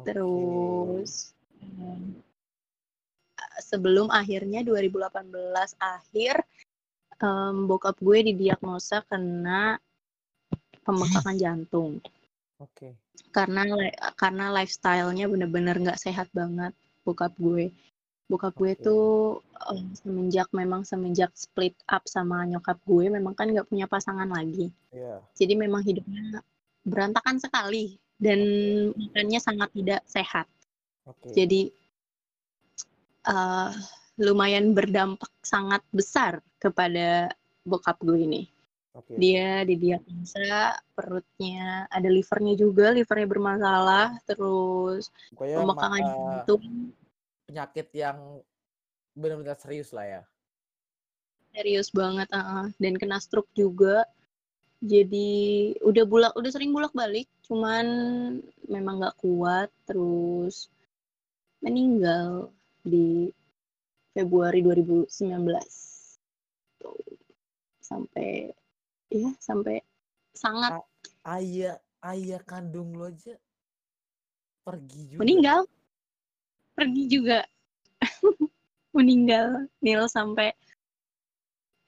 Terus 0.03 1.31
em, 1.61 2.19
sebelum 3.61 4.11
akhirnya 4.11 4.61
2018 4.65 5.31
akhir 5.79 6.43
em, 7.21 7.55
bokap 7.69 7.95
gue 8.01 8.33
didiagnosa 8.33 9.05
kena 9.07 9.79
pembengkakan 10.83 11.35
jantung. 11.39 11.91
Oke. 12.55 12.95
karena 13.35 13.67
li- 13.67 13.99
karena 14.15 14.47
lifestyle-nya 14.55 15.27
bener-bener 15.27 15.75
nggak 15.75 15.99
sehat 15.99 16.31
banget 16.31 16.71
bokap 17.03 17.35
gue 17.35 17.67
Bokap 18.25 18.57
gue 18.57 18.73
tuh 18.73 19.37
em, 19.69 19.93
semenjak 19.93 20.49
memang 20.49 20.81
semenjak 20.81 21.29
split 21.37 21.77
up 21.85 22.01
sama 22.09 22.41
nyokap 22.49 22.81
gue 22.81 23.05
memang 23.13 23.37
kan 23.37 23.45
nggak 23.45 23.69
punya 23.69 23.85
pasangan 23.85 24.25
lagi. 24.25 24.73
Iya. 24.89 25.21
Jadi 25.37 25.53
memang 25.53 25.85
hidupnya 25.85 26.41
berantakan 26.81 27.37
sekali 27.37 28.01
dan 28.17 28.39
makannya 28.97 29.39
sangat 29.41 29.69
tidak 29.77 30.01
sehat. 30.09 30.47
Oke. 31.05 31.37
Jadi 31.37 31.69
eh, 33.29 33.71
lumayan 34.21 34.73
berdampak 34.73 35.29
sangat 35.45 35.85
besar 35.93 36.41
kepada 36.57 37.29
bokap 37.61 38.01
gue 38.01 38.25
ini. 38.25 38.43
Oke. 38.95 39.19
Dia 39.19 39.67
didiagnosa 39.67 40.79
perutnya 40.95 41.83
ada 41.91 42.07
livernya 42.07 42.55
juga, 42.55 42.95
livernya 42.95 43.27
bermasalah, 43.27 44.07
terus 44.23 45.11
eh, 45.35 45.51
jantung, 45.51 46.95
penyakit 47.45 47.87
yang 47.93 48.41
benar-benar 49.15 49.55
serius 49.57 49.93
lah 49.95 50.05
ya. 50.05 50.21
serius 51.55 51.87
banget, 51.87 52.27
ah. 52.35 52.67
dan 52.83 52.99
kena 52.99 53.15
stroke 53.15 53.47
juga. 53.55 54.03
Jadi 54.83 55.71
udah 55.87 56.03
bulak, 56.03 56.33
udah 56.35 56.51
sering 56.51 56.75
bolak-balik, 56.75 57.31
cuman 57.47 57.87
memang 58.67 58.99
nggak 58.99 59.15
kuat, 59.23 59.71
terus 59.87 60.67
meninggal 61.63 62.51
di 62.83 63.31
Februari 64.11 64.59
2019. 64.59 65.07
Tuh. 66.83 66.99
Sampai 67.79 68.51
ya 69.07 69.31
sampai 69.39 69.79
sangat 70.35 70.83
Ayah 71.25 71.79
ayah 72.05 72.41
kandung 72.45 72.93
lo 72.93 73.09
aja 73.09 73.33
pergi 74.65 75.13
juga. 75.13 75.21
meninggal 75.21 75.59
pergi 76.75 77.03
juga 77.07 77.39
meninggal 78.95 79.71
Nil 79.79 80.05
sampai 80.11 80.51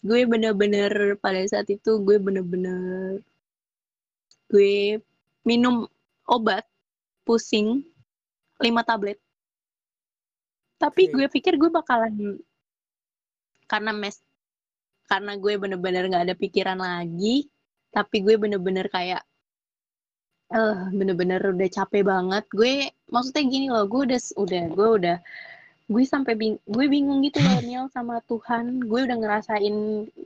gue 0.08 0.24
bener-bener 0.24 1.20
pada 1.20 1.44
saat 1.48 1.68
itu 1.68 2.00
gue 2.00 2.18
bener-bener 2.18 3.20
gue 4.48 5.04
minum 5.44 5.84
obat 6.28 6.64
pusing 7.28 7.84
5 8.64 8.88
tablet 8.88 9.20
tapi 10.80 11.10
Oke. 11.10 11.14
gue 11.14 11.26
pikir 11.28 11.54
gue 11.60 11.68
bakalan 11.68 12.40
karena 13.68 13.92
mes 13.92 14.24
karena 15.12 15.36
gue 15.36 15.54
bener-bener 15.60 16.08
nggak 16.08 16.26
ada 16.32 16.36
pikiran 16.36 16.80
lagi 16.80 17.52
tapi 17.92 18.24
gue 18.24 18.36
bener-bener 18.40 18.88
kayak 18.88 19.24
eh 20.48 20.78
bener-bener 20.96 21.42
udah 21.44 21.70
capek 21.72 22.04
banget. 22.08 22.44
Gue 22.54 22.88
maksudnya 23.12 23.44
gini 23.48 23.68
loh 23.68 23.84
gue 23.88 24.02
udah 24.08 24.20
udah 24.40 24.64
gue 24.72 24.90
udah 25.02 25.18
gue 25.88 26.04
sampai 26.04 26.36
bing 26.36 26.60
gue 26.68 26.86
bingung 26.92 27.24
gitu 27.24 27.40
loh 27.40 27.60
Niel 27.64 27.86
sama 27.96 28.24
Tuhan. 28.28 28.88
Gue 28.88 29.08
udah 29.08 29.18
ngerasain 29.20 29.76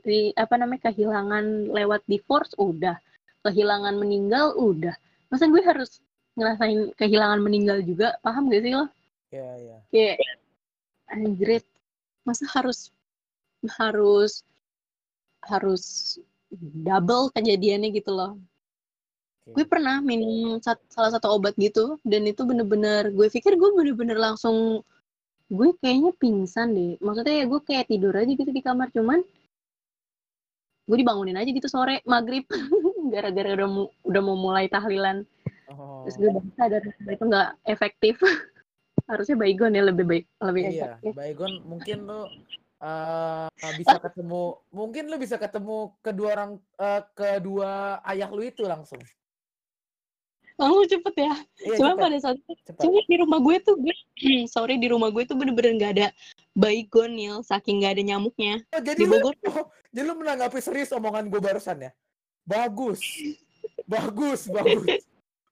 di 0.06 0.30
apa 0.38 0.54
namanya 0.58 0.90
kehilangan 0.90 1.74
lewat 1.74 2.02
divorce 2.06 2.54
udah. 2.58 2.96
Kehilangan 3.42 3.98
meninggal 3.98 4.54
udah. 4.54 4.94
Masa 5.30 5.50
gue 5.50 5.62
harus 5.62 5.98
ngerasain 6.38 6.94
kehilangan 6.94 7.40
meninggal 7.42 7.82
juga? 7.82 8.14
Paham 8.22 8.46
gak 8.48 8.62
sih 8.62 8.72
lo? 8.74 8.86
Iya, 9.32 9.48
iya. 9.64 9.76
kayak 9.88 10.16
anjrit 11.08 11.64
masa 12.28 12.44
harus 12.52 12.92
harus 13.80 14.44
harus 15.40 15.84
double 16.84 17.32
kejadiannya 17.32 17.96
gitu 17.96 18.12
loh 18.12 18.36
Gue 19.42 19.66
pernah 19.66 19.98
minum 19.98 20.62
sat- 20.62 20.86
salah 20.86 21.10
satu 21.10 21.34
obat 21.34 21.58
gitu 21.58 21.98
dan 22.06 22.22
itu 22.22 22.46
bener-bener 22.46 23.10
gue 23.10 23.26
pikir 23.26 23.58
gue 23.58 23.70
bener-bener 23.74 24.14
langsung 24.14 24.86
gue 25.50 25.68
kayaknya 25.82 26.14
pingsan 26.14 26.70
deh. 26.72 26.94
Maksudnya 27.02 27.34
ya 27.42 27.44
gue 27.50 27.60
kayak 27.60 27.90
tidur 27.90 28.14
aja 28.14 28.30
gitu 28.30 28.46
di 28.48 28.62
kamar 28.62 28.94
cuman 28.94 29.18
gue 30.82 30.96
dibangunin 30.98 31.34
aja 31.34 31.50
gitu 31.50 31.66
sore 31.66 31.98
maghrib. 32.06 32.46
Gara-gara 33.12 33.58
udah 33.58 33.68
mu- 33.68 33.92
udah 34.06 34.20
mau 34.22 34.38
mulai 34.38 34.70
tahlilan. 34.70 35.26
Oh. 35.72 36.04
terus 36.04 36.20
gue 36.20 36.28
baru 36.28 36.48
sadar 36.54 36.82
itu 36.86 37.24
nggak 37.26 37.50
efektif. 37.66 38.14
Harusnya 39.10 39.34
baygon 39.34 39.74
ya 39.74 39.82
lebih 39.82 40.06
baik 40.06 40.24
lebih 40.38 40.62
Iya, 40.62 40.70
efektif. 40.70 41.12
Baygon 41.18 41.52
mungkin 41.66 41.98
lo 42.06 42.30
eh, 42.78 43.72
bisa 43.74 43.98
ketemu, 43.98 44.42
mungkin 44.70 45.04
lo 45.10 45.16
bisa 45.18 45.34
ketemu 45.34 45.90
kedua 45.98 46.28
orang 46.38 46.52
eh, 46.78 47.02
kedua 47.10 47.98
ayah 48.06 48.30
lu 48.30 48.46
itu 48.46 48.62
langsung. 48.62 49.02
Langsung 50.62 50.86
cepet 50.88 51.14
ya 51.18 51.34
Iya, 51.66 51.76
cuma 51.82 51.90
cepet, 51.92 52.02
pada 52.06 52.16
saat 52.22 52.36
cuma 52.78 52.98
di 53.02 53.16
rumah 53.18 53.38
gue 53.42 53.56
tuh 53.66 53.74
gue 53.76 53.96
sorry 54.54 54.78
di 54.78 54.86
rumah 54.86 55.10
gue 55.10 55.26
tuh 55.26 55.34
bener-bener 55.34 55.74
nggak 55.76 55.92
ada 55.98 56.08
baygon 56.54 57.18
Nil 57.18 57.42
saking 57.42 57.82
nggak 57.82 57.98
ada 57.98 58.02
nyamuknya 58.14 58.62
Oh, 58.70 58.80
jadi 58.80 59.02
di 59.02 59.06
lu, 59.10 59.18
Bogor 59.18 59.34
oh, 59.58 59.66
jadi 59.90 60.04
lu 60.06 60.14
menanggapi 60.16 60.58
serius 60.62 60.94
omongan 60.94 61.26
gue 61.28 61.40
barusan 61.42 61.88
ya? 61.88 61.90
Bagus, 62.42 62.98
bagus, 63.86 64.50
bagus, 64.50 64.90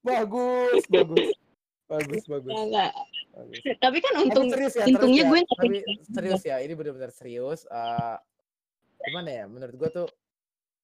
bagus, 0.02 0.82
bagus, 0.90 1.26
bagus, 1.86 2.22
bagus, 2.26 2.50
Ya, 2.50 2.62
nggak. 2.66 2.92
bagus. 3.30 3.60
tapi 3.78 3.98
kan 4.02 4.12
Tapi 4.18 4.24
untung 4.26 4.48
serius 4.50 4.74
ya, 4.74 4.84
untungnya 4.90 5.22
gue 5.26 5.38
ya. 5.38 5.44
nggak 5.46 5.58
Tapi 5.58 5.76
serius 6.10 6.42
ya, 6.42 6.56
ini 6.58 6.72
benar-benar 6.74 7.12
serius. 7.14 7.60
eh 7.66 8.16
gimana 9.06 9.30
ya? 9.30 9.44
Menurut 9.46 9.74
gue 9.78 9.90
tuh, 9.90 10.08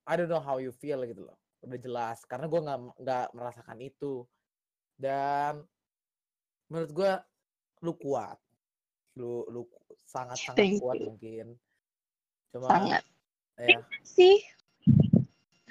I 0.07 0.15
don't 0.15 0.31
know 0.31 0.39
how 0.41 0.63
you 0.63 0.71
feel 0.71 1.03
gitu 1.05 1.27
loh. 1.27 1.37
Udah 1.67 1.81
jelas, 1.83 2.19
karena 2.25 2.47
gue 2.47 2.61
nggak 2.63 2.81
nggak 3.03 3.27
merasakan 3.35 3.79
itu. 3.83 4.23
Dan 4.95 5.67
menurut 6.71 6.91
gue, 6.95 7.13
lu 7.83 7.93
kuat, 7.99 8.39
lu 9.19 9.43
lu 9.51 9.67
sangat 10.07 10.39
sangat 10.39 10.59
Thank 10.63 10.79
kuat 10.81 10.97
you. 11.03 11.11
mungkin. 11.11 11.47
Cuma 12.55 12.71
sangat 12.71 13.03
ya 13.57 13.81
sih 14.05 14.39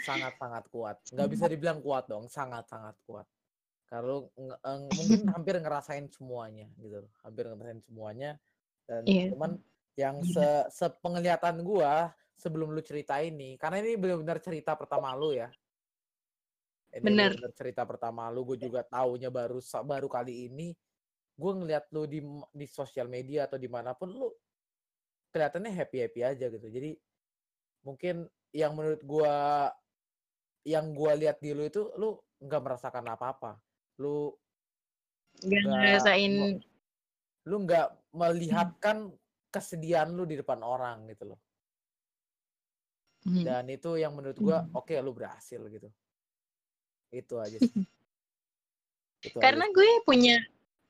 sangat 0.04 0.34
sangat 0.38 0.64
kuat. 0.70 1.00
Nggak 1.10 1.30
bisa 1.32 1.46
dibilang 1.50 1.80
kuat 1.82 2.06
dong, 2.06 2.30
sangat 2.30 2.68
sangat 2.70 2.93
kuat. 3.08 3.26
Nge- 3.89 4.60
eng- 4.68 4.91
mungkin 4.91 5.20
hampir 5.34 5.56
ngerasain 5.58 6.12
semuanya 6.12 6.68
gitu 6.78 7.08
loh, 7.08 7.12
hampir 7.24 7.48
ngerasain 7.48 7.82
semuanya. 7.88 8.36
Dan 8.86 9.02
Iya. 9.08 9.34
cuman 9.34 9.52
yang 9.96 10.20
se 10.28 10.68
sepenglihatan 10.70 11.64
gua 11.64 12.12
sebelum 12.36 12.76
lu 12.76 12.84
cerita 12.84 13.18
ini, 13.24 13.56
karena 13.56 13.80
ini 13.80 13.96
benar-benar 13.96 14.43
cerita 14.43 14.76
pertama 14.76 15.16
lu 15.16 15.32
ya. 15.32 15.48
Ini 16.96 17.04
Bener. 17.04 17.36
benar 17.36 17.52
cerita 17.52 17.84
pertama 17.84 18.32
lu, 18.32 18.48
gue 18.48 18.72
juga 18.72 18.80
taunya 18.88 19.28
baru 19.28 19.60
baru 19.84 20.08
kali 20.08 20.48
ini. 20.48 20.72
Gue 21.36 21.52
ngeliat 21.52 21.91
lu 21.91 22.08
di 22.08 22.24
di 22.56 22.66
sosial 22.72 23.12
media 23.12 23.43
atau 23.52 23.60
di 23.60 23.68
mana 23.68 23.91
pun 23.91 24.08
lu 24.16 24.32
kelihatannya 25.36 25.76
happy 25.76 25.98
happy 26.08 26.22
aja 26.24 26.48
gitu. 26.48 26.64
Jadi 26.72 26.96
mungkin 27.84 28.24
yang 28.56 28.72
menurut 28.72 29.04
gua 29.04 29.68
yang 30.64 30.96
gua 30.96 31.12
lihat 31.20 31.43
di 31.43 31.52
lu 31.52 31.68
itu 31.68 31.91
lu 32.00 32.16
nggak 32.39 32.62
merasakan 32.64 33.04
apa-apa. 33.12 33.60
Lu 34.00 34.32
nggak 35.43 35.64
ngerasain 35.68 36.64
lu 37.52 37.56
nggak 37.68 37.88
melihatkan 38.16 39.12
kesedihan 39.52 40.08
lu 40.08 40.24
di 40.24 40.39
depan 40.39 40.64
orang 40.64 41.04
gitu 41.12 41.36
loh. 41.36 41.39
Hmm. 43.28 43.43
Dan 43.43 43.68
itu 43.68 44.00
yang 44.00 44.16
menurut 44.16 44.39
gua 44.39 44.64
Hmm. 44.64 44.80
oke 44.80 44.96
lu 45.04 45.12
berhasil 45.12 45.60
gitu. 45.68 45.91
Itu 47.16 47.39
aja 47.39 47.55
sih. 47.55 47.72
Itu 49.26 49.39
aja 49.39 49.41
karena 49.41 49.66
sih. 49.66 49.74
gue 49.74 49.89
punya 50.03 50.38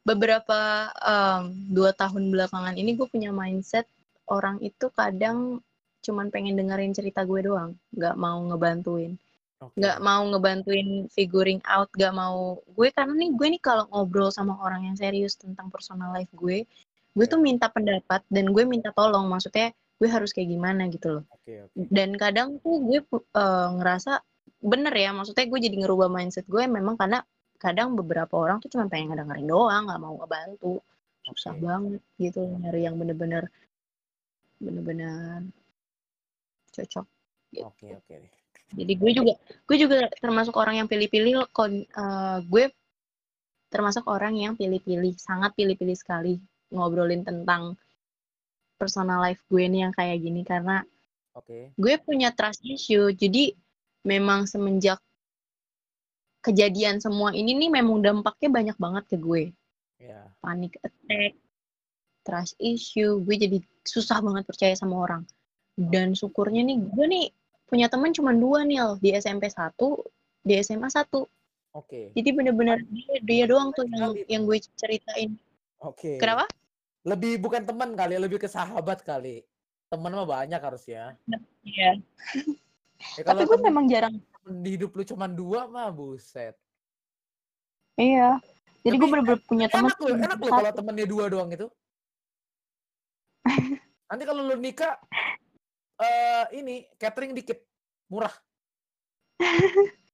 beberapa 0.01 0.59
em, 1.01 1.43
dua 1.73 1.93
tahun 1.93 2.29
belakangan 2.29 2.75
ini 2.77 2.93
gue 2.93 3.07
punya 3.09 3.33
mindset 3.33 3.85
orang 4.29 4.61
itu 4.61 4.89
kadang 4.93 5.61
cuman 6.05 6.29
pengen 6.29 6.53
dengerin 6.53 6.93
cerita 6.93 7.25
gue 7.25 7.41
doang 7.41 7.73
nggak 7.93 8.13
mau 8.13 8.37
ngebantuin 8.53 9.17
nggak 9.73 9.97
mau 10.05 10.21
ngebantuin 10.29 11.09
figuring 11.09 11.57
out 11.65 11.89
nggak 11.97 12.13
mau 12.13 12.61
gue 12.69 12.93
karena 12.93 13.17
nih 13.17 13.31
gue 13.33 13.47
nih 13.57 13.61
kalau 13.65 13.89
ngobrol 13.89 14.29
sama 14.29 14.53
orang 14.61 14.85
yang 14.85 14.93
serius 14.93 15.33
tentang 15.33 15.73
personal 15.73 16.13
life 16.13 16.29
gue 16.37 16.69
gue 17.15 17.25
tuh 17.25 17.39
Ya. 17.41 17.45
minta 17.49 17.65
pendapat 17.71 18.21
dan 18.29 18.53
gue 18.53 18.61
minta 18.67 18.93
tolong 18.93 19.25
maksudnya 19.25 19.73
gue 19.97 20.09
harus 20.11 20.29
kayak 20.29 20.53
gimana 20.53 20.85
gitu 20.93 21.17
loh 21.17 21.23
Oke, 21.33 21.65
oke. 21.65 21.81
dan 21.89 22.13
kadang 22.13 22.61
tuh 22.61 22.77
gue 22.85 22.99
eh, 23.17 23.67
ngerasa 23.81 24.21
bener 24.65 24.93
ya 24.97 25.13
maksudnya 25.13 25.45
gue 25.45 25.59
jadi 25.61 25.77
ngerubah 25.77 26.09
mindset 26.09 26.49
gue 26.49 26.65
memang 26.65 26.97
karena 26.97 27.21
kadang 27.61 27.93
beberapa 27.93 28.33
orang 28.33 28.57
tuh 28.57 28.73
cuma 28.73 28.89
pengen 28.89 29.13
ngedengerin 29.13 29.47
doang 29.47 29.83
nggak 29.85 30.01
mau 30.01 30.17
ngebantu 30.17 30.81
susah 31.25 31.53
Oke. 31.53 31.61
banget 31.61 32.01
gitu 32.17 32.41
nyari 32.61 32.81
yang 32.85 32.97
bener-bener 32.97 33.43
bener-bener 34.61 35.45
cocok 36.73 37.05
gitu. 37.53 37.65
Oke, 37.65 37.87
oke 37.93 38.13
deh. 38.13 38.31
jadi 38.73 38.93
gue 38.97 39.11
juga 39.13 39.33
gue 39.39 39.77
juga 39.77 39.97
termasuk 40.19 40.53
orang 40.57 40.81
yang 40.83 40.87
pilih-pilih 40.89 41.49
kon 41.53 41.85
eh, 41.85 42.39
gue 42.45 42.73
termasuk 43.69 44.05
orang 44.09 44.33
yang 44.37 44.53
pilih-pilih 44.57 45.13
sangat 45.17 45.53
pilih-pilih 45.53 45.97
sekali 45.97 46.37
ngobrolin 46.73 47.21
tentang 47.21 47.77
personal 48.75 49.23
life 49.23 49.41
gue 49.47 49.63
nih 49.65 49.87
yang 49.87 49.93
kayak 49.95 50.19
gini 50.19 50.41
karena 50.43 50.83
Oke. 51.35 51.71
gue 51.75 51.93
punya 52.03 52.31
trust 52.35 52.63
issue 52.63 53.11
jadi 53.15 53.55
memang 54.05 54.45
semenjak 54.45 55.01
kejadian 56.45 57.01
semua 57.01 57.33
ini 57.33 57.57
nih 57.57 57.73
memang 57.73 57.99
dampaknya 58.05 58.49
banyak 58.53 58.77
banget 58.77 59.03
ke 59.09 59.17
gue 59.17 59.43
Ya. 59.95 60.27
panic 60.43 60.75
attack 60.83 61.33
trust 62.25 62.57
issue, 62.57 63.21
gue 63.21 63.35
jadi 63.37 63.57
susah 63.85 64.19
banget 64.19 64.49
percaya 64.49 64.73
sama 64.73 65.05
orang. 65.05 65.23
Dan 65.77 66.17
syukurnya 66.17 66.65
nih, 66.65 66.81
gue 66.81 67.05
nih 67.05 67.25
punya 67.69 67.85
teman 67.85 68.11
cuma 68.11 68.33
dua 68.33 68.65
nih 68.65 68.81
di 68.97 69.13
SMP 69.13 69.45
satu, 69.53 70.01
di 70.41 70.57
SMA 70.65 70.89
satu. 70.89 71.29
Oke. 71.77 72.09
Jadi 72.17 72.29
bener-bener 72.33 72.81
dia, 72.89 73.15
dia 73.21 73.45
doang 73.45 73.69
tuh 73.77 73.85
yang 73.93 74.17
yang 74.25 74.41
gue 74.49 74.57
ceritain. 74.73 75.37
Oke. 75.77 76.17
Kenapa? 76.17 76.49
Lebih 77.05 77.37
bukan 77.37 77.61
teman 77.61 77.93
kali, 77.93 78.17
lebih 78.17 78.41
ke 78.41 78.49
sahabat 78.49 79.05
kali. 79.05 79.45
Teman 79.93 80.17
mah 80.17 80.25
banyak 80.25 80.57
harusnya. 80.57 81.13
Iya. 81.61 82.01
Ya, 83.13 83.23
Tapi 83.23 83.41
gue 83.45 83.59
memang 83.61 83.85
jarang. 83.85 84.15
di 84.45 84.77
hidup 84.77 84.93
lu 84.93 85.01
cuma 85.01 85.25
dua 85.25 85.65
mah 85.65 85.89
buset. 85.89 86.53
Iya. 87.97 88.37
Jadi 88.85 88.95
gue 89.01 89.09
bener-bener 89.09 89.41
punya 89.49 89.65
teman 89.65 89.89
Enak 89.89 89.97
cuma 89.97 90.13
enak 90.13 90.37
satu. 90.37 90.49
kalau 90.53 90.69
temennya 90.77 91.07
dua 91.09 91.25
doang 91.25 91.49
itu. 91.49 91.67
Nanti 94.09 94.23
kalau 94.29 94.45
lu 94.45 94.53
nikah 94.61 94.93
eh 95.97 96.45
ini 96.53 96.85
catering 97.01 97.33
dikit, 97.33 97.57
murah. 98.05 98.29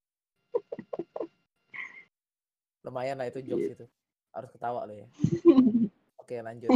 Lumayan 2.86 3.20
lah 3.20 3.28
itu 3.28 3.44
jokes 3.44 3.76
itu. 3.76 3.86
Harus 4.32 4.48
ketawa 4.48 4.88
lo 4.88 4.94
ya. 4.96 5.06
Oke, 6.22 6.40
lanjut. 6.40 6.70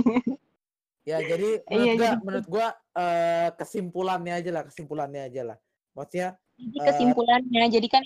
Ya, 1.06 1.22
jadi 1.22 1.62
menurut 1.70 1.86
Iya, 1.86 1.94
gua, 1.96 2.10
menurut 2.20 2.46
gua 2.50 2.66
eh, 2.98 3.48
kesimpulannya 3.56 4.34
aja 4.36 4.50
lah, 4.52 4.62
kesimpulannya 4.68 5.22
aja 5.30 5.42
lah. 5.54 5.58
Maksudnya 5.96 6.36
Jadi 6.56 6.76
Eh, 6.80 6.84
kesimpulannya, 6.88 7.64
jadi 7.72 7.88
kan 7.88 8.04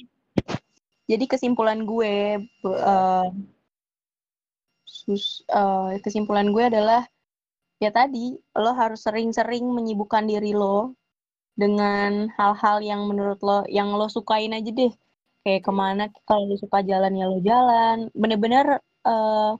jadi 1.10 1.24
kesimpulan 1.26 1.82
gue 1.82 2.38
eh, 2.62 3.28
sus- 4.86 5.42
eh, 5.46 5.98
kesimpulan 6.02 6.50
gue 6.54 6.64
adalah 6.70 7.02
ya 7.82 7.90
tadi 7.90 8.38
lo 8.54 8.70
harus 8.74 9.02
sering-sering 9.02 9.66
menyibukkan 9.66 10.26
diri 10.26 10.54
lo 10.54 10.94
dengan 11.58 12.30
hal-hal 12.38 12.78
yang 12.82 13.06
menurut 13.10 13.42
lo 13.42 13.66
yang 13.66 13.90
lo 13.94 14.06
sukain 14.06 14.54
aja 14.54 14.70
deh. 14.70 14.92
Kayak 15.40 15.62
Oke. 15.62 15.66
ke 15.66 15.72
mana 15.72 16.04
kalau 16.28 16.46
lo 16.46 16.56
suka 16.58 16.82
jalan 16.82 17.16
ya 17.16 17.26
lo 17.26 17.38
jalan. 17.42 18.06
Bener-bener 18.14 18.78
eh, 19.06 19.52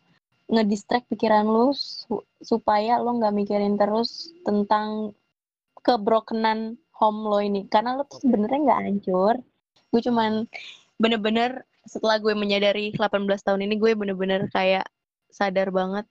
ngedistract 0.51 1.07
pikiran 1.11 1.47
lo 1.47 1.71
su- 1.75 2.27
supaya 2.43 2.99
lo 2.99 3.15
nggak 3.19 3.35
mikirin 3.35 3.79
terus 3.79 4.35
tentang 4.43 5.15
kebrokenan 5.81 6.77
home 7.01 7.25
lo 7.25 7.41
ini. 7.41 7.65
Karena 7.67 7.97
lo 7.97 8.05
tuh 8.05 8.21
sebenarnya 8.21 8.61
nggak 8.61 8.81
hancur. 8.85 9.35
Gue 9.89 10.01
cuman 10.05 10.45
bener-bener 11.01 11.65
setelah 11.89 12.21
gue 12.21 12.37
menyadari 12.37 12.93
18 12.93 13.25
tahun 13.41 13.65
ini 13.65 13.81
gue 13.81 13.97
bener-bener 13.97 14.47
kayak 14.53 14.85
sadar 15.33 15.73
banget. 15.73 16.05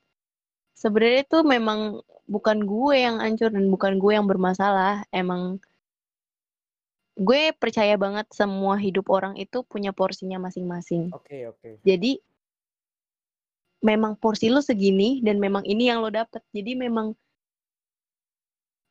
Sebenarnya 0.73 1.21
itu 1.23 1.39
memang 1.45 2.01
bukan 2.25 2.65
gue 2.65 2.95
yang 2.97 3.21
hancur 3.21 3.53
dan 3.53 3.69
bukan 3.69 4.01
gue 4.01 4.11
yang 4.17 4.25
bermasalah. 4.25 5.05
Emang 5.13 5.61
gue 7.19 7.51
percaya 7.53 7.99
banget 7.99 8.25
semua 8.31 8.79
hidup 8.79 9.11
orang 9.11 9.35
itu 9.35 9.61
punya 9.67 9.91
porsinya 9.91 10.39
masing-masing. 10.39 11.11
Oke, 11.11 11.51
oke. 11.51 11.83
jadi 11.83 12.15
memang 13.83 14.15
porsi 14.19 14.51
lo 14.51 14.59
segini 14.63 15.19
dan 15.23 15.39
memang 15.39 15.63
ini 15.67 15.91
yang 15.91 15.99
lo 16.03 16.11
dapet. 16.11 16.43
Jadi 16.55 16.75
memang 16.75 17.15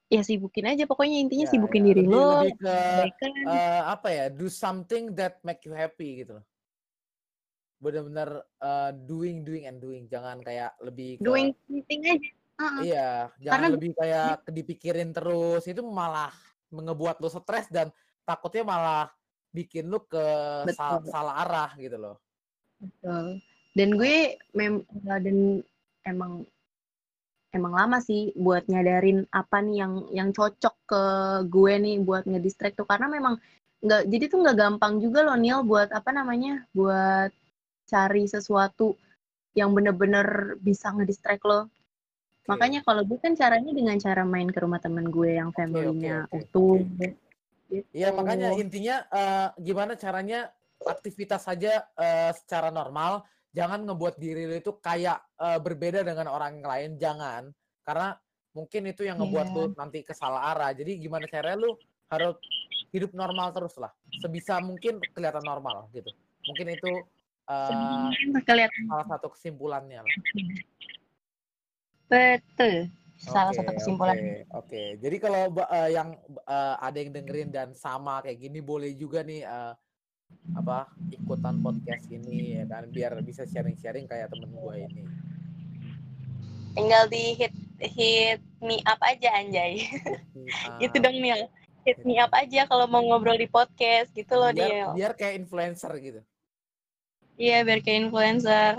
ya 0.08 0.24
sibukin 0.24 0.64
aja 0.66 0.88
pokoknya 0.88 1.20
intinya 1.20 1.44
Ya, 1.44 1.52
sibukin 1.52 1.84
ya. 1.84 1.88
diri 1.92 2.02
Lebih- 2.04 2.16
lo 2.16 2.28
lebih 2.40 2.54
ke 2.56 3.26
eh, 3.44 3.80
apa 3.84 4.08
ya? 4.08 4.24
Do 4.32 4.48
something 4.48 5.12
that 5.14 5.40
make 5.44 5.60
you 5.64 5.72
happy 5.72 6.24
gitu 6.24 6.40
loh. 6.40 6.46
Bener-bener 7.78 8.28
eh, 8.58 8.90
doing, 9.06 9.44
doing 9.44 9.64
and 9.64 9.78
doing. 9.78 10.08
Jangan 10.08 10.42
kayak 10.42 10.74
lebih 10.80 11.16
ke 11.16 11.22
doing 11.22 11.52
something 11.64 12.00
aja 12.04 12.30
Heeh. 12.58 12.82
Iya, 12.90 13.10
jangan 13.38 13.52
Karena- 13.54 13.74
lebih 13.78 13.90
kayak 13.94 14.30
dipikirin 14.50 15.10
terus. 15.14 15.62
Itu 15.62 15.86
malah 15.86 16.34
mengebuat 16.74 17.22
lo 17.22 17.30
stres 17.30 17.70
dan 17.70 17.94
takutnya 18.26 18.66
malah 18.66 19.06
bikin 19.48 19.86
lo 19.86 20.02
ke 20.02 20.18
sal- 20.74 21.06
salah 21.06 21.46
arah 21.46 21.70
gitu 21.78 21.94
loh. 21.94 22.16
Betul. 22.82 23.38
Dan 23.78 23.94
gue 23.94 24.34
mem 24.52 24.82
dan 25.06 25.62
emang 26.02 26.42
emang 27.52 27.72
lama 27.72 27.98
sih 28.04 28.32
buat 28.36 28.68
nyadarin 28.68 29.24
apa 29.32 29.64
nih 29.64 29.76
yang 29.80 29.92
yang 30.12 30.30
cocok 30.36 30.74
ke 30.84 31.02
gue 31.48 31.74
nih 31.80 31.96
buat 32.04 32.28
ngedistract 32.28 32.76
tuh 32.76 32.88
karena 32.88 33.08
memang 33.08 33.40
nggak 33.78 34.02
jadi 34.10 34.24
tuh 34.28 34.38
nggak 34.42 34.58
gampang 34.58 34.98
juga 34.98 35.22
loh 35.24 35.38
Neil 35.38 35.62
buat 35.64 35.88
apa 35.94 36.10
namanya 36.10 36.66
buat 36.74 37.30
cari 37.88 38.28
sesuatu 38.28 38.98
yang 39.56 39.72
bener-bener 39.72 40.60
bisa 40.60 40.92
ngedistract 40.92 41.42
lo. 41.42 41.66
Oke. 41.66 42.54
Makanya 42.54 42.80
kalau 42.84 43.02
gue 43.04 43.18
kan 43.20 43.32
caranya 43.34 43.72
dengan 43.72 43.96
cara 43.96 44.22
main 44.22 44.48
ke 44.48 44.58
rumah 44.60 44.80
temen 44.80 45.08
gue 45.08 45.36
yang 45.40 45.50
oke, 45.50 45.56
family-nya 45.56 46.28
oke, 46.28 46.36
utuh. 46.36 46.78
oke. 46.84 47.08
Gitu. 47.68 47.84
Iya, 47.92 48.16
makanya 48.16 48.56
intinya 48.56 49.04
eh, 49.12 49.48
gimana 49.60 49.92
caranya 49.96 50.48
aktivitas 50.80 51.44
saja 51.44 51.84
eh, 51.96 52.32
secara 52.32 52.72
normal, 52.72 53.24
jangan 53.52 53.80
ngebuat 53.88 54.14
diri 54.20 54.44
lo 54.46 54.54
itu 54.56 54.72
kayak 54.78 55.18
eh, 55.40 55.58
berbeda 55.60 56.04
dengan 56.04 56.28
orang 56.30 56.60
lain, 56.60 56.96
jangan. 57.00 57.48
Karena 57.84 58.12
mungkin 58.52 58.90
itu 58.90 59.06
yang 59.06 59.16
ngebuat 59.22 59.48
Iya. 59.50 59.56
lo 59.56 59.64
nanti 59.76 60.02
ke 60.04 60.12
salah 60.12 60.52
arah. 60.52 60.70
Jadi 60.74 60.98
gimana 61.00 61.24
caranya 61.30 61.62
lo 61.68 61.78
harus 62.08 62.36
hidup 62.92 63.12
normal 63.12 63.52
terus 63.52 63.76
lah. 63.76 63.92
Sebisa 64.20 64.58
mungkin 64.64 64.98
kelihatan 65.12 65.44
normal 65.44 65.88
gitu. 65.92 66.08
Mungkin 66.48 66.66
itu 66.72 66.92
kelihatan 68.44 68.82
salah 68.88 69.06
satu 69.08 69.32
kesimpulannya 69.32 70.00
lah. 70.04 70.14
betul. 72.08 72.88
Salah 73.18 73.50
Oke, 73.50 73.58
satu 73.58 73.70
kesimpulan. 73.74 74.14
Oke, 74.14 74.32
oke. 74.54 74.82
Jadi 75.02 75.16
kalau 75.18 75.42
eh, 75.58 75.90
yang 75.90 76.14
eh, 76.46 76.74
ada 76.78 76.98
yang 77.02 77.10
dengerin 77.10 77.50
dan 77.50 77.68
sama 77.74 78.22
kayak 78.22 78.38
gini 78.38 78.62
boleh 78.62 78.94
juga 78.94 79.26
nih 79.26 79.42
eh, 79.42 79.72
apa 80.56 80.88
ikutan 81.12 81.60
podcast 81.60 82.08
ini 82.08 82.56
ya 82.56 82.64
kan 82.64 82.88
biar 82.88 83.20
bisa 83.20 83.44
sharing-sharing 83.44 84.08
kayak 84.08 84.32
temen 84.32 84.48
gue 84.48 84.74
ini. 84.88 85.02
Tinggal 86.72 87.04
di 87.10 87.36
hit 87.36 87.54
hit 87.78 88.40
me 88.62 88.80
up 88.88 88.98
aja 89.04 89.28
anjay. 89.36 89.84
Gitu 90.80 90.96
dong 90.98 91.18
Neil. 91.20 91.46
Hit 91.84 92.00
me 92.04 92.16
up 92.20 92.32
aja 92.32 92.64
kalau 92.64 92.88
mau 92.88 93.04
ngobrol 93.04 93.36
di 93.36 93.48
podcast 93.48 94.12
gitu 94.16 94.34
loh 94.36 94.50
biar, 94.52 94.68
Neil. 94.68 94.88
biar 94.96 95.12
kayak 95.14 95.34
influencer 95.44 95.92
gitu. 96.00 96.20
Iya 97.38 97.62
biar 97.62 97.80
kayak 97.84 97.98
influencer. 98.08 98.72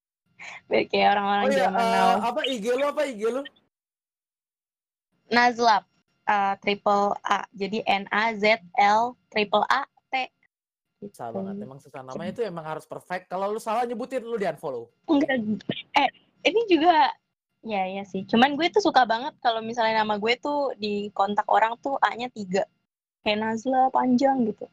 biar 0.70 0.84
kayak 0.88 1.08
Oh 1.08 1.12
orang-orang 1.18 1.44
iya, 1.52 1.58
zaman 1.68 1.84
eh, 1.84 1.90
now. 1.92 2.10
apa 2.24 2.40
IG 2.48 2.64
lu 2.72 2.84
apa 2.88 3.02
IG 3.04 3.22
lu? 3.28 3.42
Nazlab 5.30 5.84
uh, 6.26 6.54
triple 6.64 7.14
A. 7.22 7.44
Jadi 7.54 7.84
N 7.86 8.04
A 8.10 8.34
Z 8.34 8.62
L 8.78 9.14
triple 9.30 9.66
A. 9.68 9.84
Susah 11.00 11.32
Gitu. 11.32 11.36
banget. 11.36 11.54
Emang 11.58 11.80
susah 11.80 12.00
namanya 12.04 12.30
itu 12.30 12.42
emang 12.44 12.62
harus 12.62 12.84
perfect. 12.84 13.24
Kalau 13.26 13.48
lu 13.48 13.56
salah 13.56 13.82
nyebutin 13.82 14.20
lu 14.20 14.36
di 14.36 14.44
unfollow. 14.44 14.92
Enggak. 15.08 15.40
Eh 15.96 16.08
ini 16.44 16.60
juga 16.68 17.08
ya 17.62 17.82
ya 17.86 18.04
sih. 18.04 18.24
Cuman 18.24 18.52
gue 18.52 18.68
tuh 18.68 18.84
suka 18.84 19.04
banget 19.04 19.32
kalau 19.40 19.60
misalnya 19.60 20.04
nama 20.04 20.16
gue 20.16 20.36
tuh 20.36 20.76
di 20.76 21.08
kontak 21.10 21.48
orang 21.48 21.74
tuh 21.80 21.96
A-nya 21.98 22.28
tiga. 22.28 22.68
Kayak 23.20 23.38
Nazla 23.40 23.88
panjang 23.88 24.44
gitu. 24.44 24.68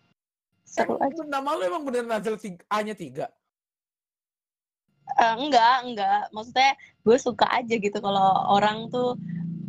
Seru 0.63 0.99
aja. 0.99 1.15
Emang 1.15 1.31
nama 1.31 1.49
lu 1.55 1.63
emang 1.63 1.83
bener 1.83 2.03
Nazil 2.03 2.35
tiga- 2.35 2.67
A-nya 2.67 2.91
tiga. 2.91 3.31
Eh, 5.07 5.35
enggak, 5.39 5.87
enggak. 5.87 6.21
Maksudnya 6.35 6.75
gue 7.01 7.17
suka 7.17 7.47
aja 7.47 7.71
gitu 7.73 7.95
kalau 7.97 8.27
orang 8.51 8.91
tuh 8.91 9.15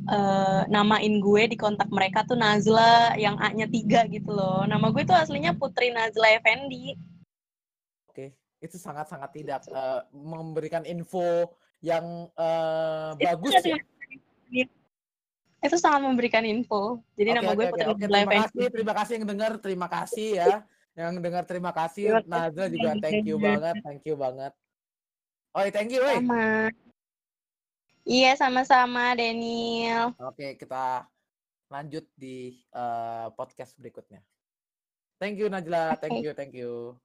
eh, 0.08 0.62
namain 0.72 1.14
gue 1.20 1.42
di 1.52 1.56
kontak 1.56 1.92
mereka 1.92 2.24
tuh 2.24 2.34
Nazla 2.34 3.14
yang 3.20 3.36
A-nya 3.38 3.68
tiga 3.68 4.08
gitu 4.08 4.32
loh. 4.32 4.64
Nama 4.64 4.88
gue 4.88 5.02
tuh 5.04 5.16
aslinya 5.16 5.52
Putri 5.54 5.92
Nazla 5.92 6.34
Effendi. 6.34 6.96
Oke, 8.08 8.32
itu 8.58 8.76
sangat-sangat 8.80 9.30
tidak 9.36 9.62
eh, 9.68 10.00
memberikan 10.12 10.82
info 10.88 11.52
yang 11.78 12.26
Itu 13.14 13.22
bagus 13.22 13.52
sangat 13.62 13.84
ya. 14.50 14.66
Itu 15.58 15.76
sangat 15.78 16.00
memberikan 16.06 16.42
info. 16.46 17.02
Jadi 17.14 17.34
Oke, 17.34 17.38
nama 17.38 17.50
gue 17.54 17.66
Putri 17.68 17.86
oke. 17.86 18.00
Nazla 18.00 18.08
Terima 18.08 18.22
Effendi. 18.24 18.42
kasih, 18.42 18.66
terima 18.72 18.94
kasih 18.96 19.12
yang 19.12 19.26
dengar, 19.28 19.52
terima 19.60 19.88
kasih 19.90 20.28
ya. 20.34 20.54
Yang 20.98 21.12
dengar 21.22 21.44
terima 21.46 21.70
kasih. 21.70 22.06
Terima 22.10 22.22
kasih. 22.24 22.32
Nazla 22.32 22.66
juga 22.72 22.90
thank 22.98 23.22
you 23.26 23.36
banget, 23.38 23.74
thank 23.84 24.02
you 24.08 24.16
banget. 24.18 24.52
Oh, 25.56 25.64
thank 25.74 25.90
you, 25.90 26.00
woi. 26.04 26.78
Iya, 28.08 28.40
sama-sama 28.40 29.12
Daniel. 29.12 30.16
Oke, 30.16 30.56
kita 30.56 31.04
lanjut 31.68 32.08
di 32.16 32.56
eh, 32.72 33.28
podcast 33.36 33.76
berikutnya. 33.76 34.24
Thank 35.20 35.36
you 35.36 35.52
Najla, 35.52 36.00
thank 36.00 36.24
you, 36.24 36.32
thank 36.32 36.56
you. 36.56 36.96